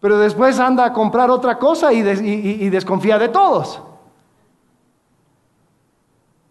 Pero 0.00 0.18
después 0.18 0.60
anda 0.60 0.84
a 0.84 0.92
comprar 0.92 1.30
otra 1.30 1.58
cosa 1.58 1.92
y, 1.92 1.98
y 1.98 2.70
desconfía 2.70 3.18
de 3.18 3.28
todos. 3.28 3.82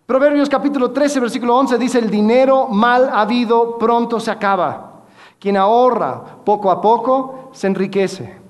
Proverbios 0.06 0.50
capítulo 0.50 0.92
13, 0.92 1.22
versículo 1.22 1.56
11 1.56 1.78
dice, 1.78 2.00
el 2.00 2.10
dinero 2.10 2.68
mal 2.68 3.10
habido 3.10 3.78
pronto 3.78 4.20
se 4.20 4.32
acaba. 4.32 5.04
Quien 5.40 5.56
ahorra 5.56 6.22
poco 6.44 6.70
a 6.70 6.82
poco 6.82 7.50
se 7.54 7.68
enriquece. 7.68 8.42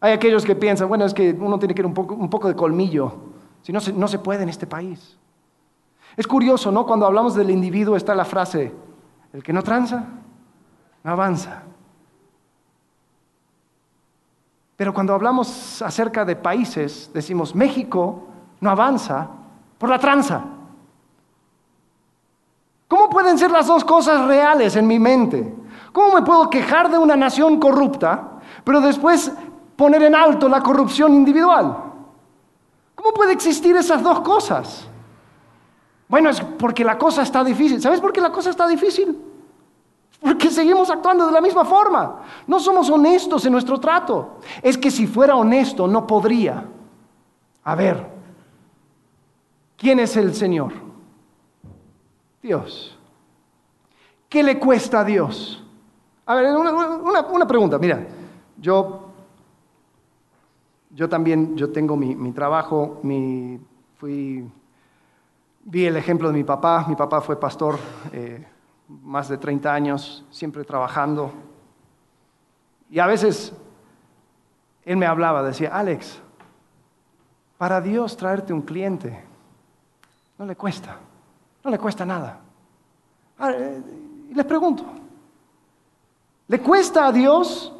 Hay 0.00 0.12
aquellos 0.12 0.44
que 0.44 0.56
piensan, 0.56 0.88
bueno, 0.88 1.04
es 1.04 1.12
que 1.12 1.36
uno 1.38 1.58
tiene 1.58 1.74
que 1.74 1.82
ir 1.82 1.86
un 1.86 1.94
poco, 2.30 2.48
de 2.48 2.56
colmillo, 2.56 3.12
si 3.62 3.72
no 3.72 3.80
no 3.94 4.08
se 4.08 4.18
puede 4.18 4.42
en 4.42 4.48
este 4.48 4.66
país. 4.66 5.18
Es 6.16 6.26
curioso, 6.26 6.70
¿no? 6.70 6.86
Cuando 6.86 7.06
hablamos 7.06 7.34
del 7.34 7.50
individuo 7.50 7.96
está 7.96 8.14
la 8.14 8.24
frase, 8.24 8.72
el 9.32 9.42
que 9.42 9.52
no 9.52 9.62
tranza, 9.62 10.04
no 11.02 11.10
avanza. 11.10 11.62
Pero 14.76 14.92
cuando 14.92 15.14
hablamos 15.14 15.82
acerca 15.82 16.24
de 16.24 16.36
países, 16.36 17.10
decimos, 17.12 17.54
México 17.54 18.24
no 18.60 18.70
avanza 18.70 19.28
por 19.78 19.90
la 19.90 19.98
tranza. 19.98 20.44
¿Cómo 22.88 23.10
pueden 23.10 23.38
ser 23.38 23.50
las 23.50 23.66
dos 23.66 23.84
cosas 23.84 24.26
reales 24.26 24.76
en 24.76 24.86
mi 24.86 24.98
mente? 24.98 25.54
¿Cómo 25.92 26.14
me 26.14 26.22
puedo 26.22 26.48
quejar 26.50 26.90
de 26.90 26.98
una 26.98 27.16
nación 27.16 27.58
corrupta, 27.58 28.40
pero 28.64 28.80
después 28.80 29.32
poner 29.76 30.02
en 30.02 30.14
alto 30.14 30.48
la 30.48 30.62
corrupción 30.62 31.14
individual. 31.14 31.76
¿Cómo 32.94 33.12
puede 33.12 33.32
existir 33.32 33.76
esas 33.76 34.02
dos 34.02 34.20
cosas? 34.20 34.86
Bueno, 36.08 36.30
es 36.30 36.40
porque 36.40 36.84
la 36.84 36.96
cosa 36.96 37.22
está 37.22 37.42
difícil. 37.42 37.80
¿Sabes 37.80 38.00
por 38.00 38.12
qué 38.12 38.20
la 38.20 38.30
cosa 38.30 38.50
está 38.50 38.66
difícil? 38.66 39.18
Porque 40.20 40.50
seguimos 40.50 40.88
actuando 40.90 41.26
de 41.26 41.32
la 41.32 41.40
misma 41.40 41.64
forma. 41.64 42.20
No 42.46 42.60
somos 42.60 42.88
honestos 42.88 43.44
en 43.44 43.52
nuestro 43.52 43.78
trato. 43.78 44.38
Es 44.62 44.78
que 44.78 44.90
si 44.90 45.06
fuera 45.06 45.36
honesto 45.36 45.86
no 45.86 46.06
podría. 46.06 46.64
A 47.64 47.74
ver, 47.74 48.13
¿quién 49.76 50.00
es 50.00 50.16
el 50.16 50.34
Señor? 50.34 50.72
Dios. 52.42 52.98
¿Qué 54.28 54.42
le 54.42 54.58
cuesta 54.58 55.00
a 55.00 55.04
Dios? 55.04 55.64
A 56.26 56.34
ver, 56.34 56.54
una, 56.56 57.46
pregunta. 57.46 57.78
Mira, 57.78 58.06
yo, 58.58 59.12
yo 60.90 61.08
también, 61.08 61.56
yo 61.56 61.70
tengo 61.70 61.96
mi, 61.96 62.32
trabajo, 62.32 63.00
mi, 63.02 63.60
fui, 63.96 64.44
vi 65.64 65.86
el 65.86 65.96
ejemplo 65.96 66.28
de 66.28 66.34
mi 66.34 66.44
papá. 66.44 66.84
Mi 66.88 66.96
papá 66.96 67.20
fue 67.20 67.38
pastor. 67.38 67.78
Eh, 68.12 68.46
más 68.88 69.28
de 69.28 69.38
30 69.38 69.72
años, 69.72 70.24
siempre 70.30 70.64
trabajando. 70.64 71.32
Y 72.90 72.98
a 72.98 73.06
veces 73.06 73.52
él 74.84 74.96
me 74.96 75.06
hablaba, 75.06 75.42
decía, 75.42 75.70
Alex, 75.74 76.20
para 77.56 77.80
Dios 77.80 78.16
traerte 78.16 78.52
un 78.52 78.62
cliente 78.62 79.24
no 80.38 80.46
le 80.46 80.56
cuesta, 80.56 80.96
no 81.62 81.70
le 81.70 81.78
cuesta 81.78 82.04
nada. 82.04 82.40
Eh, 83.40 83.82
y 84.30 84.34
les 84.34 84.44
pregunto, 84.44 84.84
¿le 86.48 86.60
cuesta 86.60 87.06
a 87.06 87.12
Dios 87.12 87.72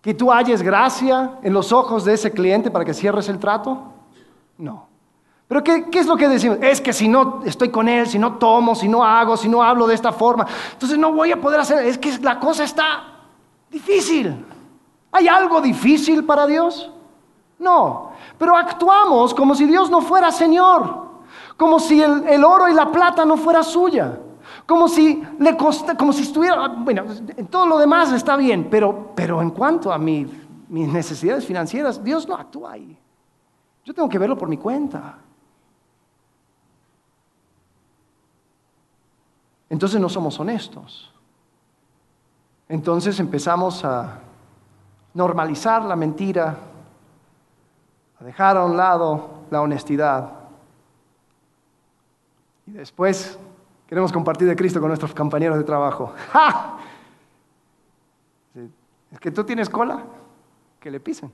que 0.00 0.14
tú 0.14 0.32
halles 0.32 0.62
gracia 0.62 1.38
en 1.42 1.52
los 1.52 1.72
ojos 1.72 2.04
de 2.04 2.14
ese 2.14 2.30
cliente 2.30 2.70
para 2.70 2.84
que 2.84 2.94
cierres 2.94 3.28
el 3.28 3.38
trato? 3.38 3.82
No. 4.56 4.86
Pero 5.48 5.64
¿qué, 5.64 5.86
es 5.94 6.06
lo 6.06 6.16
que 6.16 6.28
decimos? 6.28 6.58
Es 6.60 6.80
que 6.80 6.92
si 6.92 7.08
no 7.08 7.40
estoy 7.44 7.70
con 7.70 7.88
Él, 7.88 8.06
si 8.06 8.18
no 8.18 8.34
tomo, 8.34 8.74
si 8.74 8.86
no 8.86 9.02
hago, 9.02 9.36
si 9.36 9.48
no 9.48 9.62
hablo 9.62 9.86
de 9.86 9.94
esta 9.94 10.12
forma, 10.12 10.46
entonces 10.72 10.98
no 10.98 11.12
voy 11.12 11.32
a 11.32 11.40
poder 11.40 11.60
hacer. 11.60 11.86
Es 11.86 11.96
que 11.96 12.18
la 12.18 12.38
cosa 12.38 12.64
está 12.64 13.04
difícil. 13.70 14.44
¿Hay 15.10 15.26
algo 15.26 15.62
difícil 15.62 16.24
para 16.24 16.46
Dios? 16.46 16.90
No. 17.58 18.12
Pero 18.38 18.56
actuamos 18.56 19.32
como 19.32 19.54
si 19.54 19.64
Dios 19.64 19.90
no 19.90 20.02
fuera 20.02 20.30
Señor. 20.30 21.07
Como 21.58 21.78
si 21.78 22.00
el, 22.00 22.42
oro 22.42 22.68
y 22.68 22.72
la 22.72 22.90
plata 22.90 23.26
no 23.26 23.36
fuera 23.36 23.62
suya. 23.62 24.18
Como 24.64 24.88
si 24.88 25.22
le 25.38 25.56
costa, 25.58 25.94
como 25.94 26.14
si 26.14 26.22
estuviera, 26.22 26.68
bueno, 26.68 27.04
en 27.36 27.46
todo 27.48 27.66
lo 27.66 27.78
demás 27.78 28.10
está 28.12 28.36
bien, 28.36 28.68
pero, 28.70 29.12
pero 29.14 29.42
en 29.42 29.50
cuanto 29.50 29.92
a 29.92 29.98
mis 29.98 30.26
necesidades 30.68 31.44
financieras, 31.44 32.02
Dios 32.02 32.26
no 32.26 32.34
actúa 32.34 32.72
ahí. 32.72 32.98
Yo 33.84 33.92
tengo 33.92 34.08
que 34.08 34.18
verlo 34.18 34.38
por 34.38 34.48
mi 34.48 34.56
cuenta. 34.56 35.18
entonces 39.68 40.00
no 40.00 40.08
somos 40.08 40.38
honestos. 40.40 41.12
Entonces 42.68 43.18
empezamos 43.20 43.84
a 43.84 44.18
normalizar 45.14 45.84
la 45.84 45.96
mentira, 45.96 46.56
a 48.20 48.24
dejar 48.24 48.56
a 48.56 48.64
un 48.64 48.76
lado 48.76 49.44
la 49.50 49.60
honestidad. 49.60 50.32
Y 52.68 52.72
después 52.72 53.38
queremos 53.86 54.12
compartir 54.12 54.46
de 54.46 54.54
Cristo 54.54 54.78
con 54.78 54.88
nuestros 54.88 55.14
compañeros 55.14 55.56
de 55.56 55.64
trabajo. 55.64 56.12
¡Ja! 56.32 56.78
Es 59.10 59.18
que 59.18 59.30
tú 59.30 59.42
tienes 59.42 59.70
cola, 59.70 60.04
que 60.78 60.90
le 60.90 61.00
pisen. 61.00 61.32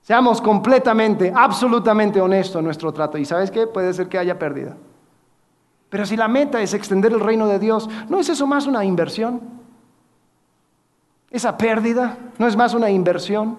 Seamos 0.00 0.40
completamente, 0.40 1.30
absolutamente 1.34 2.22
honestos 2.22 2.58
en 2.58 2.64
nuestro 2.64 2.90
trato. 2.90 3.18
¿Y 3.18 3.26
sabes 3.26 3.50
qué? 3.50 3.66
Puede 3.66 3.92
ser 3.92 4.08
que 4.08 4.16
haya 4.16 4.38
pérdida. 4.38 4.78
Pero 5.90 6.06
si 6.06 6.16
la 6.16 6.26
meta 6.26 6.62
es 6.62 6.72
extender 6.72 7.12
el 7.12 7.20
reino 7.20 7.46
de 7.46 7.58
Dios, 7.58 7.88
¿no 8.08 8.18
es 8.18 8.30
eso 8.30 8.46
más 8.46 8.66
una 8.66 8.82
inversión? 8.82 9.42
Esa 11.30 11.58
pérdida 11.58 12.16
no 12.38 12.46
es 12.46 12.56
más 12.56 12.72
una 12.72 12.88
inversión. 12.88 13.58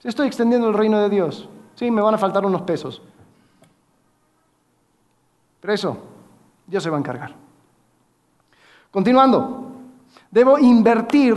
Si 0.00 0.08
estoy 0.08 0.26
extendiendo 0.26 0.68
el 0.68 0.74
reino 0.74 1.00
de 1.00 1.08
Dios, 1.08 1.48
sí, 1.76 1.90
me 1.90 2.02
van 2.02 2.14
a 2.14 2.18
faltar 2.18 2.44
unos 2.44 2.62
pesos. 2.62 3.02
Pero 5.60 5.72
eso, 5.72 5.96
Dios 6.66 6.82
se 6.82 6.90
va 6.90 6.96
a 6.96 7.00
encargar. 7.00 7.34
Continuando, 8.90 9.72
debo 10.30 10.58
invertir 10.58 11.36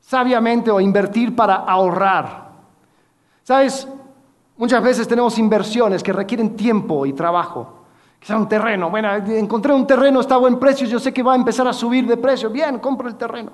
sabiamente 0.00 0.70
o 0.70 0.80
invertir 0.80 1.34
para 1.34 1.56
ahorrar. 1.56 2.50
¿Sabes? 3.42 3.88
Muchas 4.56 4.82
veces 4.82 5.08
tenemos 5.08 5.38
inversiones 5.38 6.02
que 6.02 6.12
requieren 6.12 6.54
tiempo 6.54 7.06
y 7.06 7.12
trabajo. 7.12 7.80
Quizá 8.18 8.36
un 8.36 8.48
terreno. 8.48 8.90
Bueno, 8.90 9.12
encontré 9.14 9.72
un 9.72 9.86
terreno, 9.86 10.20
está 10.20 10.36
a 10.36 10.38
buen 10.38 10.58
precio, 10.58 10.86
yo 10.86 10.98
sé 10.98 11.12
que 11.12 11.22
va 11.22 11.32
a 11.32 11.36
empezar 11.36 11.66
a 11.66 11.72
subir 11.72 12.06
de 12.06 12.16
precio. 12.16 12.50
Bien, 12.50 12.78
compro 12.78 13.08
el 13.08 13.16
terreno. 13.16 13.50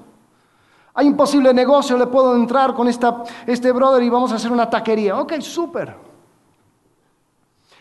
Hay 0.95 1.07
un 1.07 1.17
posible 1.17 1.55
negocio, 1.55 1.97
le 1.97 2.09
puedo 2.09 2.35
entrar 2.35 2.75
con 2.75 2.89
esta, 2.89 3.23
este 3.47 3.71
brother 3.71 4.03
y 4.03 4.11
vamos 4.11 4.33
a 4.33 4.35
hacer 4.35 4.51
una 4.51 4.69
taquería. 4.69 5.17
Ok, 5.19 5.35
súper. 5.41 6.08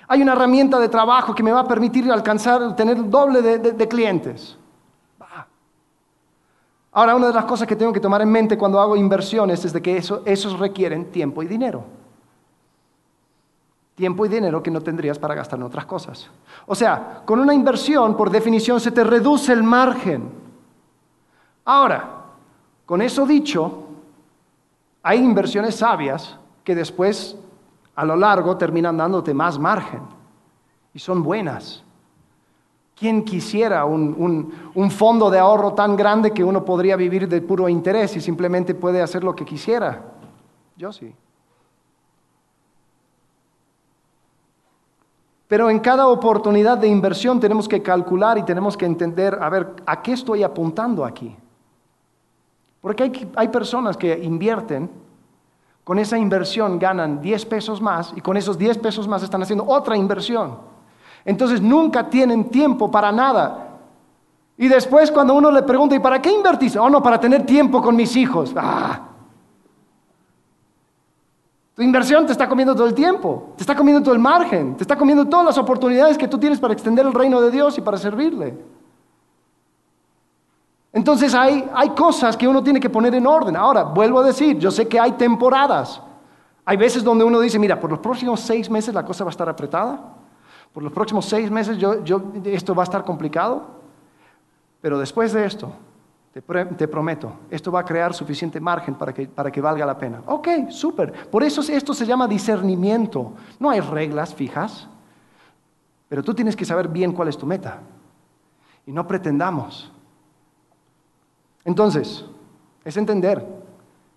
Hay 0.07 0.21
una 0.21 0.33
herramienta 0.33 0.79
de 0.79 0.89
trabajo 0.89 1.35
que 1.35 1.43
me 1.43 1.51
va 1.51 1.61
a 1.61 1.67
permitir 1.67 2.09
alcanzar, 2.11 2.75
tener 2.75 2.97
el 2.97 3.09
doble 3.09 3.41
de, 3.41 3.87
clientes. 3.87 4.57
Ahora, 6.91 7.15
una 7.15 7.27
de 7.27 7.33
las 7.33 7.45
cosas 7.45 7.67
que 7.67 7.75
tengo 7.75 7.93
que 7.93 7.99
tomar 7.99 8.21
en 8.21 8.31
mente 8.31 8.57
cuando 8.57 8.79
hago 8.79 8.95
inversiones 8.95 9.63
es 9.65 9.73
de 9.73 9.81
que 9.81 9.97
eso, 9.97 10.23
esos 10.25 10.57
requieren 10.57 11.11
tiempo 11.11 11.43
y 11.43 11.47
dinero 11.47 11.83
tiempo 13.97 14.27
y 14.27 14.29
dinero 14.29 14.61
que 14.61 14.69
no 14.69 14.79
tendrías 14.79 15.17
para 15.17 15.33
gastar 15.33 15.57
en 15.57 15.65
otras 15.65 15.87
cosas. 15.87 16.29
O 16.67 16.75
sea, 16.75 17.23
con 17.25 17.39
una 17.39 17.55
inversión, 17.55 18.15
por 18.15 18.29
definición, 18.29 18.79
se 18.79 18.91
te 18.91 19.03
reduce 19.03 19.51
el 19.51 19.63
margen. 19.63 20.29
Ahora, 21.65 22.25
con 22.85 23.01
eso 23.01 23.25
dicho, 23.25 23.87
hay 25.01 25.17
inversiones 25.17 25.77
sabias 25.77 26.37
que 26.63 26.75
después, 26.75 27.35
a 27.97 28.05
lo 28.05 28.15
largo, 28.15 28.55
terminan 28.55 28.95
dándote 28.95 29.33
más 29.33 29.59
margen. 29.59 30.03
Y 30.93 30.99
son 30.99 31.21
buenas. 31.21 31.83
¿Quién 32.95 33.25
quisiera 33.25 33.83
un, 33.85 34.53
un, 34.73 34.91
fondo 34.91 35.29
de 35.29 35.37
ahorro 35.37 35.73
tan 35.73 35.97
grande 35.97 36.31
que 36.31 36.43
uno 36.43 36.63
podría 36.63 36.95
vivir 36.95 37.27
de 37.27 37.41
puro 37.41 37.67
interés 37.67 38.15
y 38.15 38.21
simplemente 38.21 38.73
puede 38.73 39.01
hacer 39.01 39.23
lo 39.23 39.35
que 39.35 39.43
quisiera? 39.43 40.13
Yo 40.77 40.93
sí. 40.93 41.13
Pero 45.47 45.69
en 45.69 45.79
cada 45.79 46.07
oportunidad 46.07 46.77
de 46.77 46.87
inversión 46.87 47.39
tenemos 47.39 47.67
que 47.67 47.81
calcular 47.81 48.37
y 48.37 48.43
tenemos 48.43 48.77
que 48.77 48.85
entender, 48.85 49.37
a 49.41 49.49
ver, 49.49 49.75
¿a 49.85 50.01
qué 50.01 50.13
estoy 50.13 50.43
apuntando 50.43 51.05
aquí? 51.05 51.35
Porque 52.81 53.29
hay, 53.35 53.47
personas 53.47 53.97
que 53.97 54.17
invierten, 54.17 54.89
con 55.87 55.99
esa 55.99 56.17
inversión 56.17 56.79
ganan 56.79 57.21
10 57.21 57.45
pesos 57.45 57.81
más 57.81 58.11
y 58.13 58.19
con 58.19 58.35
esos 58.35 58.57
10 58.57 58.79
pesos 58.79 59.07
más 59.07 59.23
están 59.23 59.41
haciendo 59.41 59.63
otra 59.65 59.95
inversión. 59.95 60.57
Entonces 61.23 61.61
nunca 61.61 62.09
tienen 62.09 62.49
tiempo 62.49 62.91
para 62.91 63.09
nada. 63.09 63.69
Y 64.57 64.67
después 64.67 65.09
cuando 65.09 65.33
uno 65.33 65.49
le 65.49 65.63
pregunta, 65.63 65.95
¿y 65.95 65.99
para 65.99 66.21
qué 66.21 66.29
invertiste? 66.29 66.77
Oh, 66.77 66.89
no, 66.89 67.01
para 67.01 67.17
tener 67.21 67.45
tiempo 67.45 67.81
con 67.81 67.95
mis 67.95 68.17
hijos. 68.17 68.53
Ah, 68.57 68.99
tu 71.73 71.81
inversión 71.81 72.25
te 72.25 72.33
está 72.33 72.49
comiendo 72.49 72.75
todo 72.75 72.87
el 72.87 72.93
tiempo, 72.93 73.53
te 73.55 73.63
está 73.63 73.73
comiendo 73.73 74.03
todo 74.03 74.13
el 74.13 74.19
margen, 74.19 74.75
te 74.75 74.83
está 74.83 74.97
comiendo 74.97 75.25
todas 75.25 75.45
las 75.45 75.57
oportunidades 75.57 76.17
que 76.17 76.27
tú 76.27 76.37
tienes 76.37 76.59
para 76.59 76.73
extender 76.73 77.05
el 77.05 77.13
reino 77.13 77.39
de 77.39 77.49
Dios 77.49 77.77
y 77.77 77.81
para 77.81 77.97
servirle. 77.97 78.57
Entonces 80.93 81.33
hay, 81.33 81.69
hay 81.73 81.89
cosas 81.89 82.35
que 82.35 82.47
uno 82.47 82.63
tiene 82.63 82.79
que 82.79 82.89
poner 82.89 83.13
en 83.13 83.27
orden. 83.27 83.55
Ahora, 83.55 83.83
vuelvo 83.83 84.19
a 84.19 84.23
decir, 84.23 84.57
yo 84.57 84.71
sé 84.71 84.87
que 84.87 84.99
hay 84.99 85.13
temporadas. 85.13 86.01
Hay 86.65 86.77
veces 86.77 87.03
donde 87.03 87.23
uno 87.23 87.39
dice, 87.39 87.59
mira, 87.59 87.79
por 87.79 87.89
los 87.89 87.99
próximos 87.99 88.41
seis 88.41 88.69
meses 88.69 88.93
la 88.93 89.05
cosa 89.05 89.23
va 89.23 89.29
a 89.29 89.31
estar 89.31 89.47
apretada. 89.47 90.01
Por 90.73 90.83
los 90.83 90.91
próximos 90.91 91.25
seis 91.25 91.49
meses 91.49 91.77
yo, 91.77 92.01
esto 92.45 92.75
va 92.75 92.83
a 92.83 92.85
estar 92.85 93.03
complicado. 93.03 93.77
Pero 94.81 94.99
después 94.99 95.33
de 95.33 95.45
esto, 95.45 95.71
te, 96.33 96.87
prometo, 96.87 97.33
esto 97.49 97.71
va 97.71 97.79
a 97.79 97.85
crear 97.85 98.13
suficiente 98.13 98.59
margen 98.59 98.95
para 98.95 99.13
que, 99.13 99.27
para 99.27 99.51
que 99.51 99.59
valga 99.59 99.85
la 99.85 99.97
pena. 99.97 100.21
Ok, 100.25 100.69
súper. 100.69 101.29
Por 101.29 101.41
eso 101.41 101.61
esto 101.61 101.93
se 101.93 102.05
llama 102.05 102.27
discernimiento. 102.27 103.33
No 103.59 103.69
hay 103.69 103.79
reglas 103.79 104.35
fijas, 104.35 104.87
pero 106.09 106.21
tú 106.21 106.33
tienes 106.33 106.55
que 106.55 106.65
saber 106.65 106.87
bien 106.89 107.11
cuál 107.11 107.29
es 107.29 107.37
tu 107.37 107.45
meta. 107.45 107.79
Y 108.85 108.91
no 108.91 109.07
pretendamos. 109.07 109.91
Entonces, 111.67 112.23
es 112.85 112.95
entender 112.95 113.45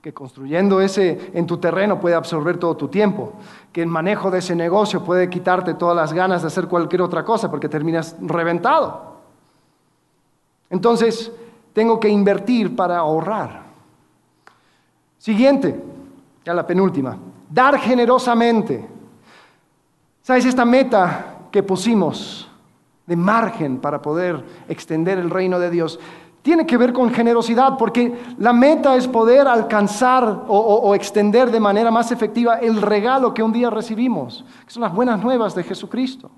que 0.01 0.15
construyendo 0.15 0.81
ese 0.81 1.33
en 1.35 1.49
tu 1.49 1.57
terreno 1.59 2.01
puede 2.01 2.15
absorber 2.15 2.59
todo 2.59 2.77
tu 2.77 2.87
tiempo, 2.87 3.33
que 3.73 3.83
el 3.83 3.89
manejo 3.89 4.31
de 4.31 4.39
ese 4.39 4.55
negocio 4.55 5.03
puede 5.03 5.29
quitarte 5.29 5.75
todas 5.75 5.97
las 5.97 6.13
ganas 6.13 6.43
de 6.43 6.47
hacer 6.47 6.69
cualquier 6.69 7.03
otra 7.03 7.25
cosa 7.25 7.51
porque 7.51 7.69
terminas 7.69 8.15
reventado. 8.21 9.17
Entonces, 10.71 11.33
tengo 11.73 11.99
que 11.99 12.09
invertir 12.09 12.77
para 12.77 12.99
ahorrar. 12.99 13.65
Siguiente, 15.19 15.83
ya 16.45 16.55
la 16.55 16.65
penúltima, 16.65 17.19
dar 17.51 17.81
generosamente. 17.81 18.89
¿Sabes 20.23 20.45
esta 20.45 20.65
meta 20.65 21.49
que 21.51 21.65
pusimos 21.65 22.49
de 23.11 23.17
margen 23.17 23.79
para 23.79 24.01
poder 24.01 24.45
extender 24.69 25.19
el 25.19 25.31
reino 25.31 25.59
de 25.59 25.69
Dios, 25.69 25.99
tiene 26.43 26.67
que 26.67 26.77
ver 26.77 26.93
con 26.93 27.11
generosidad, 27.11 27.77
porque 27.77 28.17
la 28.39 28.53
meta 28.53 28.97
es 28.97 29.07
poder 29.07 29.47
alcanzar 29.47 30.45
o, 30.49 30.95
extender 30.95 31.51
de 31.51 31.61
manera 31.61 31.91
más 31.91 32.11
efectiva 32.13 32.59
el 32.61 32.81
regalo 32.81 33.35
que 33.35 33.43
un 33.43 33.53
día 33.53 33.69
recibimos, 33.69 34.45
que 34.65 34.71
son 34.73 34.83
las 34.83 34.95
buenas 34.95 35.23
nuevas 35.23 35.55
de 35.55 35.63
Jesucristo. 35.65 36.31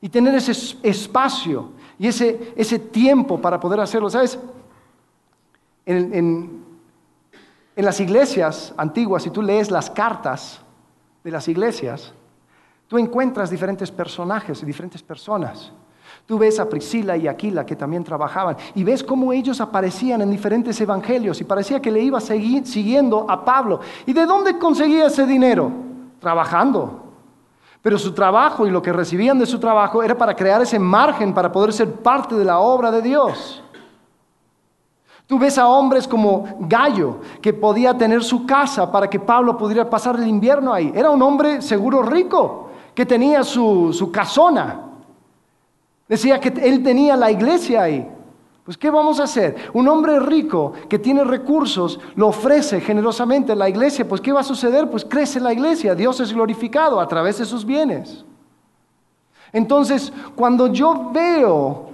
Y 0.00 0.08
tener 0.08 0.34
ese 0.36 0.78
espacio 0.82 1.70
y 1.98 2.06
ese, 2.06 2.78
tiempo 2.78 3.40
para 3.40 3.58
poder 3.58 3.80
hacerlo. 3.80 4.08
¿Sabes? 4.08 4.38
En 5.84 6.64
las 7.74 7.98
iglesias 7.98 8.72
antiguas, 8.76 9.24
si 9.24 9.30
tú 9.30 9.42
lees 9.42 9.72
las 9.72 9.90
cartas 9.90 10.60
de 11.24 11.30
las 11.32 11.48
iglesias, 11.48 12.12
tú 12.86 12.96
encuentras 12.96 13.50
diferentes 13.50 13.90
personajes 13.90 14.62
y 14.62 14.66
diferentes 14.66 15.02
personas. 15.02 15.72
Tú 16.28 16.36
ves 16.36 16.60
a 16.60 16.68
Priscila 16.68 17.16
y 17.16 17.26
Aquila 17.26 17.64
que 17.64 17.74
también 17.74 18.04
trabajaban 18.04 18.54
y 18.74 18.84
ves 18.84 19.02
cómo 19.02 19.32
ellos 19.32 19.62
aparecían 19.62 20.20
en 20.20 20.30
diferentes 20.30 20.78
evangelios 20.78 21.40
y 21.40 21.44
parecía 21.44 21.80
que 21.80 21.90
le 21.90 22.02
iba 22.02 22.20
siguiendo 22.20 23.24
a 23.26 23.42
Pablo. 23.42 23.80
¿Y 24.04 24.12
de 24.12 24.26
dónde 24.26 24.58
conseguía 24.58 25.06
ese 25.06 25.24
dinero? 25.24 25.72
Trabajando. 26.20 27.00
Pero 27.80 27.96
su 27.96 28.12
trabajo 28.12 28.66
y 28.66 28.70
lo 28.70 28.82
que 28.82 28.92
recibían 28.92 29.38
de 29.38 29.46
su 29.46 29.58
trabajo 29.58 30.02
era 30.02 30.18
para 30.18 30.36
crear 30.36 30.60
ese 30.60 30.78
margen 30.78 31.32
para 31.32 31.50
poder 31.50 31.72
ser 31.72 31.94
parte 31.94 32.34
de 32.34 32.44
la 32.44 32.58
obra 32.58 32.90
de 32.90 33.00
Dios. 33.00 33.62
Tú 35.26 35.38
ves 35.38 35.56
a 35.56 35.66
hombres 35.66 36.06
como 36.06 36.44
Gallo, 36.60 37.20
que 37.40 37.54
podía 37.54 37.96
tener 37.96 38.22
su 38.22 38.44
casa 38.44 38.92
para 38.92 39.08
que 39.08 39.18
Pablo 39.18 39.56
pudiera 39.56 39.88
pasar 39.88 40.16
el 40.16 40.28
invierno 40.28 40.74
ahí. 40.74 40.92
Era 40.94 41.08
un 41.08 41.22
hombre 41.22 41.62
seguro 41.62 42.02
rico, 42.02 42.68
que 42.94 43.06
tenía 43.06 43.42
su, 43.42 43.94
su 43.94 44.12
casona. 44.12 44.87
Decía 46.08 46.40
que 46.40 46.48
él 46.48 46.82
tenía 46.82 47.16
la 47.16 47.30
iglesia 47.30 47.82
ahí. 47.82 48.08
Pues 48.64 48.76
¿qué 48.76 48.90
vamos 48.90 49.18
a 49.18 49.24
hacer? 49.24 49.70
Un 49.72 49.88
hombre 49.88 50.20
rico 50.20 50.72
que 50.88 50.98
tiene 50.98 51.24
recursos 51.24 51.98
lo 52.16 52.28
ofrece 52.28 52.80
generosamente 52.80 53.52
a 53.52 53.56
la 53.56 53.68
iglesia. 53.68 54.06
Pues 54.06 54.20
¿qué 54.20 54.32
va 54.32 54.40
a 54.40 54.44
suceder? 54.44 54.90
Pues 54.90 55.04
crece 55.04 55.40
la 55.40 55.52
iglesia. 55.52 55.94
Dios 55.94 56.20
es 56.20 56.32
glorificado 56.32 57.00
a 57.00 57.08
través 57.08 57.38
de 57.38 57.46
sus 57.46 57.64
bienes. 57.64 58.24
Entonces, 59.52 60.12
cuando 60.36 60.66
yo 60.66 61.10
veo 61.12 61.88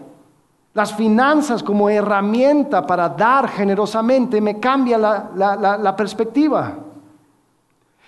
las 0.73 0.93
finanzas 0.93 1.63
como 1.63 1.89
herramienta 1.89 2.85
para 2.85 3.09
dar 3.09 3.49
generosamente, 3.49 4.41
me 4.41 4.59
cambia 4.59 4.99
la, 4.99 5.95
perspectiva. 5.97 6.75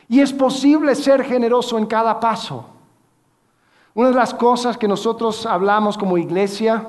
Y 0.08 0.20
es 0.20 0.32
posible 0.32 0.94
ser 0.96 1.22
generoso 1.24 1.78
en 1.78 1.86
cada 1.86 2.18
paso. 2.18 2.66
Una 3.96 4.08
de 4.08 4.14
las 4.14 4.34
cosas 4.34 4.76
que 4.76 4.86
nosotros 4.86 5.46
hablamos 5.46 5.96
como 5.96 6.18
iglesia 6.18 6.86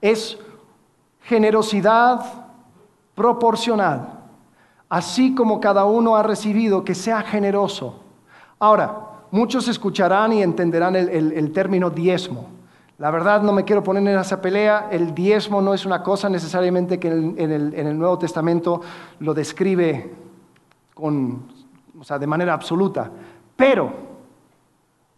es 0.00 0.38
generosidad 1.22 2.24
proporcional. 3.16 4.20
Así 4.88 5.34
como 5.34 5.58
cada 5.58 5.84
uno 5.86 6.14
ha 6.14 6.22
recibido, 6.22 6.84
que 6.84 6.94
sea 6.94 7.22
generoso. 7.22 8.04
Ahora, 8.60 8.98
muchos 9.32 9.66
escucharán 9.66 10.32
y 10.32 10.44
entenderán 10.44 10.94
el, 10.94 11.50
término 11.52 11.90
diezmo. 11.90 12.46
La 12.96 13.10
verdad 13.10 13.42
no 13.42 13.52
me 13.52 13.64
quiero 13.64 13.82
poner 13.82 14.06
en 14.06 14.16
esa 14.16 14.40
pelea. 14.40 14.90
El 14.92 15.12
diezmo 15.12 15.60
no 15.60 15.74
es 15.74 15.84
una 15.84 16.04
cosa 16.04 16.28
necesariamente 16.28 17.00
que 17.00 17.08
en 17.08 17.50
el, 17.50 17.98
Nuevo 17.98 18.16
Testamento 18.16 18.80
lo 19.18 19.34
describe 19.34 20.14
con, 20.94 21.48
de 22.20 22.26
manera 22.28 22.54
absoluta. 22.54 23.10
Pero 23.56 24.09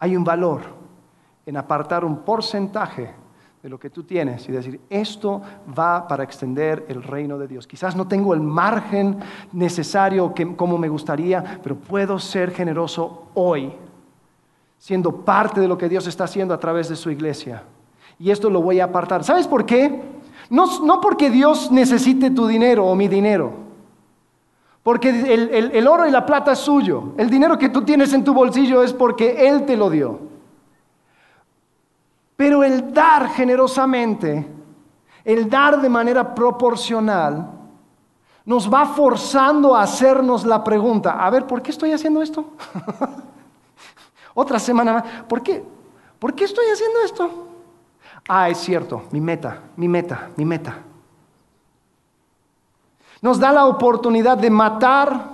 hay 0.03 0.17
un 0.17 0.25
valor 0.25 0.63
en 1.45 1.55
apartar 1.55 2.03
un 2.03 2.17
porcentaje 2.25 3.09
de 3.61 3.69
lo 3.69 3.79
que 3.79 3.89
tú 3.89 4.03
tienes 4.03 4.49
y 4.49 4.51
decir, 4.51 4.81
esto 4.89 5.41
va 5.79 6.05
para 6.09 6.25
extender 6.25 6.85
el 6.89 7.01
reino 7.01 7.37
de 7.37 7.47
Dios. 7.47 7.65
Quizás 7.65 7.95
no 7.95 8.05
tengo 8.05 8.33
el 8.33 8.41
margen 8.41 9.19
necesario 9.53 10.33
como 10.57 10.77
me 10.77 10.89
gustaría, 10.89 11.61
pero 11.63 11.77
puedo 11.77 12.19
ser 12.19 12.51
generoso 12.51 13.27
hoy, 13.33 13.71
siendo 14.77 15.23
parte 15.23 15.61
de 15.61 15.69
lo 15.69 15.77
que 15.77 15.87
Dios 15.87 16.05
está 16.05 16.25
haciendo 16.25 16.53
a 16.53 16.59
través 16.59 16.89
de 16.89 16.97
su 16.97 17.09
iglesia. 17.09 17.63
Y 18.19 18.29
esto 18.29 18.49
lo 18.49 18.61
voy 18.61 18.81
a 18.81 18.85
apartar. 18.85 19.23
¿Sabes 19.23 19.47
por 19.47 19.65
qué? 19.65 20.01
No, 20.49 20.81
no 20.81 20.99
porque 20.99 21.29
Dios 21.29 21.71
necesite 21.71 22.29
tu 22.29 22.45
dinero 22.45 22.85
o 22.85 22.93
mi 22.93 23.07
dinero. 23.07 23.53
Porque 24.83 25.09
el, 25.09 25.87
oro 25.87 26.05
y 26.05 26.11
la 26.11 26.25
plata 26.25 26.51
es 26.51 26.59
suyo. 26.59 27.13
El 27.17 27.29
dinero 27.29 27.57
que 27.57 27.69
tú 27.69 27.83
tienes 27.83 28.11
en 28.13 28.23
tu 28.23 28.33
bolsillo 28.33 28.83
es 28.83 28.91
porque 28.91 29.47
Él 29.47 29.65
te 29.65 29.77
lo 29.77 29.89
dio. 29.89 30.19
Pero 32.35 32.65
el 32.65 32.93
dar 32.93 33.29
generosamente, 33.29 34.45
el 35.23 35.49
dar 35.49 35.81
de 35.81 35.87
manera 35.87 36.35
proporcional, 36.35 37.49
nos 38.43 38.71
va 38.71 38.85
forzando 38.85 39.73
a 39.73 39.83
hacernos 39.83 40.45
la 40.45 40.61
pregunta, 40.61 41.25
a 41.25 41.29
ver, 41.29 41.47
¿por 41.47 41.61
qué 41.61 41.71
estoy 41.71 41.93
haciendo 41.93 42.21
esto? 42.21 42.45
Otra 44.33 44.59
semana 44.59 44.93
más, 44.93 45.03
¿por 45.29 45.41
qué? 45.41 45.63
¿Por 46.19 46.33
qué 46.33 46.43
estoy 46.43 46.65
haciendo 46.65 46.99
esto? 47.05 47.47
Ah, 48.27 48.49
es 48.49 48.57
cierto, 48.57 49.03
mi 49.11 49.21
meta, 49.21 49.61
mi 49.77 49.87
meta, 49.87 50.29
mi 50.35 50.43
meta. 50.43 50.75
Nos 53.23 53.39
da 53.39 53.53
la 53.53 53.65
oportunidad 53.67 54.37
de 54.37 54.49
matar 54.49 55.29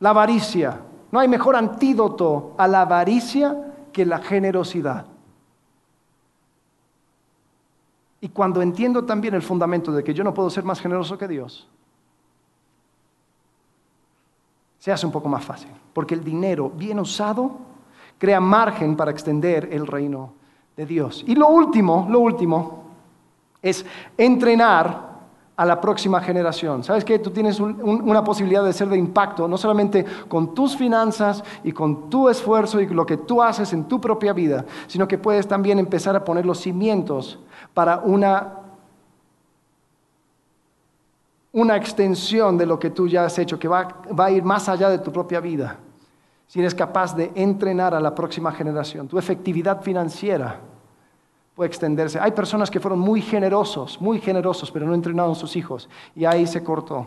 la 0.00 0.10
avaricia. 0.10 0.80
No 1.12 1.20
hay 1.20 1.28
mejor 1.28 1.54
antídoto 1.54 2.52
a 2.58 2.66
la 2.66 2.80
avaricia 2.80 3.74
que 3.92 4.04
la 4.04 4.18
generosidad. 4.18 5.06
Y 8.20 8.28
cuando 8.30 8.60
entiendo 8.60 9.04
también 9.04 9.34
el 9.34 9.42
fundamento 9.42 9.92
de 9.92 10.02
que 10.02 10.12
yo 10.12 10.24
no 10.24 10.34
puedo 10.34 10.50
ser 10.50 10.64
más 10.64 10.80
generoso 10.80 11.16
que 11.16 11.28
Dios, 11.28 11.68
se 14.80 14.90
hace 14.90 15.06
un 15.06 15.12
poco 15.12 15.28
más 15.28 15.44
fácil. 15.44 15.70
Porque 15.92 16.14
el 16.14 16.24
dinero 16.24 16.70
bien 16.70 16.98
usado 16.98 17.52
crea 18.18 18.40
margen 18.40 18.96
para 18.96 19.12
extender 19.12 19.68
el 19.70 19.86
reino 19.86 20.32
de 20.76 20.86
Dios. 20.86 21.22
Y 21.24 21.36
lo 21.36 21.46
último, 21.50 22.08
lo 22.10 22.18
último, 22.18 22.82
es 23.62 23.86
entrenar 24.18 25.11
a 25.62 25.64
la 25.64 25.80
próxima 25.80 26.20
generación. 26.20 26.82
¿Sabes 26.82 27.04
que 27.04 27.20
Tú 27.20 27.30
tienes 27.30 27.60
una 27.60 28.24
posibilidad 28.24 28.64
de 28.64 28.72
ser 28.72 28.88
de 28.88 28.96
impacto, 28.96 29.46
no 29.46 29.56
solamente 29.56 30.04
con 30.26 30.56
tus 30.56 30.76
finanzas 30.76 31.44
y 31.62 31.70
con 31.70 32.10
tu 32.10 32.28
esfuerzo 32.28 32.80
y 32.80 32.88
lo 32.88 33.06
que 33.06 33.18
tú 33.18 33.40
haces 33.40 33.72
en 33.72 33.84
tu 33.84 34.00
propia 34.00 34.32
vida, 34.32 34.64
sino 34.88 35.06
que 35.06 35.18
puedes 35.18 35.46
también 35.46 35.78
empezar 35.78 36.16
a 36.16 36.24
poner 36.24 36.44
los 36.44 36.58
cimientos 36.58 37.38
para 37.74 37.98
una, 37.98 38.54
una 41.52 41.76
extensión 41.76 42.58
de 42.58 42.66
lo 42.66 42.80
que 42.80 42.90
tú 42.90 43.06
ya 43.06 43.24
has 43.24 43.38
hecho, 43.38 43.56
que 43.56 43.68
va, 43.68 43.86
va 44.18 44.24
a 44.24 44.30
ir 44.32 44.42
más 44.42 44.68
allá 44.68 44.88
de 44.88 44.98
tu 44.98 45.12
propia 45.12 45.38
vida. 45.38 45.78
Si 46.48 46.58
eres 46.58 46.74
capaz 46.74 47.14
de 47.14 47.30
entrenar 47.36 47.94
a 47.94 48.00
la 48.00 48.16
próxima 48.16 48.50
generación, 48.50 49.06
tu 49.06 49.16
efectividad 49.16 49.80
financiera 49.80 50.58
puede 51.54 51.68
extenderse. 51.68 52.18
Hay 52.18 52.32
personas 52.32 52.70
que 52.70 52.80
fueron 52.80 52.98
muy 52.98 53.20
generosos, 53.20 54.00
muy 54.00 54.20
generosos, 54.20 54.70
pero 54.70 54.86
no 54.86 54.94
entrenaron 54.94 55.32
a 55.32 55.34
sus 55.34 55.54
hijos 55.56 55.88
y 56.14 56.24
ahí 56.24 56.46
se 56.46 56.64
cortó. 56.64 57.06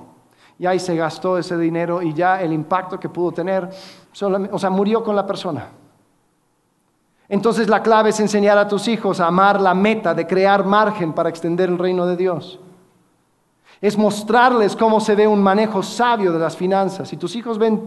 Y 0.58 0.66
ahí 0.66 0.80
se 0.80 0.96
gastó 0.96 1.38
ese 1.38 1.58
dinero 1.58 2.02
y 2.02 2.14
ya 2.14 2.42
el 2.42 2.54
impacto 2.54 3.00
que 3.00 3.10
pudo 3.10 3.32
tener, 3.32 3.70
o 4.52 4.60
sea, 4.60 4.70
murió 4.70 5.04
con 5.04 5.16
la 5.16 5.26
persona. 5.26 5.68
Entonces 7.28 7.68
la 7.68 7.82
clave 7.82 8.12
es 8.12 8.20
enseñar 8.20 8.58
a 8.58 8.68
tus 8.68 8.88
hijos 8.88 9.20
a 9.20 9.28
amar 9.28 9.60
la 9.60 9.74
meta 9.74 10.14
de 10.14 10.28
crear 10.28 10.64
margen 10.64 11.12
para 11.12 11.30
extender 11.30 11.70
el 11.70 11.78
reino 11.78 12.06
de 12.06 12.16
Dios. 12.16 12.60
Es 13.82 13.98
mostrarles 13.98 14.76
cómo 14.76 15.02
se 15.02 15.16
ve 15.16 15.28
un 15.28 15.42
manejo 15.42 15.84
sabio 15.84 16.32
de 16.32 16.40
las 16.40 16.56
finanzas. 16.56 17.10
Si 17.10 17.18
tus 17.18 17.36
hijos 17.36 17.58
ven 17.58 17.82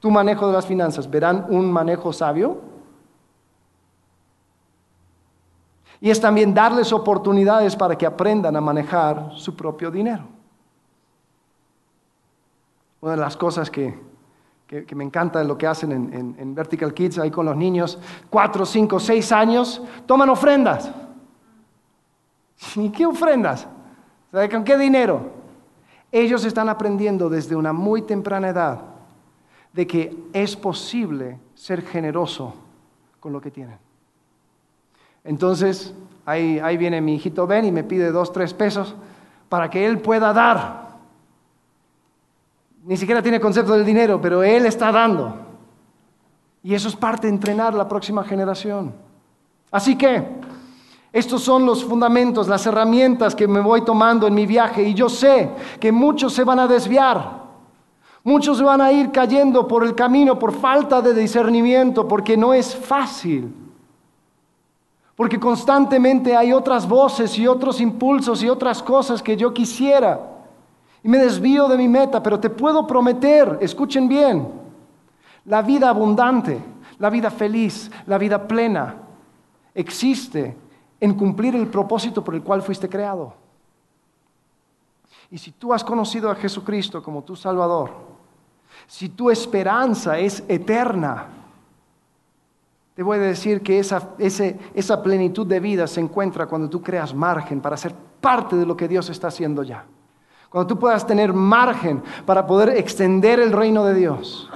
tu 0.00 0.10
manejo 0.10 0.48
de 0.48 0.54
las 0.54 0.66
finanzas, 0.66 1.08
¿verán 1.08 1.46
un 1.50 1.70
manejo 1.70 2.12
sabio? 2.12 2.73
Y 6.04 6.10
es 6.10 6.20
también 6.20 6.52
darles 6.52 6.92
oportunidades 6.92 7.74
para 7.74 7.96
que 7.96 8.04
aprendan 8.04 8.54
a 8.54 8.60
manejar 8.60 9.30
su 9.36 9.56
propio 9.56 9.90
dinero. 9.90 10.24
Una 13.00 13.12
de 13.12 13.20
las 13.22 13.34
cosas 13.38 13.70
que, 13.70 13.98
me 14.94 15.02
encanta 15.02 15.38
de 15.38 15.46
lo 15.46 15.56
que 15.56 15.66
hacen 15.66 15.92
en, 16.38 16.54
Vertical 16.54 16.92
Kids 16.92 17.18
ahí 17.20 17.30
con 17.30 17.46
los 17.46 17.56
niños, 17.56 17.98
cuatro, 18.28 18.66
cinco, 18.66 19.00
seis 19.00 19.32
años, 19.32 19.80
toman 20.04 20.28
ofrendas. 20.28 20.92
¿Y 22.76 22.90
qué 22.90 23.06
ofrendas? 23.06 23.66
¿Con 24.30 24.62
qué 24.62 24.76
dinero? 24.76 25.30
Ellos 26.12 26.44
están 26.44 26.68
aprendiendo 26.68 27.30
desde 27.30 27.56
una 27.56 27.72
muy 27.72 28.02
temprana 28.02 28.50
edad 28.50 28.82
de 29.72 29.86
que 29.86 30.14
es 30.34 30.54
posible 30.54 31.38
ser 31.54 31.80
generoso 31.80 32.52
con 33.20 33.32
lo 33.32 33.40
que 33.40 33.50
tienen. 33.50 33.83
Entonces, 35.24 35.94
ahí, 36.26 36.58
ahí 36.58 36.76
viene 36.76 37.00
mi 37.00 37.14
hijito 37.14 37.46
Ben 37.46 37.64
y 37.64 37.72
me 37.72 37.82
pide 37.82 38.12
dos, 38.12 38.32
tres 38.32 38.52
pesos 38.52 38.94
para 39.48 39.70
que 39.70 39.86
él 39.86 39.98
pueda 39.98 40.32
dar. 40.32 40.84
Ni 42.84 42.96
siquiera 42.96 43.22
tiene 43.22 43.40
concepto 43.40 43.72
del 43.72 43.84
dinero, 43.84 44.20
pero 44.20 44.42
él 44.42 44.66
está 44.66 44.92
dando. 44.92 45.34
Y 46.62 46.74
eso 46.74 46.88
es 46.88 46.96
parte 46.96 47.26
de 47.26 47.32
entrenar 47.32 47.74
la 47.74 47.88
próxima 47.88 48.22
generación. 48.24 48.94
Así 49.70 49.96
que 49.96 50.22
estos 51.12 51.42
son 51.42 51.64
los 51.64 51.84
fundamentos, 51.84 52.48
las 52.48 52.66
herramientas 52.66 53.34
que 53.34 53.48
me 53.48 53.60
voy 53.60 53.82
tomando 53.84 54.26
en 54.26 54.34
mi 54.34 54.46
viaje 54.46 54.82
y 54.82 54.94
yo 54.94 55.08
sé 55.08 55.50
que 55.80 55.92
muchos 55.92 56.32
se 56.32 56.44
van 56.44 56.58
a 56.58 56.66
desviar. 56.66 57.44
Muchos 58.24 58.62
van 58.62 58.80
a 58.80 58.90
ir 58.90 59.12
cayendo 59.12 59.68
por 59.68 59.84
el 59.84 59.94
camino 59.94 60.38
por 60.38 60.52
falta 60.52 61.00
de 61.02 61.14
discernimiento, 61.14 62.08
porque 62.08 62.36
no 62.36 62.54
es 62.54 62.74
fácil. 62.74 63.63
Porque 65.16 65.38
constantemente 65.38 66.36
hay 66.36 66.52
otras 66.52 66.88
voces 66.88 67.38
y 67.38 67.46
otros 67.46 67.80
impulsos 67.80 68.42
y 68.42 68.48
otras 68.48 68.82
cosas 68.82 69.22
que 69.22 69.36
yo 69.36 69.54
quisiera. 69.54 70.20
Y 71.02 71.08
me 71.08 71.18
desvío 71.18 71.68
de 71.68 71.76
mi 71.76 71.86
meta, 71.86 72.22
pero 72.22 72.40
te 72.40 72.50
puedo 72.50 72.86
prometer, 72.86 73.58
escuchen 73.60 74.08
bien, 74.08 74.48
la 75.44 75.62
vida 75.62 75.90
abundante, 75.90 76.60
la 76.98 77.10
vida 77.10 77.30
feliz, 77.30 77.90
la 78.06 78.18
vida 78.18 78.48
plena, 78.48 78.96
existe 79.74 80.56
en 80.98 81.14
cumplir 81.14 81.54
el 81.54 81.66
propósito 81.66 82.24
por 82.24 82.34
el 82.34 82.42
cual 82.42 82.62
fuiste 82.62 82.88
creado. 82.88 83.34
Y 85.30 85.38
si 85.38 85.52
tú 85.52 85.72
has 85.72 85.84
conocido 85.84 86.30
a 86.30 86.34
Jesucristo 86.34 87.02
como 87.02 87.22
tu 87.22 87.36
Salvador, 87.36 87.90
si 88.86 89.08
tu 89.08 89.30
esperanza 89.30 90.18
es 90.18 90.42
eterna, 90.48 91.26
te 92.94 93.02
voy 93.02 93.18
a 93.18 93.20
decir 93.20 93.62
que 93.62 93.80
esa, 93.80 94.10
esa 94.18 95.02
plenitud 95.02 95.46
de 95.46 95.58
vida 95.58 95.86
se 95.86 96.00
encuentra 96.00 96.46
cuando 96.46 96.70
tú 96.70 96.80
creas 96.80 97.12
margen 97.12 97.60
para 97.60 97.76
ser 97.76 97.94
parte 98.20 98.54
de 98.56 98.64
lo 98.64 98.76
que 98.76 98.86
Dios 98.86 99.10
está 99.10 99.28
haciendo 99.28 99.64
ya. 99.64 99.84
Cuando 100.48 100.68
tú 100.68 100.78
puedas 100.78 101.04
tener 101.04 101.32
margen 101.32 102.02
para 102.24 102.46
poder 102.46 102.70
extender 102.70 103.40
el 103.40 103.50
reino 103.50 103.84
de 103.84 103.94
Dios. 103.94 104.48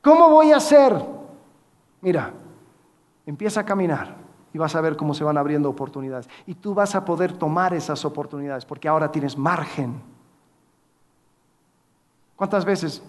¿Cómo 0.00 0.30
voy 0.30 0.52
a 0.52 0.58
hacer? 0.58 1.04
Mira, 2.00 2.32
empieza 3.26 3.60
a 3.60 3.64
caminar 3.64 4.16
y 4.52 4.58
vas 4.58 4.74
a 4.76 4.80
ver 4.80 4.96
cómo 4.96 5.12
se 5.12 5.24
van 5.24 5.36
abriendo 5.36 5.68
oportunidades. 5.68 6.28
Y 6.46 6.54
tú 6.54 6.72
vas 6.74 6.94
a 6.94 7.04
poder 7.04 7.32
tomar 7.32 7.74
esas 7.74 8.04
oportunidades 8.04 8.64
porque 8.64 8.86
ahora 8.86 9.10
tienes 9.10 9.36
margen. 9.36 10.00
¿Cuántas 12.36 12.64
veces 12.64 13.02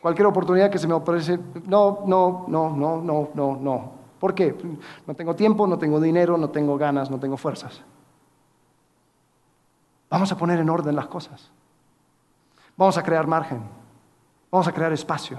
Cualquier 0.00 0.26
oportunidad 0.26 0.70
que 0.70 0.78
se 0.78 0.88
me 0.88 0.94
ofrece, 0.94 1.38
no, 1.66 2.00
no, 2.06 2.46
no, 2.48 2.70
no, 2.70 3.02
no, 3.02 3.28
no, 3.34 3.56
no. 3.56 3.92
¿Por 4.18 4.34
qué? 4.34 4.56
No 5.06 5.14
tengo 5.14 5.34
tiempo, 5.34 5.66
no 5.66 5.78
tengo 5.78 6.00
dinero, 6.00 6.36
no 6.38 6.50
tengo 6.50 6.76
ganas, 6.78 7.10
no 7.10 7.18
tengo 7.18 7.36
fuerzas. 7.36 7.82
Vamos 10.08 10.32
a 10.32 10.36
poner 10.36 10.58
en 10.58 10.68
orden 10.68 10.96
las 10.96 11.06
cosas. 11.06 11.50
Vamos 12.76 12.96
a 12.98 13.02
crear 13.02 13.26
margen. 13.26 13.62
Vamos 14.50 14.66
a 14.66 14.72
crear 14.72 14.92
espacio. 14.92 15.38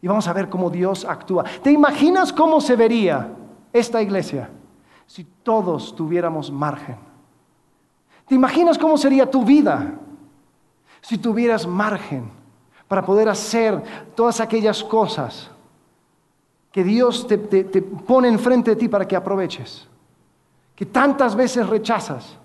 Y 0.00 0.06
vamos 0.06 0.28
a 0.28 0.32
ver 0.32 0.48
cómo 0.48 0.70
Dios 0.70 1.04
actúa. 1.04 1.44
¿Te 1.62 1.72
imaginas 1.72 2.32
cómo 2.32 2.60
se 2.60 2.76
vería 2.76 3.34
esta 3.72 4.00
iglesia 4.00 4.50
si 5.06 5.24
todos 5.24 5.94
tuviéramos 5.96 6.52
margen? 6.52 6.96
¿Te 8.26 8.34
imaginas 8.34 8.78
cómo 8.78 8.96
sería 8.96 9.30
tu 9.30 9.44
vida 9.44 9.94
si 11.00 11.18
tuvieras 11.18 11.66
margen? 11.66 12.37
Para 12.88 13.04
poder 13.04 13.28
hacer 13.28 13.80
todas 14.16 14.40
aquellas 14.40 14.82
cosas 14.82 15.50
que 16.72 16.82
Dios 16.82 17.26
te, 17.28 17.38
pone 17.38 18.28
enfrente 18.28 18.70
de 18.70 18.76
ti 18.76 18.88
para 18.88 19.06
que 19.06 19.14
aproveches, 19.14 19.86
que 20.74 20.86
tantas 20.86 21.36
veces 21.36 21.68
rechazas, 21.68 22.38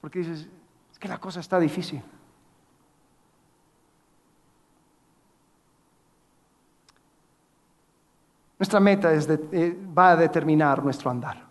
porque 0.00 0.20
dices, 0.20 0.48
es 0.90 0.98
que 0.98 1.08
la 1.08 1.18
cosa 1.18 1.40
está 1.40 1.60
difícil. 1.60 2.02
Nuestra 8.58 8.80
meta 8.80 9.10
eh, 9.14 9.76
va 9.96 10.12
a 10.12 10.16
determinar 10.16 10.84
nuestro 10.84 11.10
andar. 11.10 11.46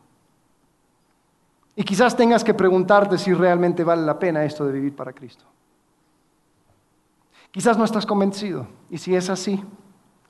Y 1.75 1.83
quizás 1.83 2.15
tengas 2.15 2.43
que 2.43 2.53
preguntarte 2.53 3.17
si 3.17 3.33
realmente 3.33 3.83
vale 3.83 4.03
la 4.03 4.19
pena 4.19 4.43
esto 4.43 4.65
de 4.65 4.73
vivir 4.73 4.95
para 4.95 5.13
Cristo. 5.13 5.45
Quizás 7.51 7.77
no 7.77 7.83
estás 7.83 8.05
convencido 8.05 8.67
y 8.89 8.97
si 8.97 9.15
es 9.15 9.29
así, 9.29 9.63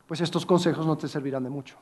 pues 0.08 0.22
estos 0.22 0.46
consejos 0.46 0.86
no 0.86 0.98
te 0.98 1.08
servirán 1.08 1.44
de 1.44 1.50
mucho. 1.50 1.76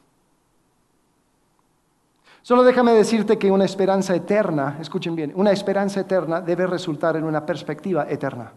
Solo 2.41 2.63
déjame 2.63 2.93
decirte 2.93 3.37
que 3.37 3.51
una 3.51 3.65
esperanza 3.65 4.15
eterna, 4.15 4.77
escuchen 4.79 5.15
bien, 5.15 5.33
una 5.35 5.51
esperanza 5.51 5.99
eterna 5.99 6.41
debe 6.41 6.65
resultar 6.65 7.17
en 7.17 7.25
una 7.25 7.45
perspectiva 7.45 8.07
eterna. 8.09 8.53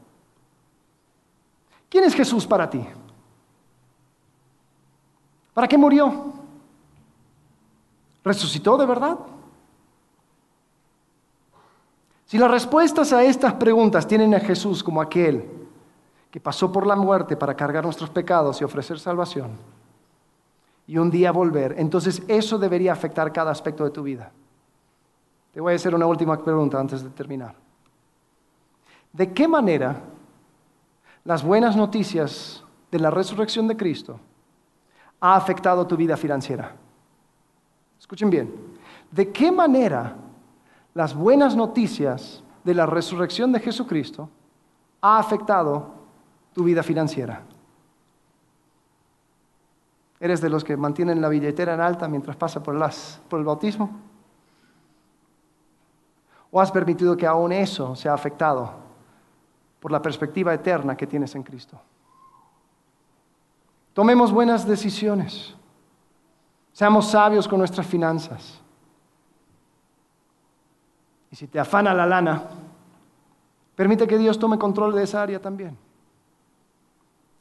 ¿Quién 1.89 2.05
es 2.05 2.15
Jesús 2.15 2.47
para 2.47 2.71
ti? 2.71 2.87
¿Para 5.53 5.67
qué 5.67 5.77
murió? 5.77 6.33
¿Resucitó 8.23 8.77
de 8.77 8.87
verdad? 8.87 9.19
Si 12.27 12.39
las 12.39 12.51
respuestas 12.51 13.13
a 13.13 13.25
estas 13.25 13.55
preguntas 13.55 14.07
tienen 14.07 14.35
a 14.35 14.41
Jesús 14.41 14.85
como 14.85 15.01
aquel 15.01 15.60
que 16.31 16.41
pasó 16.41 16.71
por 16.71 16.87
la 16.87 16.97
muerte 16.97 17.37
para 17.37 17.55
cargar 17.55 17.85
nuestros 17.85 18.11
pecados 18.11 18.61
y 18.61 18.65
ofrecer 18.65 18.99
salvación, 18.99 19.51
y 20.87 20.99
un 20.99 21.11
día 21.11 21.33
volver, 21.33 21.75
entonces 21.79 22.23
eso 22.27 22.59
debería 22.59 22.93
afectar 22.93 23.33
cada 23.33 23.51
aspecto 23.51 23.85
de 23.85 23.91
tu 23.91 24.03
vida. 24.03 24.33
Te 25.53 25.61
voy 25.61 25.73
a 25.73 25.77
hacer 25.77 25.95
una 25.95 26.07
última 26.07 26.37
pregunta 26.37 26.79
antes 26.79 27.03
de 27.03 27.11
terminar. 27.11 27.55
¿De 29.13 29.33
qué 29.33 29.49
manera 29.49 30.01
las 31.25 31.43
buenas 31.43 31.77
noticias 31.77 32.65
de 32.91 32.99
la 32.99 33.11
resurrección 33.11 33.67
de 33.69 33.77
Cristo 33.77 34.19
ha 35.21 35.37
afectado 35.37 35.87
tu 35.87 35.97
vida 35.97 36.17
financiera? 36.17 36.75
Escuchen 37.99 38.31
bien. 38.31 38.53
¿De 39.11 39.31
qué 39.31 39.51
manera 39.51 40.17
las 40.95 41.15
buenas 41.15 41.55
noticias 41.55 42.43
de 42.65 42.75
la 42.75 42.87
resurrección 42.87 43.53
de 43.53 43.61
Jesucristo 43.61 44.29
ha 45.01 45.19
afectado 45.19 46.00
tu 46.53 46.65
vida 46.65 46.83
financiera? 46.83 47.43
¿Eres 50.21 50.41
de 50.41 50.51
los 50.51 50.65
que 50.65 50.77
mantienen 50.77 51.21
la 51.21 51.29
billetera 51.29 51.75
en 51.75 51.81
alta 51.81 52.07
mientras 52.07 52.37
pasa 52.37 52.63
por, 52.63 52.79
por 53.29 53.39
el 53.39 53.47
bautismo? 53.47 53.91
¿O 56.51 56.61
has 56.61 56.71
permitido 56.71 57.17
que 57.17 57.27
aún 57.27 57.53
eso 57.53 57.97
sea 57.97 58.13
afectado 58.13 58.71
por 59.79 59.91
la 59.91 60.03
perspectiva 60.03 60.53
eterna 60.53 60.97
que 60.97 61.07
tienes 61.07 61.35
en 61.35 61.43
Cristo? 61.43 61.81
Tomemos 63.95 64.31
buenas 64.31 64.67
decisiones. 64.67 65.55
Seamos 66.73 67.11
sabios 67.11 67.49
con 67.49 67.59
nuestras 67.59 67.87
finanzas. 67.87 68.61
Y 71.31 71.37
si 71.37 71.47
te 71.47 71.59
afana 71.59 71.95
la 71.95 72.07
lana, 72.07 72.43
permite 73.75 74.07
que 74.07 74.19
Dios 74.19 74.39
tome 74.39 74.59
control 74.59 74.95
de 74.95 75.05
esa 75.05 75.23
área 75.23 75.41
también. 75.41 75.77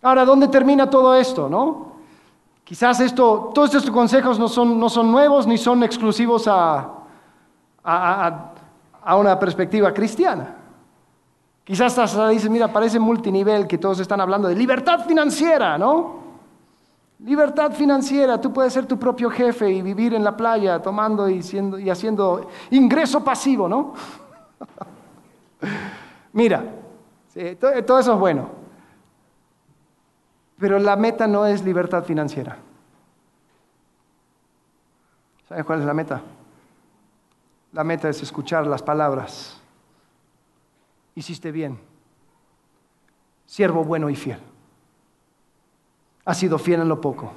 Ahora, 0.02 0.24
¿dónde 0.24 0.48
termina 0.48 0.90
todo 0.90 1.14
esto, 1.16 1.50
no? 1.50 1.90
Quizás 2.64 3.00
esto, 3.00 3.50
todos 3.54 3.74
estos 3.74 3.92
consejos 3.92 4.38
no 4.38 4.48
son, 4.48 4.80
no 4.80 4.90
son 4.90 5.12
nuevos 5.12 5.48
ni 5.48 5.58
son 5.58 5.84
exclusivos 5.84 6.48
a, 6.48 6.88
a, 7.84 9.16
una 9.18 9.40
perspectiva 9.40 9.92
cristiana. 9.92 10.56
Quizás 11.64 11.98
hasta 11.98 12.30
dices, 12.30 12.50
mira, 12.50 12.72
parece 12.72 13.00
multinivel 13.00 13.68
que 13.68 13.78
todos 13.78 14.00
están 14.00 14.22
hablando 14.22 14.48
de 14.48 14.56
libertad 14.56 15.06
financiera, 15.06 15.78
¿no? 15.78 16.20
Libertad 17.26 17.74
financiera, 17.74 18.40
tú 18.40 18.54
puedes 18.54 18.72
ser 18.72 18.86
tu 18.86 18.98
propio 18.98 19.30
jefe 19.30 19.70
y 19.70 19.82
vivir 19.82 20.14
en 20.14 20.24
la 20.24 20.38
playa 20.38 20.82
tomando 20.82 21.28
y, 21.28 21.42
y 21.80 21.90
haciendo 21.90 22.50
ingreso 22.70 23.24
pasivo, 23.24 23.68
¿no? 23.68 23.94
Mira, 26.34 26.64
todo 27.60 28.00
eso 28.00 28.14
es 28.14 28.20
bueno. 28.20 28.59
Pero 30.60 30.78
la 30.78 30.96
meta 30.96 31.26
no 31.26 31.46
es 31.46 31.64
libertad 31.64 32.04
financiera. 32.04 32.58
¿Saben 35.48 35.64
cuál 35.64 35.80
es 35.80 35.86
la 35.86 35.94
meta? 35.94 36.22
La 37.72 37.84
meta 37.84 38.10
es 38.10 38.22
escuchar 38.22 38.68
las 38.68 38.84
palabras. 38.84 39.62
Hiciste 41.16 41.52
bien. 41.52 41.80
Siervo 43.46 43.84
bueno 43.84 44.10
y 44.10 44.16
fiel. 44.16 44.40
Has 46.26 46.38
sido 46.38 46.60
fiel 46.60 46.82
en 46.82 46.90
lo 46.90 47.00
poco. 47.00 47.32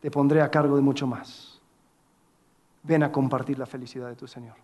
Te 0.00 0.10
pondré 0.10 0.42
a 0.42 0.50
cargo 0.50 0.76
de 0.76 0.82
mucho 0.82 1.06
más. 1.06 1.60
Ven 2.82 3.04
a 3.04 3.12
compartir 3.12 3.58
la 3.58 3.66
felicidad 3.66 4.08
de 4.08 4.16
tu 4.16 4.26
Señor. 4.26 4.56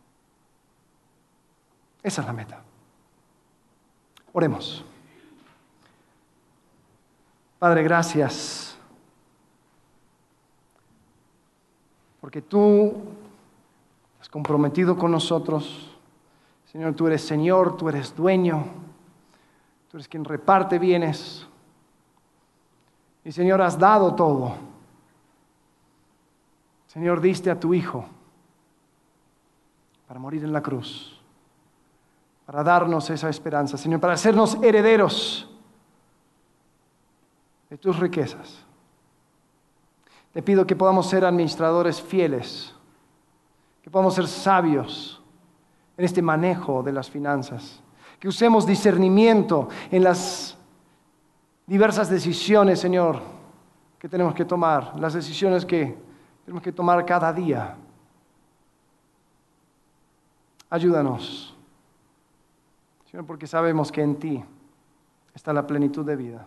Esa 2.03 2.21
es 2.21 2.27
la 2.27 2.33
meta. 2.33 2.61
Oremos. 4.33 4.85
Padre, 7.63 7.85
gracias. 7.85 8.77
Porque 12.21 12.43
tú 12.43 12.93
has 14.21 14.29
comprometido 14.29 14.99
con 14.99 15.13
nosotros. 15.13 15.97
Señor, 16.65 16.95
tú 16.95 17.07
eres 17.07 17.23
Señor, 17.23 17.77
tú 17.77 17.89
eres 17.89 18.17
dueño, 18.17 18.65
tú 19.89 19.97
eres 19.97 20.09
quien 20.09 20.25
reparte 20.25 20.81
bienes. 20.81 21.47
Y 23.25 23.31
Señor, 23.31 23.63
has 23.63 23.79
dado 23.79 24.13
todo. 24.17 24.57
Señor, 26.89 27.21
diste 27.21 27.49
a 27.49 27.61
tu 27.61 27.75
Hijo 27.75 28.05
para 30.09 30.19
morir 30.19 30.43
en 30.43 30.53
la 30.53 30.63
cruz, 30.63 31.17
para 32.45 32.65
darnos 32.65 33.09
esa 33.09 33.29
esperanza, 33.29 33.79
Señor, 33.79 34.01
para 34.01 34.15
hacernos 34.15 34.59
herederos 34.65 35.49
de 37.73 37.79
tus 37.79 37.99
riquezas. 37.99 38.67
Te 40.35 40.43
pido 40.43 40.67
que 40.67 40.77
podamos 40.77 41.09
ser 41.09 41.25
administradores 41.25 42.03
fieles, 42.03 42.75
que 43.81 43.91
podamos 43.91 44.15
ser 44.15 44.27
sabios 44.27 45.23
en 45.97 46.05
este 46.05 46.21
manejo 46.21 46.83
de 46.83 46.93
las 46.93 47.09
finanzas, 47.09 47.81
que 48.21 48.29
usemos 48.29 48.67
discernimiento 48.67 49.71
en 49.91 50.05
las 50.05 50.55
diversas 51.67 52.11
decisiones, 52.11 52.79
Señor, 52.79 53.23
que 53.99 54.07
tenemos 54.07 54.35
que 54.35 54.45
tomar, 54.45 54.93
las 55.01 55.15
decisiones 55.15 55.65
que 55.65 55.97
tenemos 56.45 56.63
que 56.63 56.73
tomar 56.73 57.07
cada 57.07 57.33
día. 57.33 57.75
Ayúdanos, 60.69 61.57
Señor, 63.11 63.25
porque 63.25 63.47
sabemos 63.47 63.91
que 63.91 64.03
en 64.03 64.17
ti 64.17 64.45
está 65.35 65.55
la 65.55 65.67
plenitud 65.67 66.05
de 66.05 66.17
vida. 66.17 66.47